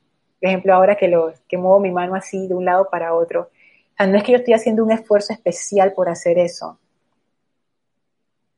Por 0.40 0.48
ejemplo, 0.50 0.74
ahora 0.74 0.96
que, 0.96 1.08
lo, 1.08 1.32
que 1.48 1.56
muevo 1.56 1.80
mi 1.80 1.90
mano 1.90 2.14
así 2.14 2.48
de 2.48 2.54
un 2.54 2.66
lado 2.66 2.90
para 2.90 3.14
otro, 3.14 3.48
no 3.98 4.18
es 4.18 4.22
que 4.22 4.32
yo 4.32 4.38
estoy 4.38 4.52
haciendo 4.52 4.84
un 4.84 4.92
esfuerzo 4.92 5.32
especial 5.32 5.94
por 5.94 6.10
hacer 6.10 6.36
eso. 6.36 6.78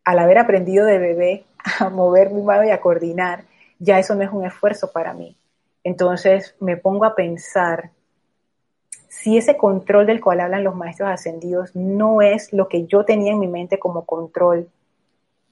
Al 0.03 0.19
haber 0.19 0.39
aprendido 0.39 0.85
de 0.85 0.99
bebé 0.99 1.45
a 1.81 1.89
mover 1.89 2.31
mi 2.31 2.43
mano 2.43 2.65
y 2.65 2.71
a 2.71 2.81
coordinar, 2.81 3.45
ya 3.79 3.99
eso 3.99 4.15
no 4.15 4.23
es 4.23 4.31
un 4.31 4.45
esfuerzo 4.45 4.93
para 4.93 5.15
mí. 5.15 5.37
Entonces 5.83 6.55
me 6.61 6.77
pongo 6.77 7.05
a 7.05 7.15
pensar 7.15 7.91
si 9.09 9.39
ese 9.39 9.57
control 9.57 10.07
del 10.07 10.21
cual 10.21 10.41
hablan 10.41 10.65
los 10.65 10.75
maestros 10.75 11.09
ascendidos 11.09 11.75
no 11.75 12.21
es 12.21 12.53
lo 12.53 12.69
que 12.69 12.87
yo 12.87 13.05
tenía 13.05 13.33
en 13.33 13.39
mi 13.39 13.49
mente 13.49 13.79
como 13.79 14.05
control, 14.05 14.69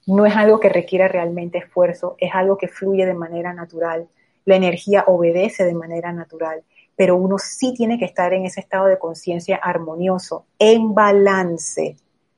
no 0.06 0.26
es 0.26 0.36
algo 0.36 0.58
que 0.58 0.68
requiera 0.68 1.08
realmente 1.08 1.58
esfuerzo, 1.58 2.16
es 2.18 2.34
algo 2.34 2.58
que 2.58 2.68
fluye 2.68 3.06
de 3.06 3.14
manera 3.14 3.52
natural. 3.52 4.08
La 4.44 4.56
energía 4.56 5.04
obedece 5.06 5.64
de 5.64 5.74
manera 5.74 6.12
natural, 6.12 6.64
pero 6.96 7.16
uno 7.16 7.38
sí 7.38 7.72
tiene 7.74 7.98
que 7.98 8.04
estar 8.04 8.32
en 8.32 8.44
ese 8.44 8.60
estado 8.60 8.86
de 8.86 8.98
conciencia 8.98 9.56
armonioso, 9.56 10.44
en 10.58 10.92
balance, 10.94 11.96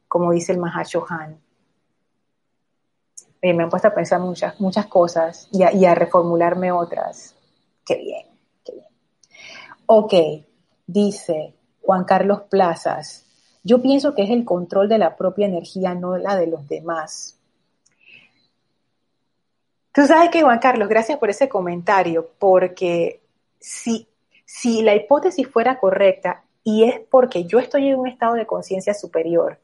como 0.08 0.32
dice 0.32 0.52
el 0.52 0.58
Mahashohan. 0.58 1.38
Eh, 3.44 3.52
me 3.52 3.62
han 3.62 3.68
puesto 3.68 3.88
a 3.88 3.94
pensar 3.94 4.20
muchas, 4.20 4.58
muchas 4.58 4.86
cosas 4.86 5.50
y 5.52 5.84
a, 5.84 5.94
reformularme 5.94 6.72
otras. 6.72 7.34
Qué 7.84 7.96
bien, 7.96 8.26
qué 8.64 8.72
bien. 8.72 8.86
Ok, 9.84 10.14
Dice 10.86 11.54
Juan 11.82 12.04
Carlos 12.04 12.44
Plazas, 12.48 13.26
yo 13.62 13.82
pienso 13.82 14.14
que 14.14 14.22
es 14.22 14.30
el 14.30 14.46
control 14.46 14.88
de 14.88 14.96
la 14.96 15.14
propia 15.14 15.46
energía, 15.46 15.94
no 15.94 16.16
la 16.16 16.36
de 16.36 16.46
los 16.46 16.66
demás. 16.66 17.38
Tú 19.92 20.06
sabes 20.06 20.30
que, 20.30 20.40
Juan 20.40 20.58
Carlos, 20.58 20.88
gracias 20.88 21.18
por 21.18 21.28
ese 21.28 21.46
comentario, 21.46 22.30
porque 22.38 23.20
si, 23.60 24.08
si 24.46 24.80
la 24.80 24.94
hipótesis 24.94 25.46
fuera 25.46 25.78
correcta 25.78 26.44
y 26.62 26.84
es 26.84 26.98
porque 27.10 27.44
yo 27.44 27.58
estoy 27.58 27.88
en 27.88 27.98
un 27.98 28.08
estado 28.08 28.36
de 28.36 28.46
conciencia 28.46 28.94
superior 28.94 29.58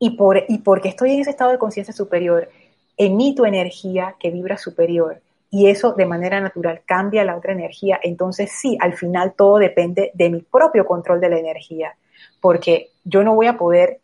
y, 0.00 0.16
por, 0.16 0.42
y 0.48 0.58
porque 0.58 0.88
estoy 0.88 1.12
en 1.12 1.20
ese 1.20 1.30
estado 1.30 1.52
de 1.52 1.58
conciencia 1.58 1.94
superior, 1.94 2.48
emito 2.96 3.46
energía 3.46 4.16
que 4.18 4.30
vibra 4.30 4.58
superior 4.58 5.20
y 5.50 5.68
eso 5.68 5.92
de 5.92 6.06
manera 6.06 6.40
natural 6.40 6.82
cambia 6.86 7.24
la 7.24 7.36
otra 7.36 7.52
energía, 7.52 8.00
entonces 8.02 8.50
sí, 8.50 8.78
al 8.80 8.94
final 8.94 9.34
todo 9.36 9.58
depende 9.58 10.10
de 10.14 10.30
mi 10.30 10.40
propio 10.40 10.86
control 10.86 11.20
de 11.20 11.28
la 11.28 11.38
energía, 11.38 11.96
porque 12.40 12.90
yo 13.04 13.22
no 13.22 13.34
voy 13.34 13.46
a 13.46 13.58
poder 13.58 14.00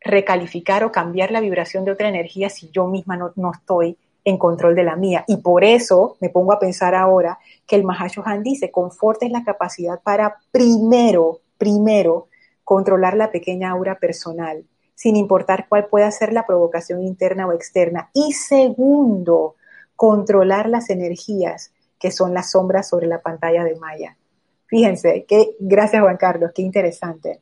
recalificar 0.00 0.84
o 0.84 0.92
cambiar 0.92 1.30
la 1.30 1.40
vibración 1.40 1.84
de 1.84 1.92
otra 1.92 2.08
energía 2.08 2.48
si 2.48 2.70
yo 2.70 2.86
misma 2.86 3.16
no, 3.16 3.52
estoy 3.52 3.96
en 4.24 4.38
control 4.38 4.74
de 4.74 4.84
la 4.84 4.96
mía. 4.96 5.24
Y 5.26 5.38
por 5.38 5.64
eso 5.64 6.16
me 6.20 6.28
pongo 6.28 6.52
a 6.52 6.58
pensar 6.58 6.94
ahora 6.94 7.38
que 7.66 7.76
el 7.76 7.84
Mahashohan 7.84 8.42
dice, 8.42 8.70
confort 8.70 9.22
es 9.22 9.30
la 9.30 9.44
capacidad 9.44 10.00
para 10.02 10.36
primero, 10.52 11.40
primero, 11.58 12.28
controlar 12.62 13.16
la 13.16 13.30
pequeña 13.30 13.70
aura 13.70 13.96
personal, 13.96 14.64
sin 15.00 15.16
importar 15.16 15.64
cuál 15.66 15.86
pueda 15.86 16.10
ser 16.10 16.34
la 16.34 16.44
provocación 16.44 17.02
interna 17.02 17.46
o 17.46 17.54
externa. 17.54 18.10
Y 18.12 18.32
segundo, 18.32 19.54
controlar 19.96 20.68
las 20.68 20.90
energías 20.90 21.72
que 21.98 22.10
son 22.10 22.34
las 22.34 22.50
sombras 22.50 22.90
sobre 22.90 23.06
la 23.06 23.22
pantalla 23.22 23.64
de 23.64 23.76
Maya. 23.76 24.18
Fíjense, 24.66 25.24
que, 25.26 25.56
gracias 25.58 26.02
Juan 26.02 26.18
Carlos, 26.18 26.52
qué 26.54 26.60
interesante. 26.60 27.40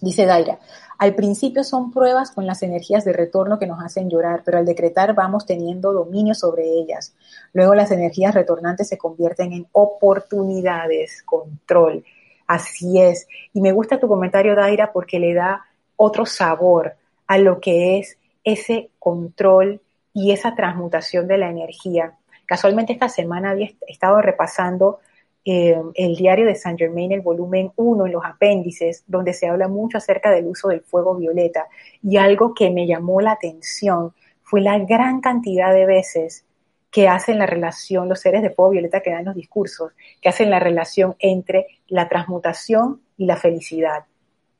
Dice 0.00 0.26
Daira, 0.26 0.58
al 0.98 1.14
principio 1.14 1.62
son 1.62 1.92
pruebas 1.92 2.32
con 2.32 2.44
las 2.44 2.64
energías 2.64 3.04
de 3.04 3.12
retorno 3.12 3.60
que 3.60 3.68
nos 3.68 3.80
hacen 3.80 4.10
llorar, 4.10 4.42
pero 4.44 4.58
al 4.58 4.66
decretar 4.66 5.14
vamos 5.14 5.46
teniendo 5.46 5.92
dominio 5.92 6.34
sobre 6.34 6.64
ellas. 6.64 7.14
Luego 7.52 7.76
las 7.76 7.92
energías 7.92 8.34
retornantes 8.34 8.88
se 8.88 8.98
convierten 8.98 9.52
en 9.52 9.68
oportunidades, 9.70 11.22
control. 11.22 12.04
Así 12.48 13.00
es. 13.00 13.28
Y 13.52 13.60
me 13.60 13.70
gusta 13.70 14.00
tu 14.00 14.08
comentario, 14.08 14.56
Daira, 14.56 14.92
porque 14.92 15.20
le 15.20 15.34
da 15.34 15.64
otro 15.96 16.26
sabor 16.26 16.94
a 17.26 17.38
lo 17.38 17.60
que 17.60 17.98
es 17.98 18.18
ese 18.44 18.90
control 18.98 19.80
y 20.12 20.32
esa 20.32 20.54
transmutación 20.54 21.26
de 21.26 21.38
la 21.38 21.50
energía. 21.50 22.14
Casualmente 22.46 22.92
esta 22.92 23.08
semana 23.08 23.50
había 23.50 23.70
estado 23.86 24.20
repasando 24.20 25.00
eh, 25.44 25.78
el 25.94 26.16
diario 26.16 26.46
de 26.46 26.54
Saint 26.54 26.78
Germain, 26.78 27.12
el 27.12 27.20
volumen 27.20 27.72
1, 27.76 28.06
en 28.06 28.12
los 28.12 28.24
apéndices, 28.24 29.04
donde 29.06 29.32
se 29.32 29.46
habla 29.46 29.68
mucho 29.68 29.98
acerca 29.98 30.30
del 30.30 30.46
uso 30.46 30.68
del 30.68 30.80
fuego 30.80 31.16
violeta. 31.16 31.66
Y 32.02 32.16
algo 32.16 32.54
que 32.54 32.70
me 32.70 32.86
llamó 32.86 33.20
la 33.20 33.32
atención 33.32 34.14
fue 34.42 34.60
la 34.60 34.78
gran 34.78 35.20
cantidad 35.20 35.72
de 35.74 35.86
veces 35.86 36.44
que 36.90 37.08
hacen 37.08 37.38
la 37.38 37.46
relación, 37.46 38.08
los 38.08 38.20
seres 38.20 38.42
de 38.42 38.50
fuego 38.50 38.70
violeta 38.70 39.00
que 39.00 39.10
dan 39.10 39.24
los 39.24 39.34
discursos, 39.34 39.92
que 40.22 40.28
hacen 40.28 40.48
la 40.48 40.60
relación 40.60 41.16
entre 41.18 41.66
la 41.88 42.08
transmutación 42.08 43.00
y 43.16 43.26
la 43.26 43.36
felicidad. 43.36 44.04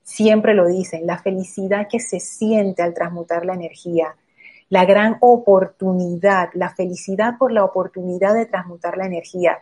Siempre 0.04 0.54
lo 0.54 0.66
dicen, 0.66 1.06
la 1.06 1.18
felicidad 1.18 1.88
que 1.90 1.98
se 1.98 2.20
siente 2.20 2.82
al 2.82 2.94
transmutar 2.94 3.44
la 3.44 3.54
energía, 3.54 4.14
la 4.68 4.84
gran 4.84 5.16
oportunidad, 5.20 6.50
la 6.52 6.70
felicidad 6.70 7.38
por 7.38 7.50
la 7.50 7.64
oportunidad 7.64 8.34
de 8.34 8.46
transmutar 8.46 8.96
la 8.98 9.06
energía. 9.06 9.58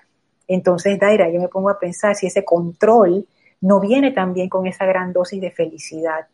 Entonces, 0.49 0.99
Daira, 0.99 1.30
yo 1.30 1.40
me 1.40 1.49
pongo 1.49 1.70
a 1.70 1.78
pensar 1.78 2.16
si 2.16 2.26
ese 2.26 2.45
control 2.45 3.26
no 3.61 3.78
viene 3.78 4.11
también 4.11 4.49
con 4.49 4.66
esa 4.66 4.84
gran 4.84 5.12
dosis 5.12 5.40
de 5.40 5.53
felicidad. 5.53 6.26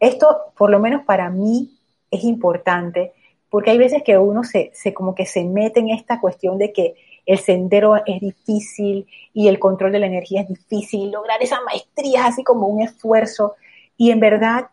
Esto, 0.00 0.52
por 0.56 0.70
lo 0.70 0.80
menos 0.80 1.04
para 1.04 1.30
mí, 1.30 1.78
es 2.10 2.24
importante 2.24 3.12
porque 3.50 3.72
hay 3.72 3.78
veces 3.78 4.02
que 4.02 4.16
uno 4.16 4.42
se, 4.44 4.72
como 4.94 5.14
que 5.14 5.26
se 5.26 5.44
mete 5.44 5.80
en 5.80 5.90
esta 5.90 6.20
cuestión 6.20 6.56
de 6.56 6.72
que 6.72 6.94
el 7.26 7.38
sendero 7.38 7.96
es 8.06 8.20
difícil 8.20 9.06
y 9.34 9.48
el 9.48 9.58
control 9.58 9.92
de 9.92 9.98
la 9.98 10.06
energía 10.06 10.42
es 10.42 10.48
difícil, 10.48 11.10
lograr 11.10 11.42
esa 11.42 11.60
maestría 11.62 12.20
es 12.20 12.26
así 12.26 12.44
como 12.44 12.68
un 12.68 12.82
esfuerzo 12.82 13.56
y 13.96 14.10
en 14.10 14.20
verdad 14.20 14.68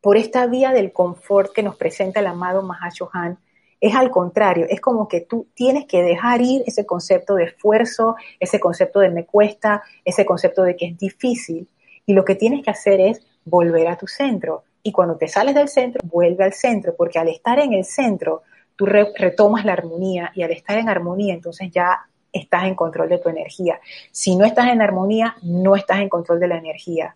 por 0.00 0.16
esta 0.16 0.46
vía 0.46 0.72
del 0.72 0.92
confort 0.92 1.52
que 1.52 1.62
nos 1.62 1.76
presenta 1.76 2.20
el 2.20 2.26
amado 2.26 2.62
Mahashohan, 2.62 3.38
es 3.80 3.94
al 3.94 4.10
contrario, 4.10 4.66
es 4.68 4.80
como 4.80 5.08
que 5.08 5.20
tú 5.20 5.46
tienes 5.54 5.86
que 5.86 6.02
dejar 6.02 6.40
ir 6.40 6.62
ese 6.66 6.84
concepto 6.84 7.34
de 7.34 7.44
esfuerzo, 7.44 8.16
ese 8.40 8.58
concepto 8.60 9.00
de 9.00 9.10
me 9.10 9.24
cuesta, 9.24 9.82
ese 10.04 10.26
concepto 10.26 10.62
de 10.62 10.76
que 10.76 10.86
es 10.86 10.98
difícil, 10.98 11.68
y 12.06 12.12
lo 12.12 12.24
que 12.24 12.34
tienes 12.34 12.64
que 12.64 12.70
hacer 12.70 13.00
es 13.00 13.20
volver 13.44 13.88
a 13.88 13.96
tu 13.96 14.06
centro. 14.06 14.64
Y 14.88 14.92
cuando 14.92 15.18
te 15.18 15.28
sales 15.28 15.54
del 15.54 15.68
centro, 15.68 16.00
vuelve 16.02 16.44
al 16.44 16.54
centro, 16.54 16.96
porque 16.96 17.18
al 17.18 17.28
estar 17.28 17.58
en 17.58 17.74
el 17.74 17.84
centro, 17.84 18.42
tú 18.74 18.86
retomas 18.86 19.66
la 19.66 19.74
armonía, 19.74 20.32
y 20.34 20.42
al 20.42 20.50
estar 20.50 20.78
en 20.78 20.88
armonía, 20.88 21.34
entonces 21.34 21.70
ya 21.70 22.06
estás 22.32 22.64
en 22.64 22.74
control 22.74 23.10
de 23.10 23.18
tu 23.18 23.28
energía. 23.28 23.80
Si 24.10 24.34
no 24.34 24.46
estás 24.46 24.68
en 24.68 24.80
armonía, 24.80 25.36
no 25.42 25.76
estás 25.76 26.00
en 26.00 26.08
control 26.08 26.40
de 26.40 26.48
la 26.48 26.56
energía. 26.56 27.14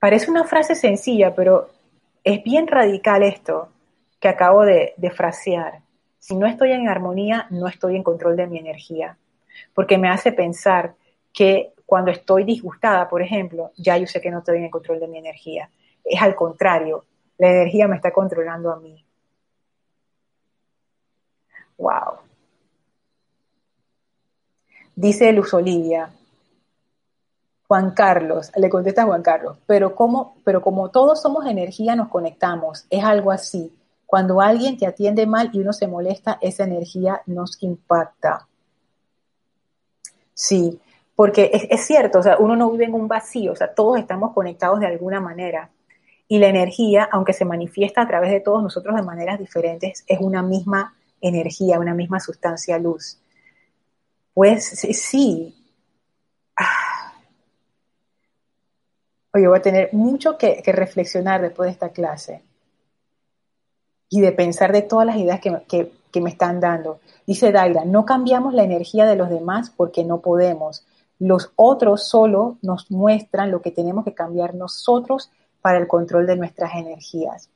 Parece 0.00 0.32
una 0.32 0.42
frase 0.42 0.74
sencilla, 0.74 1.32
pero 1.32 1.68
es 2.24 2.42
bien 2.42 2.66
radical 2.66 3.22
esto 3.22 3.68
que 4.18 4.26
acabo 4.26 4.64
de, 4.64 4.94
frasear. 5.14 5.78
Si 6.18 6.34
no 6.34 6.48
estoy 6.48 6.72
en 6.72 6.88
armonía, 6.88 7.46
no 7.50 7.68
estoy 7.68 7.94
en 7.94 8.02
control 8.02 8.34
de 8.34 8.48
mi 8.48 8.58
energía, 8.58 9.16
porque 9.74 9.96
me 9.96 10.08
hace 10.08 10.32
pensar 10.32 10.94
que 11.32 11.72
cuando 11.90 12.12
estoy 12.12 12.44
disgustada, 12.44 13.08
por 13.08 13.20
ejemplo, 13.20 13.72
ya 13.76 13.96
yo 13.96 14.06
sé 14.06 14.20
que 14.20 14.30
no 14.30 14.38
estoy 14.38 14.58
en 14.58 14.70
control 14.70 15.00
de 15.00 15.08
mi 15.08 15.18
energía. 15.18 15.68
Es 16.04 16.22
al 16.22 16.36
contrario, 16.36 17.04
la 17.36 17.50
energía 17.50 17.88
me 17.88 17.96
está 17.96 18.12
controlando 18.12 18.70
a 18.70 18.78
mí. 18.78 19.04
Wow. 21.78 22.20
Dice 24.94 25.32
Luz 25.32 25.52
Olivia, 25.52 26.12
Juan 27.66 27.90
Carlos, 27.90 28.52
le 28.54 28.70
contesta 28.70 29.04
Juan 29.04 29.24
Carlos, 29.24 29.58
pero 29.66 29.96
como, 29.96 30.36
pero 30.44 30.62
como 30.62 30.90
todos 30.90 31.20
somos 31.20 31.44
energía, 31.44 31.96
nos 31.96 32.06
conectamos. 32.06 32.86
Es 32.88 33.02
algo 33.02 33.32
así. 33.32 33.76
Cuando 34.06 34.40
alguien 34.40 34.78
te 34.78 34.86
atiende 34.86 35.26
mal 35.26 35.50
y 35.52 35.58
uno 35.58 35.72
se 35.72 35.88
molesta, 35.88 36.38
esa 36.40 36.62
energía 36.62 37.22
nos 37.26 37.60
impacta. 37.64 38.46
Sí, 40.32 40.80
porque 41.20 41.50
es, 41.52 41.84
cierto, 41.84 42.20
o 42.20 42.22
sea, 42.22 42.38
uno 42.38 42.56
no 42.56 42.70
vive 42.70 42.86
en 42.86 42.94
un 42.94 43.06
vacío, 43.06 43.52
o 43.52 43.54
sea, 43.54 43.74
todos 43.74 43.98
estamos 43.98 44.32
conectados 44.32 44.80
de 44.80 44.86
alguna 44.86 45.20
manera. 45.20 45.68
Y 46.26 46.38
la 46.38 46.46
energía, 46.46 47.06
aunque 47.12 47.34
se 47.34 47.44
manifiesta 47.44 48.00
a 48.00 48.08
través 48.08 48.30
de 48.30 48.40
todos 48.40 48.62
nosotros 48.62 48.96
de 48.96 49.02
maneras 49.02 49.38
diferentes, 49.38 50.02
es 50.06 50.18
una 50.18 50.42
misma 50.42 50.94
energía, 51.20 51.78
una 51.78 51.92
misma 51.92 52.20
sustancia 52.20 52.78
luz. 52.78 53.20
Pues 54.32 54.64
sí. 54.64 55.54
Ah. 56.56 57.12
Oye, 59.34 59.46
voy 59.46 59.58
a 59.58 59.62
tener 59.62 59.90
mucho 59.92 60.38
que, 60.38 60.62
reflexionar 60.68 61.42
después 61.42 61.66
de 61.66 61.72
esta 61.72 61.90
clase 61.90 62.42
y 64.08 64.22
de 64.22 64.32
pensar 64.32 64.72
de 64.72 64.80
todas 64.80 65.06
las 65.06 65.16
ideas 65.16 65.38
que, 65.38 65.92
me 66.18 66.30
están 66.30 66.60
dando. 66.60 66.98
Dice 67.26 67.52
Daira, 67.52 67.84
no 67.84 68.06
cambiamos 68.06 68.54
la 68.54 68.64
energía 68.64 69.04
de 69.04 69.16
los 69.16 69.28
demás 69.28 69.68
porque 69.68 70.02
no 70.02 70.22
podemos. 70.22 70.86
Los 71.20 71.52
otros 71.54 72.08
solo 72.08 72.58
nos 72.62 72.90
muestran 72.90 73.52
lo 73.52 73.62
que 73.62 73.70
tenemos 73.70 74.04
que 74.04 74.14
cambiar 74.14 74.54
nosotros 74.54 75.30
para 75.60 75.78
el 75.78 75.86
control 75.86 76.26
de 76.26 76.36
nuestras 76.36 76.74
energías. 76.74 77.50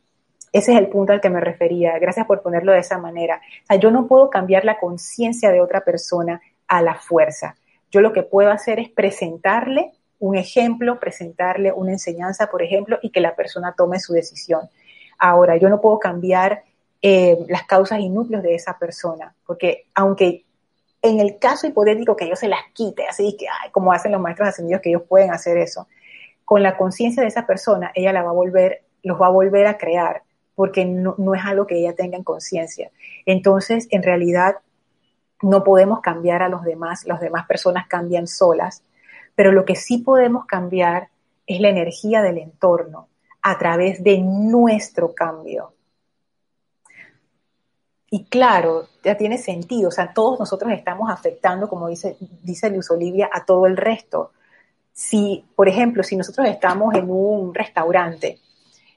Ese 0.52 0.72
es 0.72 0.78
el 0.78 0.88
punto 0.88 1.12
al 1.12 1.20
que 1.20 1.30
me 1.30 1.40
refería. 1.40 1.98
Gracias 1.98 2.26
por 2.26 2.42
ponerlo 2.42 2.72
de 2.72 2.78
esa 2.78 2.98
manera. 2.98 3.40
O 3.64 3.66
sea, 3.66 3.76
yo 3.76 3.90
no 3.90 4.06
puedo 4.06 4.30
cambiar 4.30 4.64
la 4.64 4.78
conciencia 4.78 5.50
de 5.50 5.60
otra 5.60 5.80
persona 5.80 6.40
a 6.68 6.82
la 6.82 6.94
fuerza. 6.94 7.56
Yo 7.90 8.00
lo 8.00 8.12
que 8.12 8.22
puedo 8.22 8.50
hacer 8.50 8.78
es 8.78 8.90
presentarle 8.90 9.92
un 10.20 10.36
ejemplo, 10.36 11.00
presentarle 11.00 11.72
una 11.72 11.92
enseñanza, 11.92 12.46
por 12.48 12.62
ejemplo, 12.62 12.98
y 13.02 13.10
que 13.10 13.20
la 13.20 13.34
persona 13.34 13.74
tome 13.76 13.98
su 13.98 14.12
decisión. 14.12 14.68
Ahora, 15.18 15.56
yo 15.56 15.68
no 15.68 15.80
puedo 15.80 15.98
cambiar 15.98 16.64
eh, 17.02 17.36
las 17.48 17.64
causas 17.64 18.00
y 18.00 18.08
núcleos 18.08 18.42
de 18.42 18.54
esa 18.54 18.78
persona, 18.78 19.34
porque 19.46 19.86
aunque 19.94 20.43
en 21.04 21.20
el 21.20 21.38
caso 21.38 21.66
hipotético 21.66 22.16
que 22.16 22.26
yo 22.26 22.34
se 22.34 22.48
las 22.48 22.60
quite, 22.72 23.06
así 23.06 23.36
que, 23.38 23.46
como 23.72 23.92
hacen 23.92 24.10
los 24.10 24.22
maestros 24.22 24.48
ascendidos, 24.48 24.80
que 24.80 24.88
ellos 24.88 25.02
pueden 25.06 25.32
hacer 25.32 25.58
eso, 25.58 25.86
con 26.46 26.62
la 26.62 26.78
conciencia 26.78 27.22
de 27.22 27.28
esa 27.28 27.46
persona, 27.46 27.92
ella 27.94 28.10
la 28.10 28.22
va 28.22 28.30
a 28.30 28.32
volver, 28.34 28.84
los 29.02 29.20
va 29.20 29.26
a 29.26 29.30
volver 29.30 29.66
a 29.66 29.76
crear, 29.76 30.22
porque 30.54 30.86
no, 30.86 31.14
no 31.18 31.34
es 31.34 31.44
algo 31.44 31.66
que 31.66 31.78
ella 31.78 31.94
tenga 31.94 32.16
en 32.16 32.24
conciencia. 32.24 32.90
Entonces, 33.26 33.86
en 33.90 34.02
realidad, 34.02 34.56
no 35.42 35.62
podemos 35.62 36.00
cambiar 36.00 36.42
a 36.42 36.48
los 36.48 36.64
demás, 36.64 37.04
las 37.04 37.20
demás 37.20 37.46
personas 37.46 37.86
cambian 37.86 38.26
solas, 38.26 38.82
pero 39.34 39.52
lo 39.52 39.66
que 39.66 39.76
sí 39.76 39.98
podemos 39.98 40.46
cambiar 40.46 41.08
es 41.46 41.60
la 41.60 41.68
energía 41.68 42.22
del 42.22 42.38
entorno 42.38 43.08
a 43.42 43.58
través 43.58 44.02
de 44.02 44.22
nuestro 44.22 45.14
cambio. 45.14 45.73
Y 48.14 48.26
claro, 48.26 48.86
ya 49.02 49.16
tiene 49.16 49.38
sentido, 49.38 49.88
o 49.88 49.90
sea, 49.90 50.12
todos 50.14 50.38
nosotros 50.38 50.70
estamos 50.70 51.10
afectando, 51.10 51.68
como 51.68 51.88
dice, 51.88 52.16
dice 52.44 52.70
Luz 52.70 52.88
Olivia, 52.92 53.28
a 53.32 53.44
todo 53.44 53.66
el 53.66 53.76
resto. 53.76 54.30
Si, 54.92 55.44
por 55.56 55.68
ejemplo, 55.68 56.04
si 56.04 56.14
nosotros 56.14 56.46
estamos 56.46 56.94
en 56.94 57.10
un 57.10 57.52
restaurante 57.52 58.38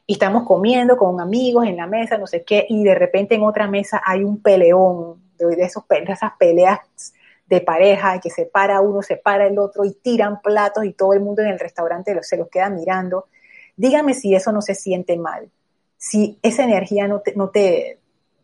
y 0.06 0.14
estamos 0.14 0.44
comiendo 0.44 0.98
con 0.98 1.20
amigos 1.20 1.66
en 1.66 1.78
la 1.78 1.88
mesa, 1.88 2.20
no 2.20 2.28
sé 2.28 2.44
qué, 2.44 2.68
y 2.70 2.84
de 2.84 2.94
repente 2.94 3.34
en 3.34 3.42
otra 3.42 3.68
mesa 3.68 4.04
hay 4.06 4.24
un 4.24 4.40
peleón, 4.40 5.20
de, 5.40 5.64
esos, 5.64 5.84
esas 5.90 6.34
peleas 6.38 6.78
de 7.48 7.62
pareja, 7.62 8.20
que 8.20 8.30
se 8.30 8.46
para 8.46 8.82
uno, 8.82 9.02
se 9.02 9.16
para 9.18 9.48
el 9.48 9.58
otro 9.58 9.84
y 9.84 9.94
tiran 9.94 10.42
platos 10.44 10.86
y 10.86 10.94
todo 10.94 11.14
el 11.14 11.22
mundo 11.22 11.42
en 11.42 11.48
el 11.48 11.58
restaurante 11.58 12.16
se 12.22 12.38
los 12.38 12.50
queda 12.50 12.70
mirando, 12.70 13.26
dígame 13.78 14.14
si 14.14 14.36
eso 14.36 14.52
no 14.52 14.62
se 14.62 14.76
siente 14.76 15.18
mal, 15.18 15.50
si 15.98 16.38
esa 16.44 16.64
energía 16.64 17.08
no 17.08 17.20
te, 17.50 17.98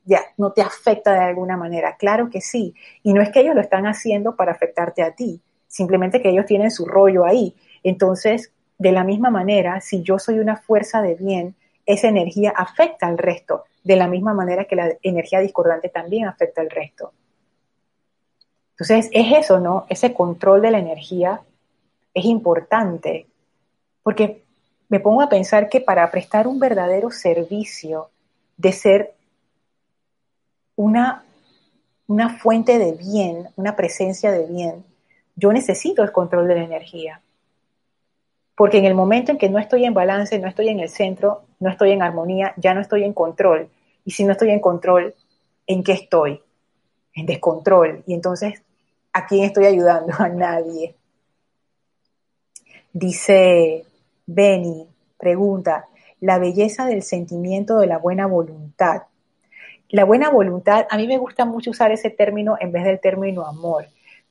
ya 0.05 0.21
no 0.37 0.51
te 0.51 0.61
afecta 0.61 1.13
de 1.13 1.19
alguna 1.19 1.57
manera. 1.57 1.95
Claro 1.97 2.29
que 2.29 2.41
sí. 2.41 2.73
Y 3.03 3.13
no 3.13 3.21
es 3.21 3.29
que 3.29 3.41
ellos 3.41 3.55
lo 3.55 3.61
están 3.61 3.85
haciendo 3.85 4.35
para 4.35 4.51
afectarte 4.51 5.01
a 5.01 5.11
ti, 5.11 5.41
simplemente 5.67 6.21
que 6.21 6.29
ellos 6.29 6.45
tienen 6.45 6.71
su 6.71 6.85
rollo 6.85 7.25
ahí. 7.25 7.55
Entonces, 7.83 8.51
de 8.77 8.91
la 8.91 9.03
misma 9.03 9.29
manera, 9.29 9.79
si 9.81 10.03
yo 10.03 10.19
soy 10.19 10.39
una 10.39 10.57
fuerza 10.57 11.01
de 11.01 11.15
bien, 11.15 11.55
esa 11.85 12.07
energía 12.07 12.53
afecta 12.55 13.07
al 13.07 13.17
resto, 13.17 13.63
de 13.83 13.95
la 13.95 14.07
misma 14.07 14.33
manera 14.33 14.65
que 14.65 14.75
la 14.75 14.93
energía 15.01 15.39
discordante 15.39 15.89
también 15.89 16.27
afecta 16.27 16.61
al 16.61 16.69
resto. 16.69 17.11
Entonces, 18.71 19.09
es 19.11 19.37
eso, 19.37 19.59
¿no? 19.59 19.85
Ese 19.89 20.13
control 20.13 20.61
de 20.61 20.71
la 20.71 20.79
energía 20.79 21.41
es 22.13 22.25
importante, 22.25 23.27
porque 24.01 24.43
me 24.89 24.99
pongo 24.99 25.21
a 25.21 25.29
pensar 25.29 25.69
que 25.69 25.81
para 25.81 26.09
prestar 26.11 26.47
un 26.47 26.59
verdadero 26.59 27.09
servicio 27.11 28.09
de 28.57 28.71
ser 28.71 29.13
una, 30.75 31.23
una 32.07 32.37
fuente 32.37 32.77
de 32.77 32.93
bien, 32.93 33.49
una 33.55 33.75
presencia 33.75 34.31
de 34.31 34.45
bien, 34.45 34.83
yo 35.35 35.51
necesito 35.51 36.03
el 36.03 36.11
control 36.11 36.47
de 36.47 36.55
la 36.55 36.63
energía. 36.63 37.21
Porque 38.55 38.77
en 38.77 38.85
el 38.85 38.93
momento 38.93 39.31
en 39.31 39.37
que 39.37 39.49
no 39.49 39.57
estoy 39.57 39.85
en 39.85 39.93
balance, 39.93 40.37
no 40.37 40.47
estoy 40.47 40.69
en 40.69 40.79
el 40.79 40.89
centro, 40.89 41.43
no 41.59 41.69
estoy 41.69 41.91
en 41.91 42.03
armonía, 42.03 42.53
ya 42.57 42.73
no 42.73 42.81
estoy 42.81 43.03
en 43.03 43.13
control. 43.13 43.69
Y 44.05 44.11
si 44.11 44.23
no 44.23 44.33
estoy 44.33 44.51
en 44.51 44.59
control, 44.59 45.15
¿en 45.65 45.83
qué 45.83 45.93
estoy? 45.93 46.41
En 47.15 47.25
descontrol. 47.25 48.03
Y 48.05 48.13
entonces, 48.13 48.61
¿a 49.11 49.25
quién 49.25 49.45
estoy 49.45 49.65
ayudando? 49.65 50.13
A 50.19 50.29
nadie. 50.29 50.95
Dice 52.91 53.85
Benny, 54.27 54.87
pregunta, 55.17 55.87
la 56.19 56.37
belleza 56.37 56.85
del 56.85 57.01
sentimiento 57.01 57.79
de 57.79 57.87
la 57.87 57.97
buena 57.97 58.27
voluntad 58.27 59.03
la 59.89 60.05
buena 60.05 60.29
voluntad, 60.29 60.87
a 60.89 60.97
mí 60.97 61.07
me 61.07 61.17
gusta 61.17 61.45
mucho 61.45 61.71
usar 61.71 61.91
ese 61.91 62.09
término 62.09 62.55
en 62.59 62.71
vez 62.71 62.83
del 62.83 62.99
término 62.99 63.45
amor, 63.45 63.85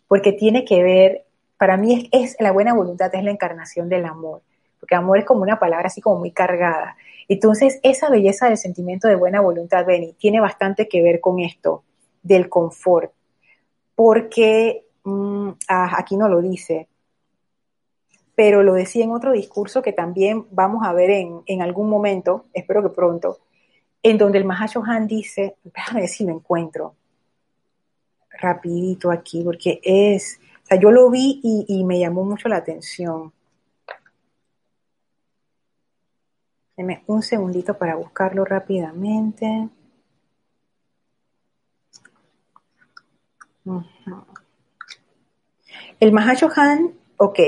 porque 0.08 0.32
tiene 0.32 0.64
que 0.64 0.82
ver, 0.82 1.24
para 1.56 1.76
mí 1.76 2.08
es, 2.12 2.36
la 2.40 2.52
buena 2.52 2.74
voluntad, 2.74 3.14
es 3.14 3.22
la 3.22 3.30
encarnación 3.30 3.88
del 3.88 4.04
amor, 4.04 4.42
porque 4.80 4.94
amor 4.94 5.18
es 5.18 5.24
como 5.24 5.42
una 5.42 5.58
palabra 5.58 5.86
así 5.86 6.00
como 6.00 6.18
muy 6.18 6.32
cargada. 6.32 6.96
Entonces, 7.28 7.78
esa 7.82 8.10
belleza 8.10 8.48
del 8.48 8.58
sentimiento 8.58 9.06
de 9.06 9.14
buena 9.14 9.40
voluntad, 9.40 9.86
Benny, 9.86 10.14
tiene 10.14 10.40
bastante 10.40 10.88
que 10.88 11.02
ver 11.02 11.20
con 11.20 11.38
esto, 11.38 11.84
del 12.22 12.48
confort, 12.48 13.12
porque 13.94 14.84
mm, 15.04 15.50
ah, 15.68 15.92
aquí 15.96 16.16
no 16.16 16.28
lo 16.28 16.40
dice, 16.40 16.88
pero 18.34 18.62
lo 18.62 18.74
decía 18.74 19.04
en 19.04 19.12
otro 19.12 19.32
discurso 19.32 19.82
que 19.82 19.92
también 19.92 20.46
vamos 20.50 20.84
a 20.84 20.92
ver 20.92 21.10
en, 21.10 21.42
en 21.46 21.62
algún 21.62 21.88
momento, 21.88 22.46
espero 22.52 22.82
que 22.82 22.88
pronto, 22.88 23.38
en 24.02 24.18
donde 24.18 24.38
el 24.38 24.44
Mahashohan 24.44 25.06
dice, 25.06 25.56
déjame 25.62 26.00
ver 26.00 26.08
si 26.08 26.24
lo 26.24 26.32
encuentro 26.32 26.96
rapidito 28.42 29.10
aquí, 29.10 29.42
porque 29.44 29.80
es, 29.82 30.40
o 30.64 30.66
sea, 30.66 30.78
yo 30.78 30.90
lo 30.90 31.10
vi 31.10 31.40
y, 31.42 31.84
me 31.84 32.00
llamó 32.00 32.24
mucho 32.24 32.48
la 32.48 32.56
atención. 32.56 33.32
Deme 36.76 37.04
un 37.06 37.22
segundito 37.22 37.78
para 37.78 37.94
buscarlo 37.94 38.44
rápidamente. 38.44 39.68
El 46.00 46.12
Mahashohan, 46.12 46.94
ok, 47.18 47.38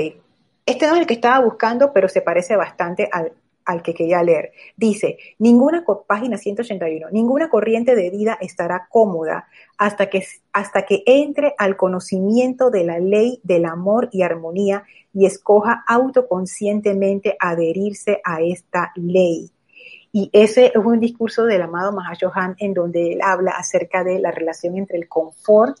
este 0.65 0.87
no 0.87 0.93
es 0.93 1.01
el 1.01 1.07
que 1.07 1.15
estaba 1.15 1.43
buscando, 1.43 1.91
pero 1.91 2.07
se 2.07 2.21
parece 2.21 2.55
bastante 2.55 3.09
al, 3.11 3.33
al 3.65 3.81
que 3.81 3.93
quería 3.93 4.23
leer. 4.23 4.51
Dice, 4.77 5.17
ninguna, 5.39 5.83
página 6.07 6.37
181, 6.37 7.07
ninguna 7.11 7.49
corriente 7.49 7.95
de 7.95 8.09
vida 8.09 8.37
estará 8.39 8.87
cómoda 8.89 9.47
hasta 9.77 10.09
que, 10.09 10.23
hasta 10.53 10.85
que 10.85 11.03
entre 11.05 11.55
al 11.57 11.75
conocimiento 11.75 12.69
de 12.69 12.83
la 12.83 12.99
ley 12.99 13.39
del 13.43 13.65
amor 13.65 14.09
y 14.11 14.21
armonía 14.21 14.83
y 15.13 15.25
escoja 15.25 15.83
autoconscientemente 15.87 17.35
adherirse 17.39 18.21
a 18.23 18.41
esta 18.41 18.91
ley. 18.95 19.51
Y 20.11 20.29
ese 20.31 20.67
es 20.67 20.75
un 20.77 21.01
discurso 21.01 21.43
del 21.43 21.61
amado 21.61 21.91
Mahashohan 21.91 22.55
en 22.59 22.73
donde 22.73 23.13
él 23.13 23.19
habla 23.21 23.51
acerca 23.51 24.03
de 24.03 24.19
la 24.19 24.31
relación 24.31 24.77
entre 24.77 24.97
el 24.97 25.09
confort 25.09 25.77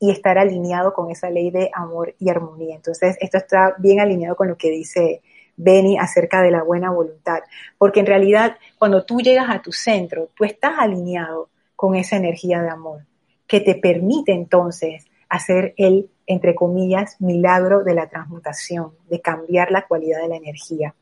y 0.00 0.10
estar 0.10 0.36
alineado 0.36 0.92
con 0.92 1.12
esa 1.12 1.30
ley 1.30 1.52
de 1.52 1.70
amor 1.72 2.16
y 2.18 2.28
armonía. 2.28 2.74
Entonces, 2.74 3.16
esto 3.20 3.38
está 3.38 3.76
bien 3.78 4.00
alineado 4.00 4.34
con 4.34 4.48
lo 4.48 4.56
que 4.56 4.68
dice 4.68 5.22
Beni 5.56 5.98
acerca 5.98 6.42
de 6.42 6.50
la 6.50 6.62
buena 6.62 6.90
voluntad, 6.90 7.40
porque 7.78 8.00
en 8.00 8.06
realidad 8.06 8.56
cuando 8.78 9.04
tú 9.04 9.20
llegas 9.20 9.50
a 9.50 9.62
tu 9.62 9.72
centro, 9.72 10.30
tú 10.34 10.44
estás 10.44 10.74
alineado 10.78 11.48
con 11.76 11.94
esa 11.94 12.16
energía 12.16 12.62
de 12.62 12.70
amor 12.70 13.06
que 13.46 13.60
te 13.60 13.74
permite 13.74 14.32
entonces 14.32 15.04
hacer 15.28 15.74
el 15.76 16.08
entre 16.26 16.54
comillas, 16.54 17.20
milagro 17.20 17.82
de 17.84 17.94
la 17.94 18.08
transmutación, 18.08 18.92
de 19.08 19.20
cambiar 19.20 19.70
la 19.70 19.86
cualidad 19.86 20.22
de 20.22 20.28
la 20.28 20.36
energía. 20.36 20.94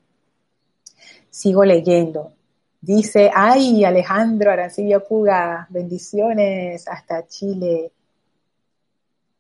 Sigo 1.28 1.64
leyendo. 1.64 2.32
Dice, 2.80 3.30
ay, 3.34 3.84
Alejandro 3.84 4.50
Arancibia 4.50 5.00
Puga, 5.00 5.66
bendiciones 5.70 6.88
hasta 6.88 7.26
Chile. 7.26 7.92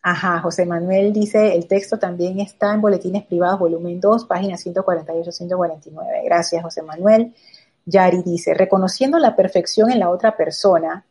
Ajá, 0.02 0.40
José 0.40 0.64
Manuel 0.64 1.12
dice, 1.12 1.54
el 1.54 1.66
texto 1.66 1.98
también 1.98 2.40
está 2.40 2.72
en 2.72 2.80
Boletines 2.80 3.26
Privados, 3.26 3.60
volumen 3.60 4.00
2, 4.00 4.24
páginas 4.24 4.64
148-149. 4.64 6.24
Gracias, 6.24 6.62
José 6.62 6.82
Manuel. 6.82 7.34
Yari 7.84 8.22
dice, 8.22 8.54
reconociendo 8.54 9.18
la 9.18 9.36
perfección 9.36 9.90
en 9.90 9.98
la 9.98 10.08
otra 10.08 10.36
persona 10.36 11.04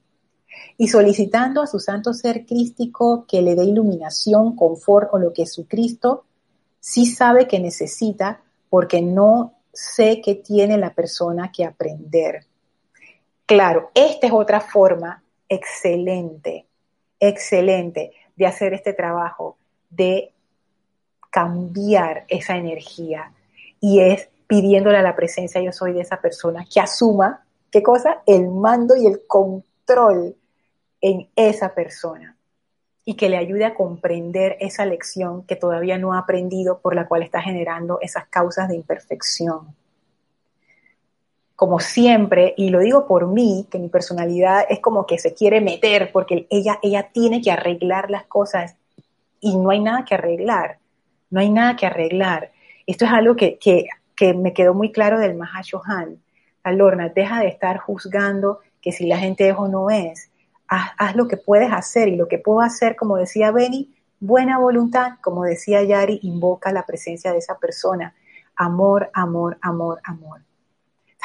y 0.78 0.88
solicitando 0.88 1.62
a 1.62 1.68
su 1.68 1.80
santo 1.80 2.14
ser 2.14 2.48
crístico 2.48 3.26
que 3.28 3.44
le 3.44 3.56
dé 3.56 3.64
iluminación, 3.64 4.56
confort 4.56 5.10
o 5.14 5.20
lo 5.20 5.34
que 5.34 5.46
su 5.46 5.68
Cristo 5.68 6.26
sí 6.80 7.06
sabe 7.06 7.48
que 7.48 7.60
necesita 7.60 8.42
porque 8.70 9.02
no 9.02 9.54
sé 9.72 10.20
qué 10.24 10.36
tiene 10.36 10.78
la 10.78 10.96
persona 10.96 11.52
que 11.52 11.64
aprender. 11.64 12.46
Claro, 13.46 13.92
esta 13.94 14.28
es 14.28 14.34
otra 14.34 14.62
forma 14.62 15.24
excelente, 15.48 16.66
excelente 17.20 18.12
de 18.40 18.48
hacer 18.48 18.74
este 18.74 18.94
trabajo, 18.94 19.58
de 19.90 20.32
cambiar 21.30 22.24
esa 22.30 22.56
energía. 22.56 23.34
Y 23.82 24.00
es 24.00 24.30
pidiéndole 24.48 24.98
a 24.98 25.04
la 25.04 25.16
presencia 25.16 25.62
yo 25.62 25.74
soy 25.74 25.92
de 25.92 26.02
esa 26.02 26.22
persona 26.22 26.66
que 26.74 26.80
asuma, 26.80 27.44
¿qué 27.70 27.84
cosa? 27.84 28.22
El 28.26 28.48
mando 28.48 28.96
y 28.96 29.08
el 29.08 29.28
control 29.28 30.36
en 31.02 31.28
esa 31.36 31.76
persona 31.76 32.38
y 33.04 33.16
que 33.16 33.28
le 33.28 33.38
ayude 33.38 33.66
a 33.66 33.76
comprender 33.76 34.56
esa 34.62 34.86
lección 34.86 35.44
que 35.44 35.58
todavía 35.58 35.98
no 35.98 36.14
ha 36.14 36.20
aprendido 36.20 36.80
por 36.80 36.96
la 36.96 37.08
cual 37.08 37.24
está 37.24 37.42
generando 37.42 38.00
esas 38.02 38.28
causas 38.28 38.70
de 38.70 38.76
imperfección. 38.76 39.76
Como 41.60 41.80
siempre, 41.82 42.54
y 42.56 42.70
lo 42.70 42.80
digo 42.80 43.06
por 43.06 43.28
mí, 43.28 43.68
que 43.70 43.80
mi 43.80 43.90
personalidad 43.90 44.64
es 44.70 44.80
como 44.80 45.06
que 45.06 45.18
se 45.18 45.34
quiere 45.34 45.60
meter 45.60 46.10
porque 46.14 46.48
ella, 46.50 46.80
ella 46.82 47.10
tiene 47.12 47.42
que 47.42 47.52
arreglar 47.52 48.10
las 48.10 48.24
cosas 48.24 48.78
y 49.42 49.58
no 49.58 49.70
hay 49.72 49.82
nada 49.82 50.06
que 50.06 50.16
arreglar, 50.16 50.78
no 51.30 51.42
hay 51.42 51.50
nada 51.50 51.76
que 51.76 51.86
arreglar. 51.86 52.52
Esto 52.88 53.04
es 53.04 53.12
algo 53.12 53.36
que, 53.36 53.58
que, 53.58 53.88
que 54.16 54.34
me 54.34 54.54
quedó 54.54 54.74
muy 54.74 54.94
claro 54.94 55.20
del 55.20 55.36
Mahashohan. 55.36 56.22
Lorna, 56.64 57.10
deja 57.10 57.42
de 57.42 57.48
estar 57.48 57.78
juzgando 57.80 58.60
que 58.82 58.94
si 58.94 59.08
la 59.08 59.18
gente 59.18 59.50
es 59.50 59.56
o 59.58 59.68
no 59.68 59.90
es 59.90 60.30
haz, 60.70 61.16
lo 61.16 61.28
que 61.28 61.38
puedes 61.38 61.72
hacer 61.74 62.08
y 62.08 62.16
lo 62.16 62.28
que 62.28 62.38
puedo 62.38 62.62
hacer, 62.62 62.96
como 62.96 63.18
decía 63.18 63.52
Benny, 63.52 63.94
buena 64.20 64.60
voluntad, 64.60 65.14
como 65.22 65.44
decía 65.44 65.84
Yari, 65.84 66.20
invoca 66.24 66.72
la 66.72 66.86
presencia 66.86 67.32
de 67.32 67.40
esa 67.40 67.58
persona. 67.58 68.14
Amor, 68.56 69.10
amor, 69.14 69.58
amor, 69.62 70.00
amor. 70.04 70.42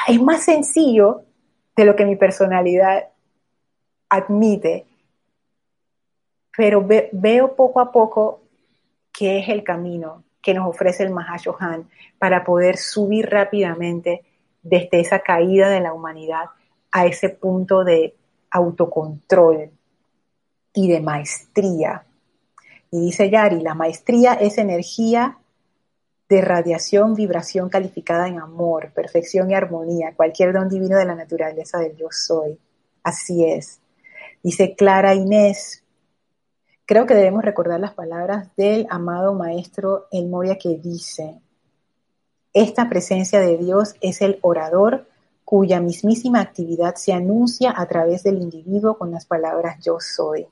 Es 0.07 0.21
más 0.21 0.43
sencillo 0.43 1.23
de 1.75 1.85
lo 1.85 1.95
que 1.95 2.05
mi 2.05 2.15
personalidad 2.15 3.09
admite, 4.09 4.85
pero 6.55 6.85
veo 7.11 7.55
poco 7.55 7.79
a 7.79 7.91
poco 7.91 8.41
qué 9.11 9.39
es 9.39 9.49
el 9.49 9.63
camino 9.63 10.23
que 10.41 10.53
nos 10.53 10.67
ofrece 10.67 11.03
el 11.03 11.09
Mahashohan 11.09 11.89
para 12.19 12.43
poder 12.43 12.77
subir 12.77 13.29
rápidamente 13.29 14.23
desde 14.61 14.99
esa 14.99 15.19
caída 15.19 15.69
de 15.69 15.81
la 15.81 15.93
humanidad 15.93 16.45
a 16.91 17.05
ese 17.05 17.29
punto 17.29 17.83
de 17.83 18.15
autocontrol 18.51 19.71
y 20.73 20.87
de 20.87 21.01
maestría. 21.01 22.05
Y 22.91 23.01
dice 23.01 23.29
Yari, 23.29 23.61
la 23.61 23.73
maestría 23.73 24.33
es 24.33 24.57
energía 24.57 25.37
de 26.27 26.41
radiación, 26.41 27.13
vibración 27.13 27.69
calificada 27.69 28.27
en 28.27 28.39
amor, 28.39 28.91
perfección 28.93 29.51
y 29.51 29.53
armonía, 29.53 30.13
cualquier 30.15 30.53
don 30.53 30.69
divino 30.69 30.97
de 30.97 31.05
la 31.05 31.15
naturaleza 31.15 31.79
del 31.79 31.95
yo 31.95 32.07
soy. 32.11 32.57
Así 33.03 33.45
es. 33.45 33.79
Dice 34.41 34.75
Clara 34.75 35.13
Inés, 35.13 35.83
creo 36.85 37.05
que 37.05 37.13
debemos 37.13 37.43
recordar 37.43 37.79
las 37.79 37.93
palabras 37.93 38.49
del 38.55 38.87
amado 38.89 39.33
maestro 39.33 40.07
El 40.11 40.27
Moria 40.27 40.57
que 40.57 40.77
dice, 40.77 41.39
esta 42.53 42.89
presencia 42.89 43.39
de 43.39 43.57
Dios 43.57 43.95
es 44.01 44.21
el 44.21 44.39
orador 44.41 45.07
cuya 45.43 45.79
mismísima 45.79 46.41
actividad 46.41 46.95
se 46.95 47.13
anuncia 47.13 47.73
a 47.75 47.85
través 47.85 48.23
del 48.23 48.41
individuo 48.41 48.97
con 48.97 49.11
las 49.11 49.25
palabras 49.25 49.77
yo 49.83 49.97
soy. 49.99 50.47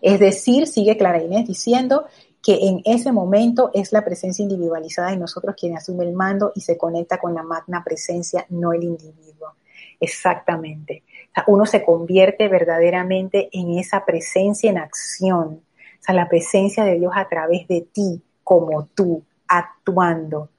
Es 0.00 0.20
decir, 0.20 0.66
sigue 0.66 0.96
Clara 0.96 1.22
Inés 1.22 1.46
diciendo 1.46 2.06
que 2.42 2.54
en 2.68 2.82
ese 2.84 3.12
momento 3.12 3.70
es 3.74 3.92
la 3.92 4.04
presencia 4.04 4.42
individualizada 4.42 5.10
de 5.10 5.16
nosotros 5.16 5.56
quien 5.58 5.76
asume 5.76 6.04
el 6.04 6.12
mando 6.12 6.52
y 6.54 6.60
se 6.60 6.78
conecta 6.78 7.18
con 7.18 7.34
la 7.34 7.42
magna 7.42 7.82
presencia, 7.84 8.46
no 8.48 8.72
el 8.72 8.84
individuo. 8.84 9.54
Exactamente. 10.00 11.02
uno 11.46 11.66
se 11.66 11.84
convierte 11.84 12.48
verdaderamente 12.48 13.48
en 13.52 13.78
esa 13.78 14.04
presencia 14.04 14.70
en 14.70 14.78
acción, 14.78 15.46
o 15.46 16.02
sea, 16.02 16.14
la 16.14 16.28
presencia 16.28 16.84
de 16.84 16.98
Dios 16.98 17.12
a 17.14 17.28
través 17.28 17.66
de 17.68 17.82
ti, 17.92 18.22
como 18.44 18.86
tú, 18.86 19.22
actuando. 19.46 20.50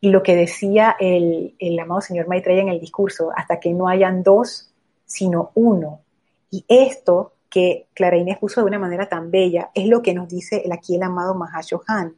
Y 0.00 0.10
lo 0.10 0.22
que 0.22 0.36
decía 0.36 0.96
el, 0.98 1.54
amado 1.80 2.00
señor 2.00 2.28
Maitreya 2.28 2.62
en 2.62 2.68
el 2.68 2.80
discurso, 2.80 3.30
hasta 3.34 3.60
que 3.60 3.72
no 3.72 3.88
hayan 3.88 4.22
dos, 4.22 4.70
sino 5.04 5.50
uno. 5.54 6.00
Y 6.50 6.64
esto 6.68 7.32
que 7.56 7.88
Clara 7.94 8.18
Inés 8.18 8.36
puso 8.36 8.60
de 8.60 8.66
una 8.66 8.78
manera 8.78 9.08
tan 9.08 9.30
bella 9.30 9.70
es 9.72 9.86
lo 9.86 10.02
que 10.02 10.12
nos 10.12 10.28
dice 10.28 10.62
aquí 10.70 10.96
el 10.96 11.02
amado 11.02 11.34
Mahashohan. 11.34 12.14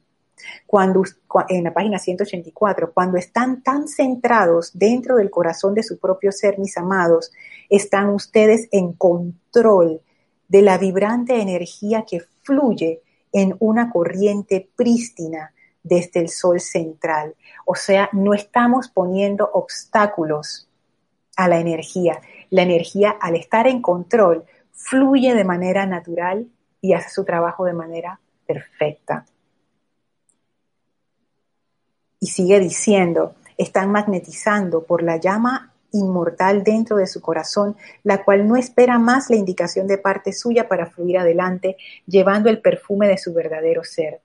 Cuando, 0.66 1.05
en 1.49 1.62
la 1.62 1.72
página 1.72 2.01
184, 2.01 2.93
cuando 2.93 3.18
están 3.18 3.62
tan 3.62 3.86
centrados 3.86 4.76
dentro 4.76 5.14
del 5.14 5.30
corazón 5.30 5.74
de 5.74 5.84
su 5.84 6.01
propio 6.01 6.32
ser, 6.32 6.59
mis 6.59 6.76
amados, 6.76 7.30
están 7.70 8.09
ustedes 8.09 8.66
en 8.72 8.95
control 8.95 10.01
de 10.49 10.62
la 10.62 10.76
vibrante 10.76 11.41
energía 11.41 12.05
que 12.05 12.18
fluye 12.43 13.03
en 13.30 13.55
una 13.61 13.93
corriente 13.93 14.68
prístina 14.74 15.53
desde 15.84 16.18
el 16.18 16.30
sol 16.30 16.59
central. 16.59 17.36
O 17.64 17.76
sea, 17.76 18.09
no 18.12 18.34
estamos 18.34 18.89
poniendo 18.89 19.49
obstáculos 19.53 20.68
a 21.36 21.47
la 21.47 21.61
energía. 21.61 22.20
La 22.51 22.62
energía, 22.62 23.11
al 23.20 23.36
estar 23.36 23.68
en 23.68 23.80
control, 23.80 24.45
fluye 24.79 25.35
de 25.35 25.45
manera 25.45 25.85
natural 25.85 26.49
y 26.81 26.95
hace 26.95 27.11
su 27.11 27.24
trabajo 27.24 27.64
de 27.64 27.72
manera 27.72 28.20
perfecta. 28.47 29.26
Y 32.20 32.29
sigue 32.29 32.59
diciendo, 32.61 33.35
están 33.57 33.91
magnetizando 33.91 34.85
por 34.85 35.03
la 35.03 35.16
llama 35.18 35.72
inmortal 35.93 36.62
dentro 36.62 36.97
de 36.97 37.07
su 37.07 37.20
corazón, 37.20 37.76
la 38.03 38.24
cual 38.24 38.47
no 38.47 38.57
espera 38.57 38.99
más 38.99 39.31
la 39.31 39.37
indicación 39.37 39.87
de 39.87 39.99
parte 39.99 40.33
suya 40.33 40.68
para 40.68 40.87
fluir 40.87 41.18
adelante, 41.18 41.76
llevando 42.07 42.49
el 42.49 42.61
perfume 42.61 43.09
de 43.09 43.18
su 43.18 43.35
verdadero 43.35 43.85
ser 43.85 44.20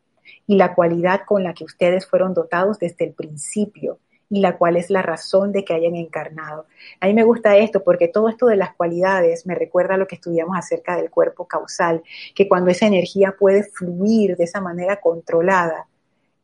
y 0.46 0.56
la 0.56 0.76
cualidad 0.76 1.22
con 1.26 1.44
la 1.44 1.54
que 1.54 1.64
ustedes 1.64 2.06
fueron 2.06 2.34
dotados 2.34 2.80
desde 2.80 3.06
el 3.06 3.14
principio 3.14 4.00
y 4.30 4.40
la 4.40 4.58
cual 4.58 4.78
es 4.78 4.90
la 4.90 5.02
razón 5.02 5.52
de 5.52 5.64
que 5.64 5.74
hayan 5.74 5.96
encarnado. 5.96 6.66
A 7.00 7.08
mí 7.08 7.14
me 7.14 7.24
gusta 7.24 7.58
esto 7.58 7.84
porque 7.84 8.08
todo 8.08 8.30
esto 8.30 8.48
de 8.48 8.56
las 8.56 8.74
cualidades 8.74 9.46
me 9.46 9.56
recuerda 9.56 9.98
lo 9.98 10.08
que 10.08 10.16
estudiamos 10.16 10.58
acerca 10.58 10.96
del 10.96 11.10
cuerpo 11.10 11.48
causal, 11.48 12.04
que 12.34 12.48
cuando 12.48 12.72
esa 12.72 12.88
energía 12.88 13.36
puede 13.38 13.64
fluir 13.64 14.36
de 14.36 14.46
esa 14.46 14.62
manera 14.62 15.00
controlada, 15.00 15.88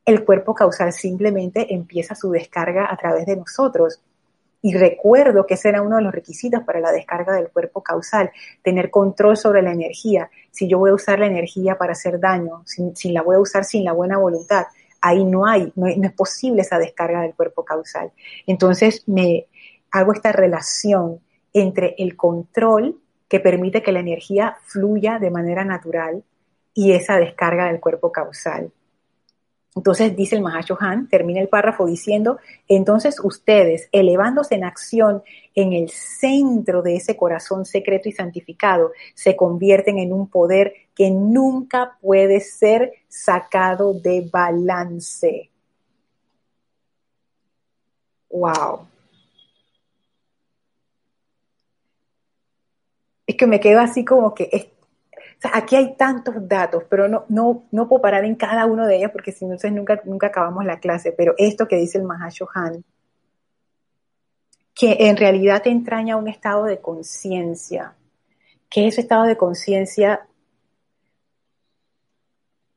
el 0.06 0.26
cuerpo 0.26 0.56
causal 0.56 0.92
simplemente 0.94 1.74
empieza 1.74 2.16
su 2.16 2.32
descarga 2.32 2.92
a 2.92 2.98
través 2.98 3.26
de 3.26 3.36
nosotros 3.36 4.02
y 4.62 4.76
recuerdo 4.76 5.46
que 5.46 5.54
ese 5.54 5.70
era 5.70 5.82
uno 5.82 5.98
de 5.98 6.02
los 6.02 6.14
requisitos 6.14 6.64
para 6.64 6.80
la 6.80 6.92
descarga 6.92 7.34
del 7.34 7.50
cuerpo 7.50 7.82
causal, 7.82 8.32
tener 8.62 8.90
control 8.90 9.38
sobre 9.38 9.62
la 9.62 9.72
energía. 9.72 10.30
Si 10.52 10.68
yo 10.68 10.80
voy 10.80 10.92
a 10.92 10.96
usar 10.96 11.20
la 11.20 11.28
energía 11.28 11.78
para 11.78 11.94
hacer 11.94 12.20
daño, 12.20 12.64
si, 12.66 13.12
la 13.12 13.22
voy 13.22 13.38
a 13.38 13.40
usar 13.40 13.64
sin 13.64 13.86
la 13.86 13.94
buena 13.94 14.18
voluntad, 14.18 14.66
ahí 15.02 15.24
no 15.24 15.46
hay, 15.46 15.72
no, 15.76 15.88
es 15.88 16.14
posible 16.14 16.62
esa 16.62 16.78
descarga 16.78 17.22
del 17.22 17.36
cuerpo 17.36 17.64
causal. 17.64 18.12
Entonces 18.48 19.08
me 19.08 19.48
hago 19.92 20.14
esta 20.14 20.32
relación 20.32 21.20
entre 21.54 21.96
el 21.98 22.16
control 22.16 23.00
que 23.28 23.40
permite 23.40 23.84
que 23.84 23.92
la 23.92 24.00
energía 24.00 24.58
fluya 24.66 25.20
de 25.20 25.32
manera 25.32 25.64
natural 25.64 26.24
y 26.74 26.94
esa 26.94 27.18
descarga 27.18 27.68
del 27.68 27.80
cuerpo 27.80 28.12
causal. 28.12 28.72
Entonces 29.76 30.16
dice 30.16 30.36
el 30.36 30.44
Han, 30.80 31.08
termina 31.08 31.40
el 31.40 31.48
párrafo 31.48 31.86
diciendo, 31.86 32.40
entonces 32.68 33.20
ustedes, 33.24 33.88
elevándose 33.92 34.56
en 34.56 34.64
acción 34.64 35.22
en 35.54 35.74
el 35.74 35.90
centro 35.90 36.82
de 36.82 36.96
ese 36.96 37.16
corazón 37.16 37.66
secreto 37.66 38.10
y 38.10 38.12
santificado, 38.12 38.92
se 39.14 39.36
convierten 39.36 40.00
en 40.00 40.12
un 40.12 40.28
poder 40.28 40.74
que 41.00 41.12
nunca 41.12 41.98
puede 42.02 42.42
ser 42.42 42.92
sacado 43.08 43.94
de 43.94 44.30
balance. 44.30 45.50
Wow. 48.30 48.86
Es 53.26 53.38
que 53.38 53.48
me 53.48 53.62
quedo 53.62 53.80
así 53.80 54.04
como 54.04 54.34
que 54.34 54.74
aquí 55.54 55.78
hay 55.78 55.96
tantos 55.96 56.36
datos, 56.50 56.84
pero 56.90 57.08
no, 57.08 57.24
no, 57.30 57.64
no 57.72 57.88
puedo 57.88 58.02
parar 58.02 58.26
en 58.26 58.36
cada 58.36 58.66
uno 58.66 58.86
de 58.86 58.98
ellos 58.98 59.12
porque 59.14 59.32
si 59.32 59.46
no, 59.46 59.56
nunca, 59.72 60.02
nunca 60.04 60.28
acabamos 60.28 60.66
la 60.66 60.82
clase. 60.82 61.14
Pero 61.14 61.34
esto 61.38 61.66
que 61.70 61.78
dice 61.78 61.98
el 61.98 62.04
Mahashohan, 62.04 62.84
que 64.76 64.98
en 65.00 65.16
realidad 65.16 65.64
te 65.64 65.70
entraña 65.70 66.18
un 66.18 66.28
estado 66.28 66.66
de 66.66 66.82
conciencia, 66.82 67.94
que 68.70 68.86
ese 68.86 69.00
estado 69.00 69.24
de 69.24 69.38
conciencia 69.38 70.26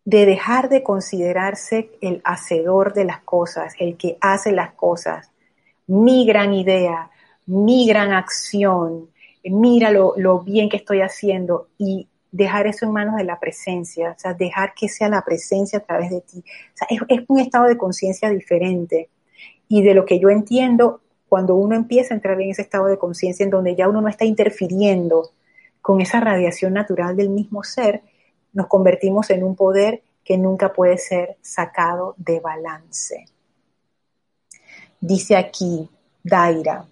de 0.05 0.27
dejar 0.27 0.69
de 0.69 0.83
considerarse 0.83 1.91
el 2.01 2.21
hacedor 2.25 2.93
de 2.93 3.05
las 3.05 3.21
cosas, 3.21 3.75
el 3.79 3.97
que 3.97 4.17
hace 4.21 4.53
las 4.53 4.73
cosas, 4.73 5.31
mi 5.87 6.27
gran 6.27 6.53
idea, 6.53 7.11
mi 7.47 7.87
gran 7.87 8.13
acción, 8.13 9.09
mira 9.45 9.91
lo, 9.91 10.41
bien 10.41 10.69
que 10.69 10.77
estoy 10.77 11.01
haciendo 11.01 11.69
y 11.79 12.09
dejar 12.31 12.67
eso 12.67 12.87
en 12.87 12.93
manos 12.93 13.17
de 13.17 13.25
la 13.25 13.39
presencia, 13.39 14.15
o 14.17 14.19
sea, 14.19 14.35
dejar 14.35 14.75
que 14.75 14.89
sea 14.89 15.09
la 15.09 15.23
presencia 15.23 15.81
a 15.81 15.83
través 15.83 16.11
de 16.11 16.21
ti. 16.23 16.39
O 16.39 16.77
sea, 16.77 16.89
es 17.09 17.25
un 17.29 17.39
estado 17.39 17.67
de 17.67 17.77
conciencia 17.77 18.31
diferente. 18.31 19.11
Y 19.69 19.83
de 19.83 19.95
lo 19.95 20.05
que 20.05 20.19
yo 20.19 20.31
entiendo, 20.31 21.01
cuando 21.29 21.55
uno 21.55 21.75
empieza 21.75 22.15
a 22.15 22.17
entrar 22.17 22.41
en 22.41 22.51
ese 22.51 22.63
estado 22.63 22.87
de 22.87 22.99
conciencia 22.99 23.45
en 23.45 23.51
donde 23.51 23.75
ya 23.75 23.89
uno 23.89 24.01
no 24.01 24.09
está 24.09 24.25
interfiriendo 24.25 25.31
con 25.81 26.01
esa 26.01 26.21
radiación 26.21 26.75
natural 26.75 27.17
del 27.17 27.31
mismo 27.31 27.65
ser, 27.65 28.03
nos 28.53 28.67
convertimos 28.67 29.31
en 29.31 29.45
un 29.45 29.57
poder 29.57 30.03
que 30.25 30.39
nunca 30.39 30.73
puede 30.73 30.99
ser 30.99 31.37
sacado 31.41 32.15
de 32.17 32.41
balance. 32.41 33.27
Dice 35.01 35.37
aquí 35.37 35.91
Daira, 36.23 36.87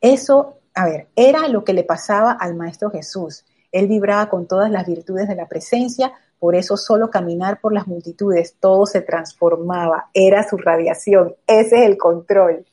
eso, 0.00 0.58
a 0.74 0.86
ver, 0.86 1.08
era 1.16 1.48
lo 1.48 1.64
que 1.64 1.72
le 1.72 1.84
pasaba 1.84 2.32
al 2.32 2.54
Maestro 2.54 2.90
Jesús. 2.90 3.44
Él 3.72 3.88
vibraba 3.88 4.28
con 4.28 4.46
todas 4.46 4.70
las 4.70 4.86
virtudes 4.86 5.28
de 5.28 5.34
la 5.34 5.48
presencia, 5.48 6.12
por 6.38 6.54
eso 6.54 6.76
solo 6.76 7.10
caminar 7.10 7.60
por 7.60 7.72
las 7.72 7.86
multitudes, 7.86 8.56
todo 8.58 8.86
se 8.86 9.02
transformaba, 9.02 10.08
era 10.14 10.48
su 10.48 10.56
radiación, 10.56 11.34
ese 11.46 11.76
es 11.80 11.86
el 11.86 11.98
control. 11.98 12.64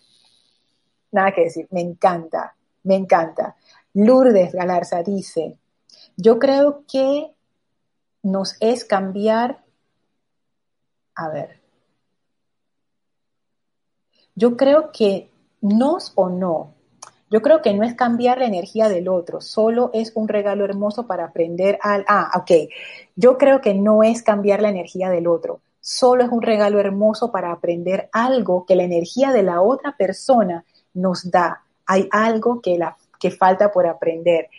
Nada 1.12 1.32
que 1.34 1.46
decir, 1.46 1.68
me 1.72 1.82
encanta, 1.82 2.56
me 2.84 2.96
encanta. 2.96 3.56
Lourdes 3.94 4.54
Galarza 4.54 5.04
dice, 5.04 5.58
yo 6.16 6.40
creo 6.40 6.84
que 6.88 7.32
nos 8.28 8.58
es 8.60 8.84
cambiar, 8.84 9.64
a 11.16 11.30
ver, 11.30 11.62
yo 14.36 14.58
creo 14.58 14.92
que 14.92 15.32
nos 15.62 16.12
o 16.16 16.30
no, 16.30 16.74
yo 17.30 17.42
creo 17.42 17.62
que 17.62 17.74
no 17.74 17.84
es 17.84 17.96
cambiar 17.96 18.40
la 18.40 18.46
energía 18.46 18.90
del 18.90 19.08
otro, 19.08 19.42
solo 19.42 19.92
es 19.94 20.12
un 20.16 20.28
regalo 20.28 20.66
hermoso 20.66 21.08
para 21.08 21.26
aprender 21.26 21.78
al... 21.82 22.06
Ah, 22.08 22.32
ok. 22.36 22.70
Yo 23.16 23.38
creo 23.38 23.60
que 23.60 23.74
no 23.74 24.04
es 24.04 24.24
cambiar 24.24 24.62
la 24.62 24.70
energía 24.70 25.10
del 25.10 25.28
otro, 25.28 25.62
solo 25.80 26.24
es 26.24 26.30
un 26.30 26.42
regalo 26.42 26.80
hermoso 26.80 27.32
para 27.32 27.52
aprender 27.52 28.10
algo 28.12 28.66
que 28.66 28.76
la 28.76 28.84
energía 28.84 29.32
de 29.32 29.44
la 29.44 29.62
otra 29.62 29.96
persona 29.98 30.66
nos 30.94 31.32
da. 31.32 31.64
Hay 31.86 32.08
algo 32.12 32.62
que, 32.62 32.78
la, 32.78 32.98
que 33.20 33.32
falta 33.32 33.72
por 33.72 33.88
aprender. 33.88 34.50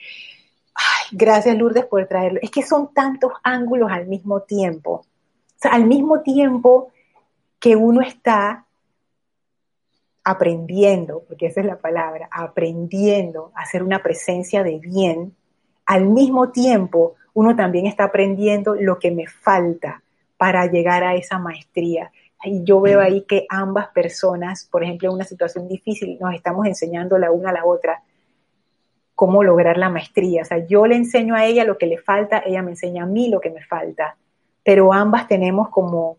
Gracias 1.13 1.57
Lourdes 1.57 1.87
por 1.87 2.07
traerlo. 2.07 2.41
Es 2.43 2.51
que 2.51 2.63
son 2.63 2.93
tantos 2.93 3.33
ángulos 3.43 3.91
al 3.91 4.07
mismo 4.07 4.43
tiempo. 4.43 4.93
O 4.93 5.61
sea, 5.61 5.73
al 5.73 5.87
mismo 5.87 6.21
tiempo 6.21 6.93
que 7.59 7.77
uno 7.77 8.01
está 8.01 8.67
aprendiendo, 10.23 11.25
porque 11.27 11.47
esa 11.47 11.61
es 11.61 11.67
la 11.67 11.79
palabra, 11.79 12.29
aprendiendo 12.31 13.51
a 13.55 13.63
hacer 13.63 13.83
una 13.83 14.03
presencia 14.03 14.63
de 14.63 14.79
bien, 14.79 15.35
al 15.87 16.05
mismo 16.05 16.51
tiempo 16.51 17.15
uno 17.33 17.57
también 17.57 17.87
está 17.87 18.05
aprendiendo 18.05 18.75
lo 18.75 18.99
que 18.99 19.11
me 19.11 19.27
falta 19.27 20.03
para 20.37 20.67
llegar 20.67 21.03
a 21.03 21.15
esa 21.15 21.39
maestría. 21.39 22.13
Y 22.45 22.63
yo 22.63 22.81
veo 22.81 23.01
ahí 23.01 23.23
que 23.23 23.47
ambas 23.49 23.89
personas, 23.89 24.69
por 24.71 24.85
ejemplo, 24.85 25.09
en 25.09 25.15
una 25.15 25.25
situación 25.25 25.67
difícil, 25.67 26.19
nos 26.21 26.35
estamos 26.35 26.67
enseñando 26.67 27.19
la 27.19 27.31
una 27.31 27.51
a 27.51 27.55
la 27.55 27.65
otra 27.65 28.03
cómo 29.19 29.43
lograr 29.43 29.79
la 29.79 29.91
maestría. 29.91 30.43
O 30.43 30.45
sea, 30.45 30.65
yo 30.65 30.87
le 30.87 30.95
enseño 30.95 31.35
a 31.35 31.45
ella 31.45 31.65
lo 31.65 31.77
que 31.77 31.89
le 31.89 31.99
falta, 31.99 32.41
ella 32.47 32.63
me 32.63 32.71
enseña 32.71 33.03
a 33.03 33.07
mí 33.07 33.29
lo 33.29 33.41
que 33.41 33.51
me 33.51 33.65
falta, 33.65 34.17
pero 34.63 34.93
ambas 34.93 35.27
tenemos 35.27 35.71
como 35.71 36.19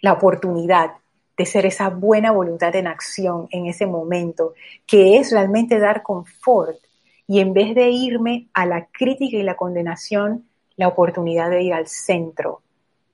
la 0.00 0.14
oportunidad 0.14 0.92
de 1.36 1.44
ser 1.44 1.66
esa 1.66 1.90
buena 1.90 2.32
voluntad 2.32 2.74
en 2.76 2.86
acción 2.86 3.46
en 3.50 3.66
ese 3.66 3.84
momento, 3.84 4.54
que 4.86 5.18
es 5.18 5.32
realmente 5.32 5.78
dar 5.78 6.02
confort. 6.02 6.78
Y 7.26 7.40
en 7.40 7.52
vez 7.52 7.74
de 7.74 7.90
irme 7.90 8.48
a 8.54 8.64
la 8.64 8.86
crítica 8.86 9.36
y 9.36 9.42
la 9.42 9.58
condenación, 9.58 10.46
la 10.76 10.88
oportunidad 10.88 11.50
de 11.50 11.60
ir 11.62 11.74
al 11.74 11.88
centro, 11.88 12.62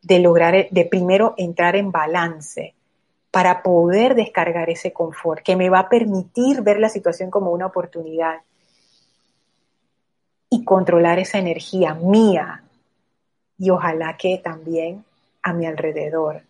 de 0.03 0.21
lograr, 0.21 0.69
de 0.71 0.85
primero 0.85 1.35
entrar 1.37 1.75
en 1.75 1.91
balance 1.91 2.77
para 3.33 3.61
poder 3.65 4.15
descargar 4.15 4.71
ese 4.71 4.93
confort, 4.93 5.43
que 5.43 5.57
me 5.57 5.69
va 5.69 5.81
a 5.81 5.89
permitir 5.89 6.63
ver 6.63 6.79
la 6.79 6.89
situación 6.89 7.29
como 7.29 7.51
una 7.51 7.67
oportunidad 7.67 8.39
y 10.51 10.65
controlar 10.65 11.19
esa 11.19 11.39
energía 11.39 11.95
mía 11.95 12.63
y 13.59 13.71
ojalá 13.71 14.17
que 14.17 14.41
también 14.43 15.05
a 15.43 15.53
mi 15.53 15.67
alrededor. 15.67 16.43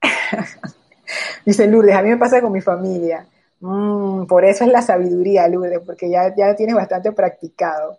Dice 1.44 1.66
Lourdes, 1.66 1.94
a 1.94 2.02
mí 2.02 2.10
me 2.10 2.16
pasa 2.16 2.40
con 2.40 2.52
mi 2.52 2.60
familia. 2.60 3.26
Mm, 3.60 4.24
por 4.26 4.44
eso 4.44 4.64
es 4.64 4.70
la 4.70 4.82
sabiduría, 4.82 5.46
Lourdes, 5.48 5.80
porque 5.84 6.10
ya, 6.10 6.34
ya 6.34 6.56
tienes 6.56 6.74
bastante 6.74 7.12
practicado. 7.12 7.98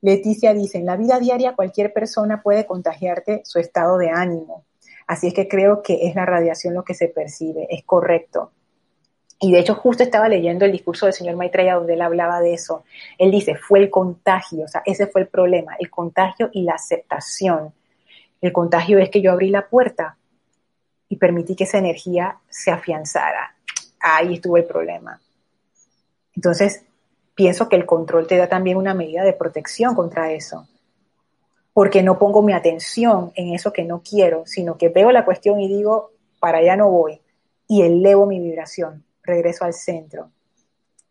Leticia 0.00 0.52
dice, 0.52 0.78
en 0.78 0.86
la 0.86 0.96
vida 0.96 1.18
diaria 1.18 1.56
cualquier 1.56 1.92
persona 1.92 2.42
puede 2.42 2.66
contagiarte 2.66 3.40
su 3.44 3.58
estado 3.58 3.96
de 3.96 4.10
ánimo. 4.10 4.64
Así 5.06 5.28
es 5.28 5.34
que 5.34 5.48
creo 5.48 5.82
que 5.82 6.06
es 6.06 6.14
la 6.14 6.26
radiación 6.26 6.74
lo 6.74 6.84
que 6.84 6.94
se 6.94 7.08
percibe, 7.08 7.66
es 7.70 7.84
correcto. 7.84 8.50
Y 9.40 9.52
de 9.52 9.58
hecho 9.58 9.74
justo 9.74 10.02
estaba 10.02 10.28
leyendo 10.28 10.64
el 10.64 10.72
discurso 10.72 11.06
del 11.06 11.12
señor 11.12 11.36
Maitreya 11.36 11.74
donde 11.74 11.94
él 11.94 12.02
hablaba 12.02 12.40
de 12.40 12.54
eso. 12.54 12.84
Él 13.18 13.30
dice, 13.30 13.56
fue 13.56 13.80
el 13.80 13.90
contagio, 13.90 14.64
o 14.64 14.68
sea, 14.68 14.82
ese 14.86 15.06
fue 15.06 15.22
el 15.22 15.28
problema, 15.28 15.76
el 15.78 15.90
contagio 15.90 16.48
y 16.52 16.62
la 16.62 16.74
aceptación. 16.74 17.72
El 18.40 18.52
contagio 18.52 18.98
es 18.98 19.10
que 19.10 19.20
yo 19.20 19.32
abrí 19.32 19.50
la 19.50 19.68
puerta 19.68 20.16
y 21.08 21.16
permití 21.16 21.56
que 21.56 21.64
esa 21.64 21.78
energía 21.78 22.38
se 22.48 22.70
afianzara. 22.70 23.54
Ahí 24.00 24.34
estuvo 24.34 24.56
el 24.56 24.64
problema. 24.64 25.20
Entonces, 26.34 26.84
pienso 27.34 27.68
que 27.68 27.76
el 27.76 27.86
control 27.86 28.26
te 28.26 28.36
da 28.36 28.48
también 28.48 28.76
una 28.76 28.94
medida 28.94 29.24
de 29.24 29.32
protección 29.32 29.94
contra 29.94 30.32
eso. 30.32 30.66
Porque 31.72 32.02
no 32.02 32.18
pongo 32.18 32.42
mi 32.42 32.52
atención 32.52 33.32
en 33.34 33.54
eso 33.54 33.72
que 33.72 33.84
no 33.84 34.02
quiero, 34.02 34.46
sino 34.46 34.76
que 34.76 34.88
veo 34.88 35.10
la 35.10 35.24
cuestión 35.24 35.60
y 35.60 35.68
digo, 35.68 36.10
para 36.38 36.58
allá 36.58 36.76
no 36.76 36.90
voy. 36.90 37.20
Y 37.66 37.82
elevo 37.82 38.26
mi 38.26 38.38
vibración, 38.38 39.04
regreso 39.24 39.64
al 39.64 39.74
centro. 39.74 40.30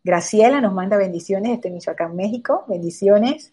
Graciela 0.03 0.61
nos 0.61 0.73
manda 0.73 0.97
bendiciones 0.97 1.57
desde 1.57 1.69
Michoacán, 1.69 2.15
México. 2.15 2.65
Bendiciones. 2.67 3.51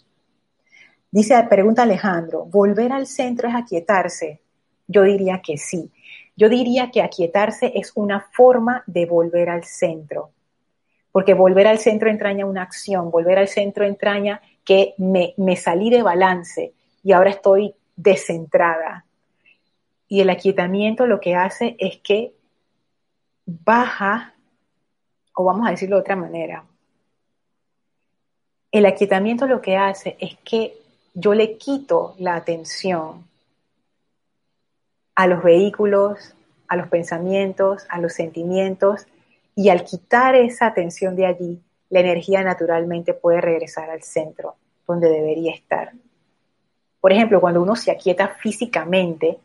Dice, 1.10 1.34
pregunta 1.48 1.82
Alejandro, 1.82 2.44
¿volver 2.44 2.92
al 2.92 3.06
centro 3.06 3.48
es 3.48 3.54
aquietarse? 3.54 4.40
Yo 4.86 5.02
diría 5.02 5.40
que 5.42 5.56
sí. 5.56 5.90
Yo 6.36 6.48
diría 6.48 6.90
que 6.90 7.02
aquietarse 7.02 7.72
es 7.74 7.92
una 7.94 8.20
forma 8.32 8.82
de 8.86 9.06
volver 9.06 9.50
al 9.50 9.64
centro, 9.64 10.30
porque 11.12 11.34
volver 11.34 11.66
al 11.66 11.78
centro 11.78 12.08
entraña 12.08 12.46
una 12.46 12.62
acción, 12.62 13.10
volver 13.10 13.38
al 13.38 13.48
centro 13.48 13.84
entraña 13.84 14.40
que 14.64 14.94
me, 14.98 15.34
salí 15.56 15.90
de 15.90 16.02
balance 16.02 16.72
y 17.02 17.12
ahora 17.12 17.30
estoy 17.30 17.74
descentrada. 17.96 19.04
Y 20.08 20.20
el 20.20 20.30
aquietamiento 20.30 21.06
lo 21.06 21.20
que 21.20 21.34
hace 21.34 21.76
es 21.78 21.98
que 21.98 22.32
baja, 23.44 24.34
o 25.34 25.44
vamos 25.44 25.66
a 25.66 25.70
decirlo 25.70 25.96
de 25.96 26.02
otra 26.02 26.16
manera, 26.16 26.64
el 28.72 28.86
aquietamiento 28.86 29.46
lo 29.46 29.60
que 29.60 29.76
hace 29.76 30.16
es 30.20 30.36
que 30.44 30.76
yo 31.14 31.34
le 31.34 31.56
quito 31.56 32.14
la 32.18 32.36
atención 32.36 33.24
a 35.16 35.26
los 35.26 35.42
vehículos, 35.42 36.34
a 36.68 36.76
los 36.76 36.88
pensamientos, 36.88 37.84
a 37.88 38.00
los 38.00 38.12
sentimientos, 38.12 39.06
y 39.56 39.68
al 39.68 39.84
quitar 39.84 40.36
esa 40.36 40.66
atención 40.66 41.16
de 41.16 41.26
allí, 41.26 41.60
la 41.90 42.00
energía 42.00 42.42
naturalmente 42.44 43.12
puede 43.12 43.40
regresar 43.40 43.90
al 43.90 44.02
centro, 44.02 44.54
donde 44.86 45.08
debería 45.08 45.52
estar. 45.52 45.92
Por 47.00 47.12
ejemplo, 47.12 47.40
cuando 47.40 47.60
uno 47.60 47.74
se 47.74 47.90
aquieta 47.90 48.28
físicamente, 48.28 49.38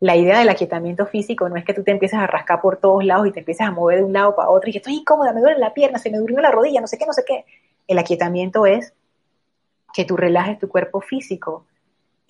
la 0.00 0.16
idea 0.16 0.38
del 0.38 0.48
aquietamiento 0.48 1.06
físico 1.06 1.48
no 1.48 1.56
es 1.56 1.64
que 1.64 1.74
tú 1.74 1.82
te 1.82 1.90
empieces 1.90 2.18
a 2.18 2.26
rascar 2.26 2.60
por 2.60 2.76
todos 2.76 3.04
lados 3.04 3.26
y 3.26 3.32
te 3.32 3.40
empieces 3.40 3.66
a 3.66 3.70
mover 3.70 3.98
de 3.98 4.04
un 4.04 4.12
lado 4.12 4.36
para 4.36 4.50
otro 4.50 4.68
y 4.68 4.72
que 4.72 4.78
estoy 4.78 4.94
incómoda, 4.94 5.32
me 5.32 5.40
duele 5.40 5.58
la 5.58 5.74
pierna, 5.74 5.98
se 5.98 6.10
me 6.10 6.18
durmió 6.18 6.40
la 6.40 6.50
rodilla, 6.50 6.80
no 6.80 6.86
sé 6.86 6.98
qué, 6.98 7.06
no 7.06 7.12
sé 7.12 7.24
qué. 7.26 7.44
El 7.86 7.98
aquietamiento 7.98 8.66
es 8.66 8.94
que 9.92 10.04
tú 10.04 10.16
relajes 10.16 10.58
tu 10.58 10.68
cuerpo 10.68 11.00
físico, 11.00 11.64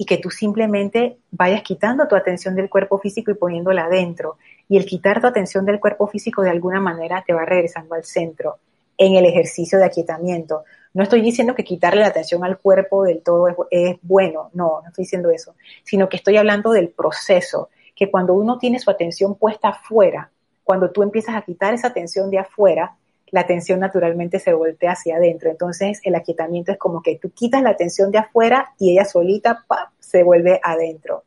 y 0.01 0.07
que 0.07 0.17
tú 0.17 0.31
simplemente 0.31 1.19
vayas 1.33 1.63
quitando 1.63 2.07
tu 2.07 2.15
atención 2.15 2.55
del 2.55 2.71
cuerpo 2.71 2.99
físico 3.01 3.33
y 3.33 3.35
poniéndola 3.35 3.87
adentro. 3.87 4.39
Y 4.69 4.77
el 4.79 4.87
quitar 4.87 5.21
tu 5.21 5.27
atención 5.27 5.67
del 5.67 5.81
cuerpo 5.81 6.07
físico 6.07 6.41
de 6.43 6.51
alguna 6.51 6.81
manera 6.81 7.25
te 7.27 7.35
va 7.35 7.45
regresando 7.45 7.97
al 7.97 8.05
centro 8.05 8.59
en 8.97 9.17
el 9.17 9.27
ejercicio 9.27 9.77
de 9.77 9.87
aquietamiento. 9.87 10.63
No 10.95 11.03
estoy 11.03 11.21
diciendo 11.21 11.55
que 11.55 11.65
quitarle 11.65 12.01
la 12.01 12.09
atención 12.09 12.45
al 12.45 12.59
cuerpo 12.59 13.05
del 13.05 13.23
todo 13.23 13.47
es, 13.71 13.97
bueno, 14.03 14.51
no, 14.55 14.81
no 14.83 14.89
estoy 14.89 15.05
diciendo 15.05 15.31
eso, 15.31 15.55
sino 15.85 16.09
que 16.09 16.17
estoy 16.17 16.37
hablando 16.37 16.73
del 16.73 16.89
proceso, 16.89 17.69
que 17.95 18.11
cuando 18.11 18.35
uno 18.35 18.59
tiene 18.59 18.79
su 18.79 18.91
atención 18.91 19.35
puesta 19.35 19.69
afuera, 19.69 20.31
cuando 20.65 20.91
tú 20.91 21.03
empiezas 21.03 21.35
a 21.35 21.43
quitar 21.43 21.75
esa 21.75 21.89
atención 21.89 22.31
de 22.31 22.39
afuera, 22.39 22.97
la 23.31 23.41
atención 23.41 23.81
naturalmente 23.81 24.39
se 24.39 24.53
voltea 24.53 24.93
hacia 24.93 25.17
adentro. 25.17 25.51
Entonces 25.51 26.01
el 26.03 26.15
aquietamiento 26.15 26.73
es 26.73 26.79
como 26.79 27.03
que 27.03 27.17
tú 27.17 27.31
quitas 27.31 27.63
la 27.63 27.71
atención 27.71 28.11
de 28.11 28.19
afuera 28.19 28.73
y 28.79 28.93
ella 28.93 29.05
solita 29.05 29.65
se 29.99 30.23
vuelve 30.23 30.61
adentro. 30.63 31.25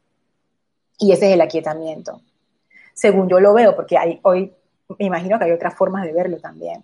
Y 0.97 1.11
ese 1.11 1.27
es 1.27 1.33
el 1.33 1.41
aquietamiento. 1.41 2.21
Según 2.93 3.29
yo 3.29 3.39
lo 3.39 3.53
veo, 3.53 3.75
porque 3.75 3.97
hoy 4.23 4.53
me 4.99 5.05
imagino 5.05 5.39
que 5.39 5.45
hay 5.45 5.51
otras 5.51 5.75
formas 5.75 6.05
de 6.05 6.13
verlo 6.13 6.37
también. 6.37 6.83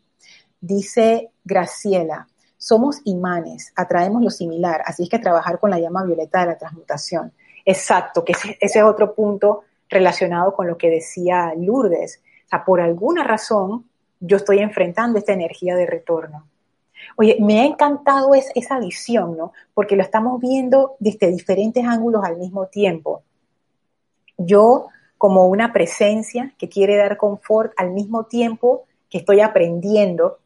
Dice 0.60 1.30
Graciela, 1.44 2.28
somos 2.58 3.02
imanes, 3.06 3.72
atraemos 3.76 4.24
lo 4.24 4.30
similar, 4.30 4.82
así 4.86 5.04
es 5.04 5.10
que 5.10 5.20
trabajar 5.20 5.60
con 5.60 5.70
la 5.70 5.80
llama 5.80 6.04
violeta 6.04 6.42
de 6.42 6.48
la 6.48 6.58
transmutación. 6.58 7.32
Exacto, 7.66 8.24
que 8.24 8.32
ese, 8.32 8.58
es 8.60 8.76
otro 8.84 9.14
punto 9.14 9.64
relacionado 9.90 10.54
con 10.54 10.68
lo 10.68 10.78
que 10.78 10.90
decía 10.90 11.54
Lourdes. 11.58 12.22
O 12.46 12.50
sea, 12.50 12.66
por 12.66 12.82
alguna 12.82 13.24
razón 13.24 13.86
yo 14.20 14.38
estoy 14.38 14.60
enfrentando 14.60 15.20
esta 15.20 15.34
energía 15.34 15.76
de 15.76 15.86
retorno. 15.86 16.48
Oye, 17.16 17.38
me 17.40 17.60
ha 17.60 17.66
encantado 17.66 18.34
esa 18.34 18.80
visión, 18.80 19.38
¿no? 19.38 19.54
Porque 19.74 19.96
lo 19.96 20.02
estamos 20.02 20.42
viendo 20.42 20.96
desde 21.00 21.28
diferentes 21.28 21.86
ángulos 21.86 22.24
al 22.24 22.38
mismo 22.38 22.68
tiempo. 22.68 23.24
Yo 24.38 24.88
como 25.18 25.48
una 25.48 25.74
presencia 25.74 26.54
que 26.58 26.70
quiere 26.70 26.96
dar 26.96 27.18
confort 27.18 27.74
al 27.78 27.92
mismo 27.92 28.26
tiempo 28.26 28.86
que 29.10 29.20
estoy 29.20 29.42
aprendiendo 29.42 30.40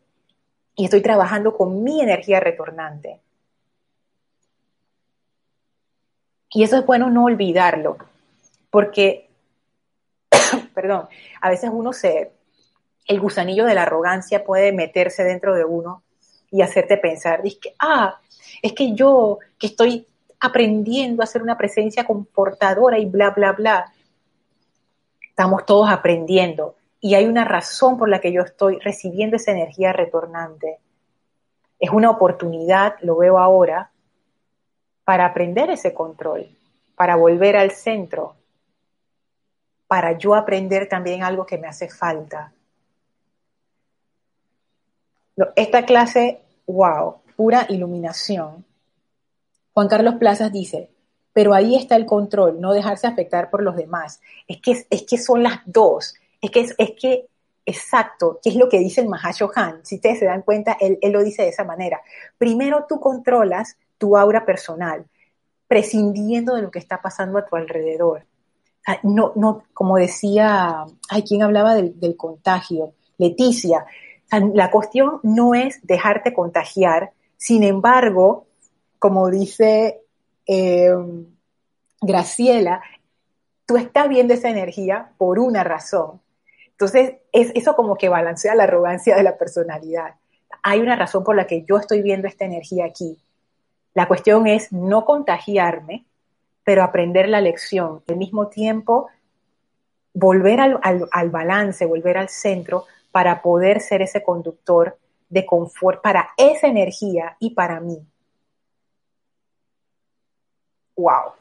y 0.75 0.85
estoy 0.85 1.01
trabajando 1.01 1.55
con 1.55 1.83
mi 1.83 2.01
energía 2.01 2.39
retornante. 2.39 3.19
Y 6.49 6.63
eso 6.63 6.77
es 6.77 6.85
bueno 6.85 7.09
no 7.09 7.25
olvidarlo, 7.25 7.97
porque, 8.69 9.29
perdón, 10.73 11.07
a 11.39 11.49
veces 11.49 11.69
uno 11.71 11.93
se, 11.93 12.31
el 13.07 13.19
gusanillo 13.19 13.65
de 13.65 13.73
la 13.73 13.83
arrogancia 13.83 14.43
puede 14.43 14.73
meterse 14.73 15.23
dentro 15.23 15.55
de 15.55 15.63
uno 15.63 16.03
y 16.49 16.61
hacerte 16.61 16.97
pensar, 16.97 17.41
que, 17.43 17.73
ah, 17.79 18.19
es 18.61 18.73
que 18.73 18.93
yo 18.93 19.39
que 19.57 19.67
estoy 19.67 20.05
aprendiendo 20.41 21.23
a 21.23 21.27
ser 21.27 21.41
una 21.41 21.57
presencia 21.57 22.03
comportadora 22.03 22.97
y 22.99 23.05
bla, 23.05 23.29
bla, 23.29 23.53
bla. 23.53 23.93
Estamos 25.21 25.65
todos 25.65 25.89
aprendiendo 25.89 26.75
y 27.01 27.15
hay 27.15 27.25
una 27.25 27.43
razón 27.43 27.97
por 27.97 28.07
la 28.07 28.21
que 28.21 28.31
yo 28.31 28.43
estoy 28.43 28.79
recibiendo 28.79 29.35
esa 29.35 29.51
energía 29.51 29.91
retornante. 29.91 30.79
Es 31.79 31.89
una 31.89 32.09
oportunidad, 32.09 32.95
lo 33.01 33.17
veo 33.17 33.37
ahora, 33.37 33.91
para 35.03 35.25
aprender 35.25 35.69
ese 35.71 35.93
control, 35.93 36.47
para 36.95 37.15
volver 37.15 37.57
al 37.57 37.71
centro, 37.71 38.35
para 39.87 40.17
yo 40.17 40.35
aprender 40.35 40.87
también 40.87 41.23
algo 41.23 41.45
que 41.45 41.57
me 41.57 41.67
hace 41.67 41.89
falta, 41.89 42.53
esta 45.55 45.85
clase, 45.85 46.41
wow, 46.67 47.21
pura 47.35 47.65
iluminación. 47.69 48.65
Juan 49.73 49.87
Carlos 49.87 50.15
Plazas 50.15 50.51
dice, 50.51 50.89
pero 51.33 51.53
ahí 51.53 51.75
está 51.75 51.95
el 51.95 52.05
control, 52.05 52.59
no 52.59 52.73
dejarse 52.73 53.07
afectar 53.07 53.49
por 53.49 53.63
los 53.63 53.75
demás. 53.75 54.21
Es 54.47 54.61
que, 54.61 54.85
es 54.89 55.03
que 55.03 55.17
son 55.17 55.43
las 55.43 55.59
dos. 55.65 56.15
Es 56.41 56.51
que, 56.51 56.61
es, 56.77 56.91
que, 56.99 57.27
exacto, 57.65 58.39
¿qué 58.41 58.49
es 58.49 58.55
lo 58.55 58.67
que 58.67 58.79
dice 58.79 59.01
el 59.01 59.09
Han? 59.55 59.85
Si 59.85 59.95
ustedes 59.95 60.19
se 60.19 60.25
dan 60.25 60.41
cuenta, 60.41 60.77
él, 60.79 60.97
él 61.01 61.11
lo 61.11 61.23
dice 61.23 61.43
de 61.43 61.49
esa 61.49 61.63
manera. 61.63 62.01
Primero 62.37 62.85
tú 62.89 62.99
controlas 62.99 63.77
tu 63.97 64.17
aura 64.17 64.45
personal, 64.45 65.05
prescindiendo 65.67 66.55
de 66.55 66.63
lo 66.63 66.71
que 66.71 66.79
está 66.79 67.01
pasando 67.01 67.37
a 67.37 67.45
tu 67.45 67.55
alrededor. 67.55 68.25
no, 69.03 69.33
no, 69.35 69.63
como 69.73 69.97
decía, 69.97 70.85
hay 71.09 71.23
quien 71.23 71.43
hablaba 71.43 71.75
del, 71.75 71.99
del 71.99 72.17
contagio, 72.17 72.93
Leticia, 73.17 73.85
la 74.39 74.71
cuestión 74.71 75.19
no 75.23 75.53
es 75.53 75.79
dejarte 75.83 76.33
contagiar, 76.33 77.11
sin 77.37 77.63
embargo, 77.63 78.45
como 78.97 79.29
dice 79.29 80.01
eh, 80.47 80.95
Graciela, 82.01 82.81
tú 83.65 83.77
estás 83.77 84.07
viendo 84.07 84.33
esa 84.33 84.49
energía 84.49 85.11
por 85.17 85.39
una 85.39 85.63
razón. 85.63 86.20
Entonces, 86.81 87.17
es 87.31 87.51
eso 87.53 87.75
como 87.75 87.95
que 87.95 88.09
balancea 88.09 88.55
la 88.55 88.63
arrogancia 88.63 89.15
de 89.15 89.21
la 89.21 89.37
personalidad. 89.37 90.15
Hay 90.63 90.79
una 90.79 90.95
razón 90.95 91.23
por 91.23 91.35
la 91.35 91.45
que 91.45 91.63
yo 91.63 91.77
estoy 91.77 92.01
viendo 92.01 92.27
esta 92.27 92.45
energía 92.45 92.85
aquí. 92.85 93.19
La 93.93 94.07
cuestión 94.07 94.47
es 94.47 94.71
no 94.71 95.05
contagiarme, 95.05 96.07
pero 96.63 96.81
aprender 96.81 97.29
la 97.29 97.39
lección. 97.39 98.01
Al 98.07 98.17
mismo 98.17 98.47
tiempo, 98.47 99.09
volver 100.15 100.59
al, 100.59 100.79
al 101.11 101.29
balance, 101.29 101.85
volver 101.85 102.17
al 102.17 102.29
centro, 102.29 102.85
para 103.11 103.43
poder 103.43 103.79
ser 103.79 104.01
ese 104.01 104.23
conductor 104.23 104.97
de 105.29 105.45
confort 105.45 106.01
para 106.01 106.29
esa 106.35 106.65
energía 106.65 107.37
y 107.39 107.51
para 107.51 107.79
mí. 107.79 107.99
¡Wow! 110.95 111.40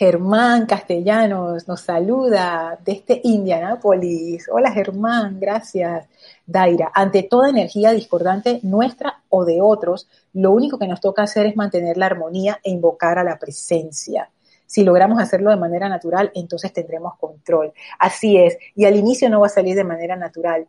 Germán 0.00 0.64
Castellanos 0.64 1.68
nos 1.68 1.82
saluda 1.82 2.78
desde 2.82 3.20
Indianápolis. 3.22 4.48
Hola 4.50 4.72
Germán, 4.72 5.38
gracias. 5.38 6.08
Daira, 6.46 6.90
ante 6.94 7.24
toda 7.24 7.50
energía 7.50 7.90
discordante 7.90 8.60
nuestra 8.62 9.22
o 9.28 9.44
de 9.44 9.60
otros, 9.60 10.08
lo 10.32 10.52
único 10.52 10.78
que 10.78 10.86
nos 10.86 11.02
toca 11.02 11.24
hacer 11.24 11.44
es 11.44 11.54
mantener 11.54 11.98
la 11.98 12.06
armonía 12.06 12.58
e 12.64 12.70
invocar 12.70 13.18
a 13.18 13.24
la 13.24 13.38
presencia. 13.38 14.30
Si 14.64 14.84
logramos 14.84 15.20
hacerlo 15.20 15.50
de 15.50 15.58
manera 15.58 15.86
natural, 15.86 16.32
entonces 16.34 16.72
tendremos 16.72 17.18
control. 17.18 17.74
Así 17.98 18.38
es. 18.38 18.56
Y 18.74 18.86
al 18.86 18.96
inicio 18.96 19.28
no 19.28 19.40
va 19.40 19.48
a 19.48 19.50
salir 19.50 19.76
de 19.76 19.84
manera 19.84 20.16
natural, 20.16 20.66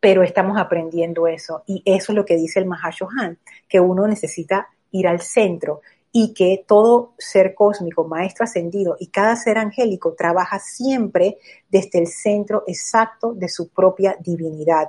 pero 0.00 0.22
estamos 0.22 0.56
aprendiendo 0.58 1.26
eso. 1.26 1.62
Y 1.66 1.82
eso 1.84 2.12
es 2.12 2.16
lo 2.16 2.24
que 2.24 2.38
dice 2.38 2.60
el 2.60 2.64
Mahashohan, 2.64 3.36
que 3.68 3.80
uno 3.80 4.08
necesita 4.08 4.68
ir 4.92 5.08
al 5.08 5.20
centro 5.20 5.82
y 6.18 6.32
que 6.32 6.64
todo 6.66 7.12
ser 7.18 7.54
cósmico, 7.54 8.04
maestro 8.04 8.44
ascendido 8.44 8.96
y 8.98 9.08
cada 9.08 9.36
ser 9.36 9.58
angélico 9.58 10.14
trabaja 10.14 10.58
siempre 10.58 11.36
desde 11.68 11.98
el 11.98 12.06
centro 12.06 12.64
exacto 12.66 13.34
de 13.34 13.50
su 13.50 13.68
propia 13.68 14.16
divinidad. 14.20 14.88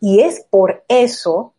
Y 0.00 0.20
es 0.20 0.46
por 0.48 0.82
eso 0.88 1.52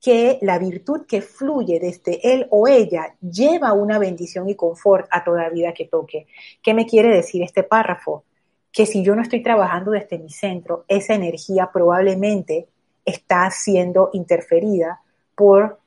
que 0.00 0.40
la 0.42 0.58
virtud 0.58 1.06
que 1.06 1.22
fluye 1.22 1.78
desde 1.78 2.34
él 2.34 2.48
o 2.50 2.66
ella 2.66 3.14
lleva 3.20 3.72
una 3.72 4.00
bendición 4.00 4.48
y 4.48 4.56
confort 4.56 5.06
a 5.12 5.22
toda 5.22 5.48
vida 5.48 5.72
que 5.72 5.84
toque. 5.84 6.26
¿Qué 6.60 6.74
me 6.74 6.86
quiere 6.86 7.14
decir 7.14 7.40
este 7.44 7.62
párrafo? 7.62 8.24
Que 8.72 8.84
si 8.84 9.04
yo 9.04 9.14
no 9.14 9.22
estoy 9.22 9.44
trabajando 9.44 9.92
desde 9.92 10.18
mi 10.18 10.30
centro, 10.30 10.84
esa 10.88 11.14
energía 11.14 11.70
probablemente 11.72 12.66
está 13.04 13.48
siendo 13.52 14.10
interferida 14.12 15.02
por 15.36 15.83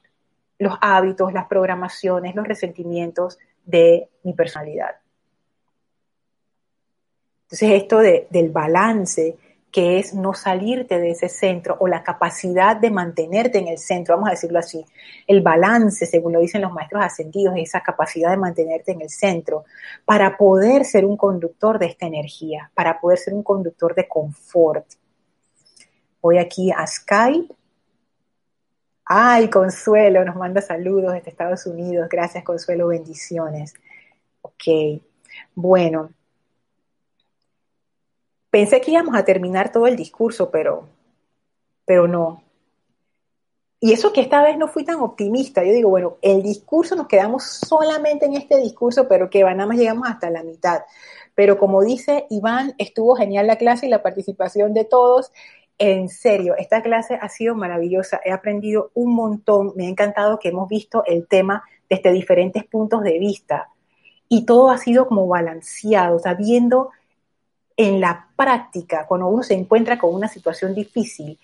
los 0.59 0.77
hábitos, 0.81 1.33
las 1.33 1.47
programaciones, 1.47 2.35
los 2.35 2.47
resentimientos 2.47 3.37
de 3.65 4.09
mi 4.23 4.33
personalidad. 4.33 4.95
Entonces 7.43 7.81
esto 7.81 7.99
del 7.99 8.49
balance 8.49 9.37
que 9.71 9.99
es 9.99 10.13
no 10.13 10.33
salirte 10.33 10.99
de 10.99 11.11
ese 11.11 11.29
centro 11.29 11.77
o 11.79 11.87
la 11.87 12.01
capacidad 12.01 12.75
de 12.75 12.89
mantenerte 12.89 13.59
en 13.59 13.67
el 13.67 13.77
centro, 13.77 14.15
vamos 14.15 14.29
a 14.29 14.31
decirlo 14.31 14.59
así. 14.59 14.83
El 15.27 15.41
balance, 15.41 16.05
según 16.05 16.33
lo 16.33 16.39
dicen 16.39 16.61
los 16.61 16.71
maestros 16.71 17.03
ascendidos, 17.03 17.55
es 17.57 17.69
esa 17.69 17.81
capacidad 17.81 18.31
de 18.31 18.37
mantenerte 18.37 18.93
en 18.93 19.01
el 19.01 19.09
centro 19.09 19.65
para 20.05 20.37
poder 20.37 20.83
ser 20.83 21.05
un 21.05 21.17
conductor 21.17 21.77
de 21.79 21.87
esta 21.87 22.07
energía, 22.07 22.71
para 22.73 22.99
poder 22.99 23.19
ser 23.19 23.33
un 23.33 23.43
conductor 23.43 23.93
de 23.93 24.07
confort. 24.07 24.85
Voy 26.21 26.37
aquí 26.39 26.71
a 26.71 26.87
Skype. 26.87 27.53
Ay, 29.09 29.49
Consuelo, 29.49 30.23
nos 30.25 30.35
manda 30.35 30.61
saludos 30.61 31.13
desde 31.13 31.29
Estados 31.29 31.65
Unidos. 31.65 32.07
Gracias, 32.09 32.43
Consuelo, 32.43 32.87
bendiciones. 32.87 33.73
Ok, 34.41 35.01
bueno, 35.55 36.09
Pensé 38.49 38.81
que 38.81 38.91
íbamos 38.91 39.15
a 39.15 39.25
terminar 39.25 39.71
todo 39.71 39.87
el 39.87 39.95
discurso, 39.95 40.49
pero, 40.49 40.87
pero 41.85 42.07
no. 42.07 42.43
Y 43.79 43.93
eso 43.93 44.11
que 44.11 44.21
esta 44.21 44.41
vez 44.41 44.57
no 44.57 44.67
fui 44.67 44.83
tan 44.83 44.99
optimista. 44.99 45.63
Yo 45.63 45.73
digo, 45.73 45.89
bueno, 45.89 46.17
el 46.21 46.41
discurso 46.41 46.95
nos 46.95 47.07
quedamos 47.07 47.43
solamente 47.43 48.25
en 48.25 48.33
este 48.33 48.57
discurso, 48.57 49.07
pero 49.07 49.29
que 49.29 49.43
nada 49.43 49.67
más 49.67 49.77
llegamos 49.77 50.07
hasta 50.09 50.29
la 50.29 50.43
mitad. 50.43 50.81
Pero 51.35 51.59
como 51.59 51.83
dice 51.83 52.25
Iván, 52.31 52.73
estuvo 52.79 53.15
genial 53.15 53.45
la 53.45 53.57
clase 53.57 53.85
y 53.85 53.89
la 53.89 54.01
participación 54.01 54.73
de 54.73 54.85
todos. 54.85 55.31
En 55.79 56.09
serio, 56.09 56.55
esta 56.57 56.81
clase 56.81 57.19
ha 57.21 57.29
sido 57.29 57.53
maravillosa. 57.55 58.19
He 58.25 58.31
aprendido 58.31 58.91
un 58.95 59.13
montón. 59.13 59.73
Me 59.75 59.85
ha 59.85 59.89
encantado 59.89 60.39
que 60.39 60.49
hemos 60.49 60.67
visto 60.67 61.03
el 61.05 61.27
tema 61.27 61.63
desde 61.89 62.11
diferentes 62.11 62.65
puntos 62.65 63.03
de 63.03 63.19
vista. 63.19 63.69
Y 64.27 64.45
todo 64.45 64.71
ha 64.71 64.77
sido 64.77 65.07
como 65.07 65.27
balanceado, 65.27 66.17
o 66.17 66.19
sea, 66.19 66.33
viendo 66.33 66.89
en 67.77 68.01
la 68.01 68.27
práctica, 68.35 69.05
cuando 69.07 69.27
uno 69.27 69.43
se 69.43 69.53
encuentra 69.53 69.99
con 69.99 70.13
una 70.13 70.27
situación 70.27 70.73
difícil, 70.73 71.39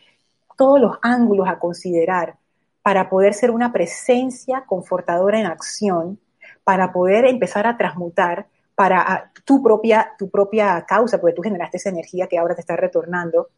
todos 0.58 0.82
los 0.82 0.98
ángulos 1.02 1.48
a 1.48 1.60
considerar 1.60 2.36
para 2.82 3.10
poder 3.10 3.34
ser 3.34 3.52
una 3.52 3.72
presencia 3.72 4.66
confortadora 4.66 5.40
en 5.40 5.46
acción, 5.46 6.20
para 6.64 6.92
poder 6.92 7.26
empezar 7.26 7.68
a 7.68 7.78
transmutar 7.78 8.48
para 8.76 9.02
ah, 9.02 9.32
tu 9.46 9.62
propia, 9.62 10.14
tu 10.18 10.30
propia 10.30 10.84
causa, 10.88 11.22
porque 11.22 11.36
tú 11.36 11.44
generaste 11.44 11.78
esa 11.78 11.90
energía 11.90 12.28
que 12.28 12.38
ahora 12.38 12.56
te 12.56 12.62
está 12.62 12.76
retornando, 12.76 13.50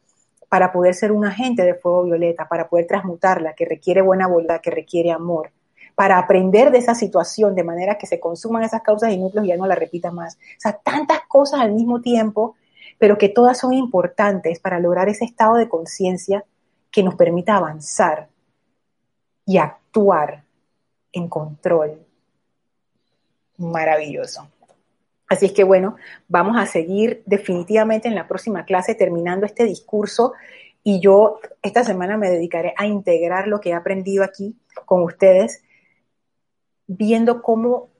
para 0.48 0.72
poder 0.72 0.94
ser 0.94 1.12
un 1.12 1.24
agente 1.24 1.62
de 1.62 1.74
fuego 1.74 2.04
violeta, 2.04 2.48
para 2.48 2.68
poder 2.68 2.86
transmutarla, 2.86 3.54
que 3.54 3.64
requiere 3.64 4.02
buena 4.02 4.26
voluntad, 4.26 4.60
que 4.60 4.70
requiere 4.70 5.10
amor, 5.10 5.50
para 5.94 6.18
aprender 6.18 6.70
de 6.70 6.78
esa 6.78 6.94
situación 6.94 7.54
de 7.54 7.64
manera 7.64 7.98
que 7.98 8.06
se 8.06 8.20
consuman 8.20 8.62
esas 8.62 8.82
causas 8.82 9.12
inútiles 9.12 9.46
y 9.46 9.48
ya 9.48 9.56
no 9.56 9.66
la 9.66 9.74
repitas 9.74 10.12
más. 10.12 10.34
O 10.34 10.60
sea, 10.60 10.72
tantas 10.72 11.20
cosas 11.26 11.60
al 11.60 11.72
mismo 11.72 12.00
tiempo, 12.00 12.56
pero 12.98 13.18
que 13.18 13.28
todas 13.28 13.58
son 13.58 13.72
importantes 13.72 14.58
para 14.60 14.78
lograr 14.78 15.08
ese 15.08 15.24
estado 15.24 15.56
de 15.56 15.68
conciencia 15.68 16.44
que 16.90 17.02
nos 17.02 17.14
permita 17.14 17.56
avanzar 17.56 18.28
y 19.44 19.58
actuar 19.58 20.44
en 21.12 21.28
control. 21.28 22.06
Maravilloso. 23.58 24.48
Así 25.28 25.46
es 25.46 25.52
que 25.52 25.64
bueno, 25.64 25.96
vamos 26.28 26.56
a 26.56 26.66
seguir 26.66 27.22
definitivamente 27.26 28.08
en 28.08 28.14
la 28.14 28.28
próxima 28.28 28.64
clase 28.64 28.94
terminando 28.94 29.44
este 29.44 29.64
discurso 29.64 30.34
y 30.84 31.00
yo 31.00 31.40
esta 31.62 31.82
semana 31.82 32.16
me 32.16 32.30
dedicaré 32.30 32.72
a 32.76 32.86
integrar 32.86 33.48
lo 33.48 33.60
que 33.60 33.70
he 33.70 33.74
aprendido 33.74 34.22
aquí 34.22 34.56
con 34.84 35.02
ustedes, 35.02 35.64
viendo 36.86 37.42
cómo, 37.42 37.90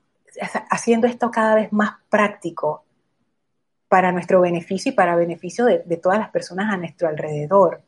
haciendo 0.69 1.05
esto 1.05 1.29
cada 1.29 1.55
vez 1.55 1.73
más 1.73 1.95
práctico 2.09 2.85
para 3.89 4.13
nuestro 4.13 4.39
beneficio 4.39 4.93
y 4.93 4.95
para 4.95 5.17
beneficio 5.17 5.65
de, 5.65 5.97
todas 5.97 6.17
las 6.19 6.29
personas 6.29 6.73
a 6.73 6.77
nuestro 6.77 7.09
alrededor. 7.09 7.81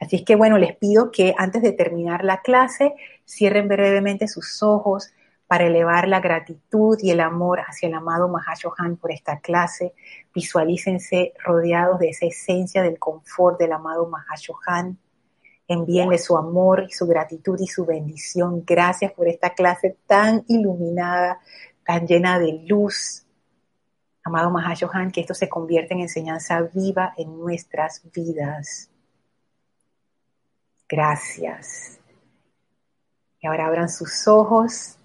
Así 0.00 0.16
es 0.16 0.22
que 0.22 0.34
bueno, 0.36 0.58
les 0.58 0.76
pido 0.76 1.10
que 1.12 1.34
antes 1.38 1.62
de 1.62 1.70
terminar 1.70 2.24
la 2.24 2.40
clase 2.42 2.94
cierren 3.24 3.68
brevemente 3.68 4.26
sus 4.26 4.60
ojos, 4.62 5.12
para 5.46 5.66
elevar 5.66 6.08
la 6.08 6.20
gratitud 6.20 6.98
y 7.00 7.10
el 7.10 7.20
amor 7.20 7.60
hacia 7.60 7.88
el 7.88 7.94
amado 7.94 8.28
Mahashohan 8.28 8.96
por 8.96 9.12
esta 9.12 9.38
clase. 9.38 9.94
Visualícense 10.34 11.34
rodeados 11.44 12.00
de 12.00 12.08
esa 12.08 12.26
esencia 12.26 12.82
del 12.82 12.98
confort 12.98 13.58
del 13.58 13.72
amado 13.72 14.08
Mahashohan. 14.08 14.98
Envíenle 15.68 16.18
su 16.18 16.36
amor 16.36 16.86
y 16.88 16.92
su 16.92 17.06
gratitud 17.06 17.58
y 17.60 17.66
su 17.66 17.84
bendición. 17.84 18.64
Gracias 18.66 19.12
por 19.12 19.28
esta 19.28 19.50
clase 19.50 19.96
tan 20.06 20.44
iluminada, 20.48 21.40
tan 21.84 22.06
llena 22.06 22.38
de 22.38 22.64
luz. 22.66 23.24
Amado 24.24 24.50
Mahashohan, 24.50 25.12
que 25.12 25.20
esto 25.20 25.34
se 25.34 25.48
convierta 25.48 25.94
en 25.94 26.00
enseñanza 26.00 26.60
viva 26.74 27.14
en 27.16 27.38
nuestras 27.38 28.02
vidas. 28.12 28.90
Gracias. 30.88 32.00
Y 33.40 33.46
ahora 33.46 33.66
abran 33.66 33.88
sus 33.88 34.26
ojos 34.26 34.95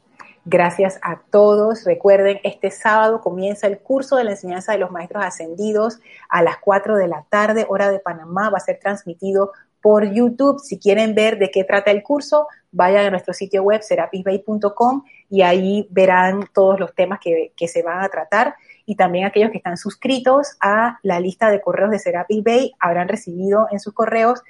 Gracias 0.45 0.99
a 1.03 1.21
todos. 1.29 1.83
Recuerden, 1.83 2.39
este 2.43 2.71
sábado 2.71 3.21
comienza 3.21 3.67
el 3.67 3.77
curso 3.77 4.15
de 4.15 4.23
la 4.23 4.31
enseñanza 4.31 4.71
de 4.71 4.79
los 4.79 4.89
maestros 4.89 5.23
ascendidos 5.23 5.99
a 6.29 6.41
las 6.41 6.57
4 6.57 6.95
de 6.95 7.07
la 7.07 7.25
tarde, 7.29 7.67
hora 7.69 7.91
de 7.91 7.99
Panamá. 7.99 8.49
Va 8.49 8.57
a 8.57 8.61
ser 8.61 8.79
transmitido 8.79 9.51
por 9.81 10.11
YouTube. 10.11 10.59
Si 10.59 10.79
quieren 10.79 11.13
ver 11.13 11.37
de 11.37 11.51
qué 11.51 11.63
trata 11.63 11.91
el 11.91 12.01
curso, 12.01 12.47
vayan 12.71 13.05
a 13.05 13.09
nuestro 13.11 13.35
sitio 13.35 13.61
web 13.61 13.83
serapisbay.com 13.83 15.03
y 15.29 15.43
ahí 15.43 15.87
verán 15.91 16.49
todos 16.53 16.79
los 16.79 16.95
temas 16.95 17.19
que, 17.19 17.67
se 17.67 17.83
van 17.83 18.03
a 18.03 18.09
tratar. 18.09 18.55
Y 18.87 18.95
también 18.95 19.25
aquellos 19.25 19.51
que 19.51 19.57
están 19.57 19.77
suscritos 19.77 20.57
a 20.59 20.97
la 21.03 21.19
lista 21.19 21.51
de 21.51 21.61
correos 21.61 21.91
de 21.91 21.99
Serapis 21.99 22.43
Bay 22.43 22.73
habrán 22.79 23.07
recibido 23.07 23.67
en 23.71 23.79
sus 23.79 23.93
correos 23.93 24.41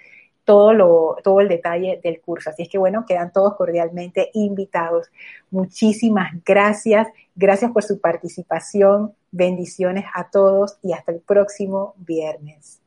todo, 0.43 0.73
lo, 0.73 1.17
todo 1.23 1.39
el 1.39 1.47
detalle 1.47 1.99
del 2.03 2.19
curso. 2.21 2.49
Así 2.49 2.63
es 2.63 2.69
que 2.69 2.77
bueno, 2.77 3.05
quedan 3.07 3.31
todos 3.31 3.55
cordialmente 3.55 4.29
invitados. 4.33 5.07
Muchísimas 5.49 6.31
gracias. 6.45 7.07
Gracias 7.35 7.71
por 7.71 7.83
su 7.83 7.99
participación. 7.99 9.13
Bendiciones 9.31 10.05
a 10.13 10.29
todos 10.29 10.77
y 10.81 10.93
hasta 10.93 11.11
el 11.11 11.19
próximo 11.19 11.93
viernes. 11.97 12.80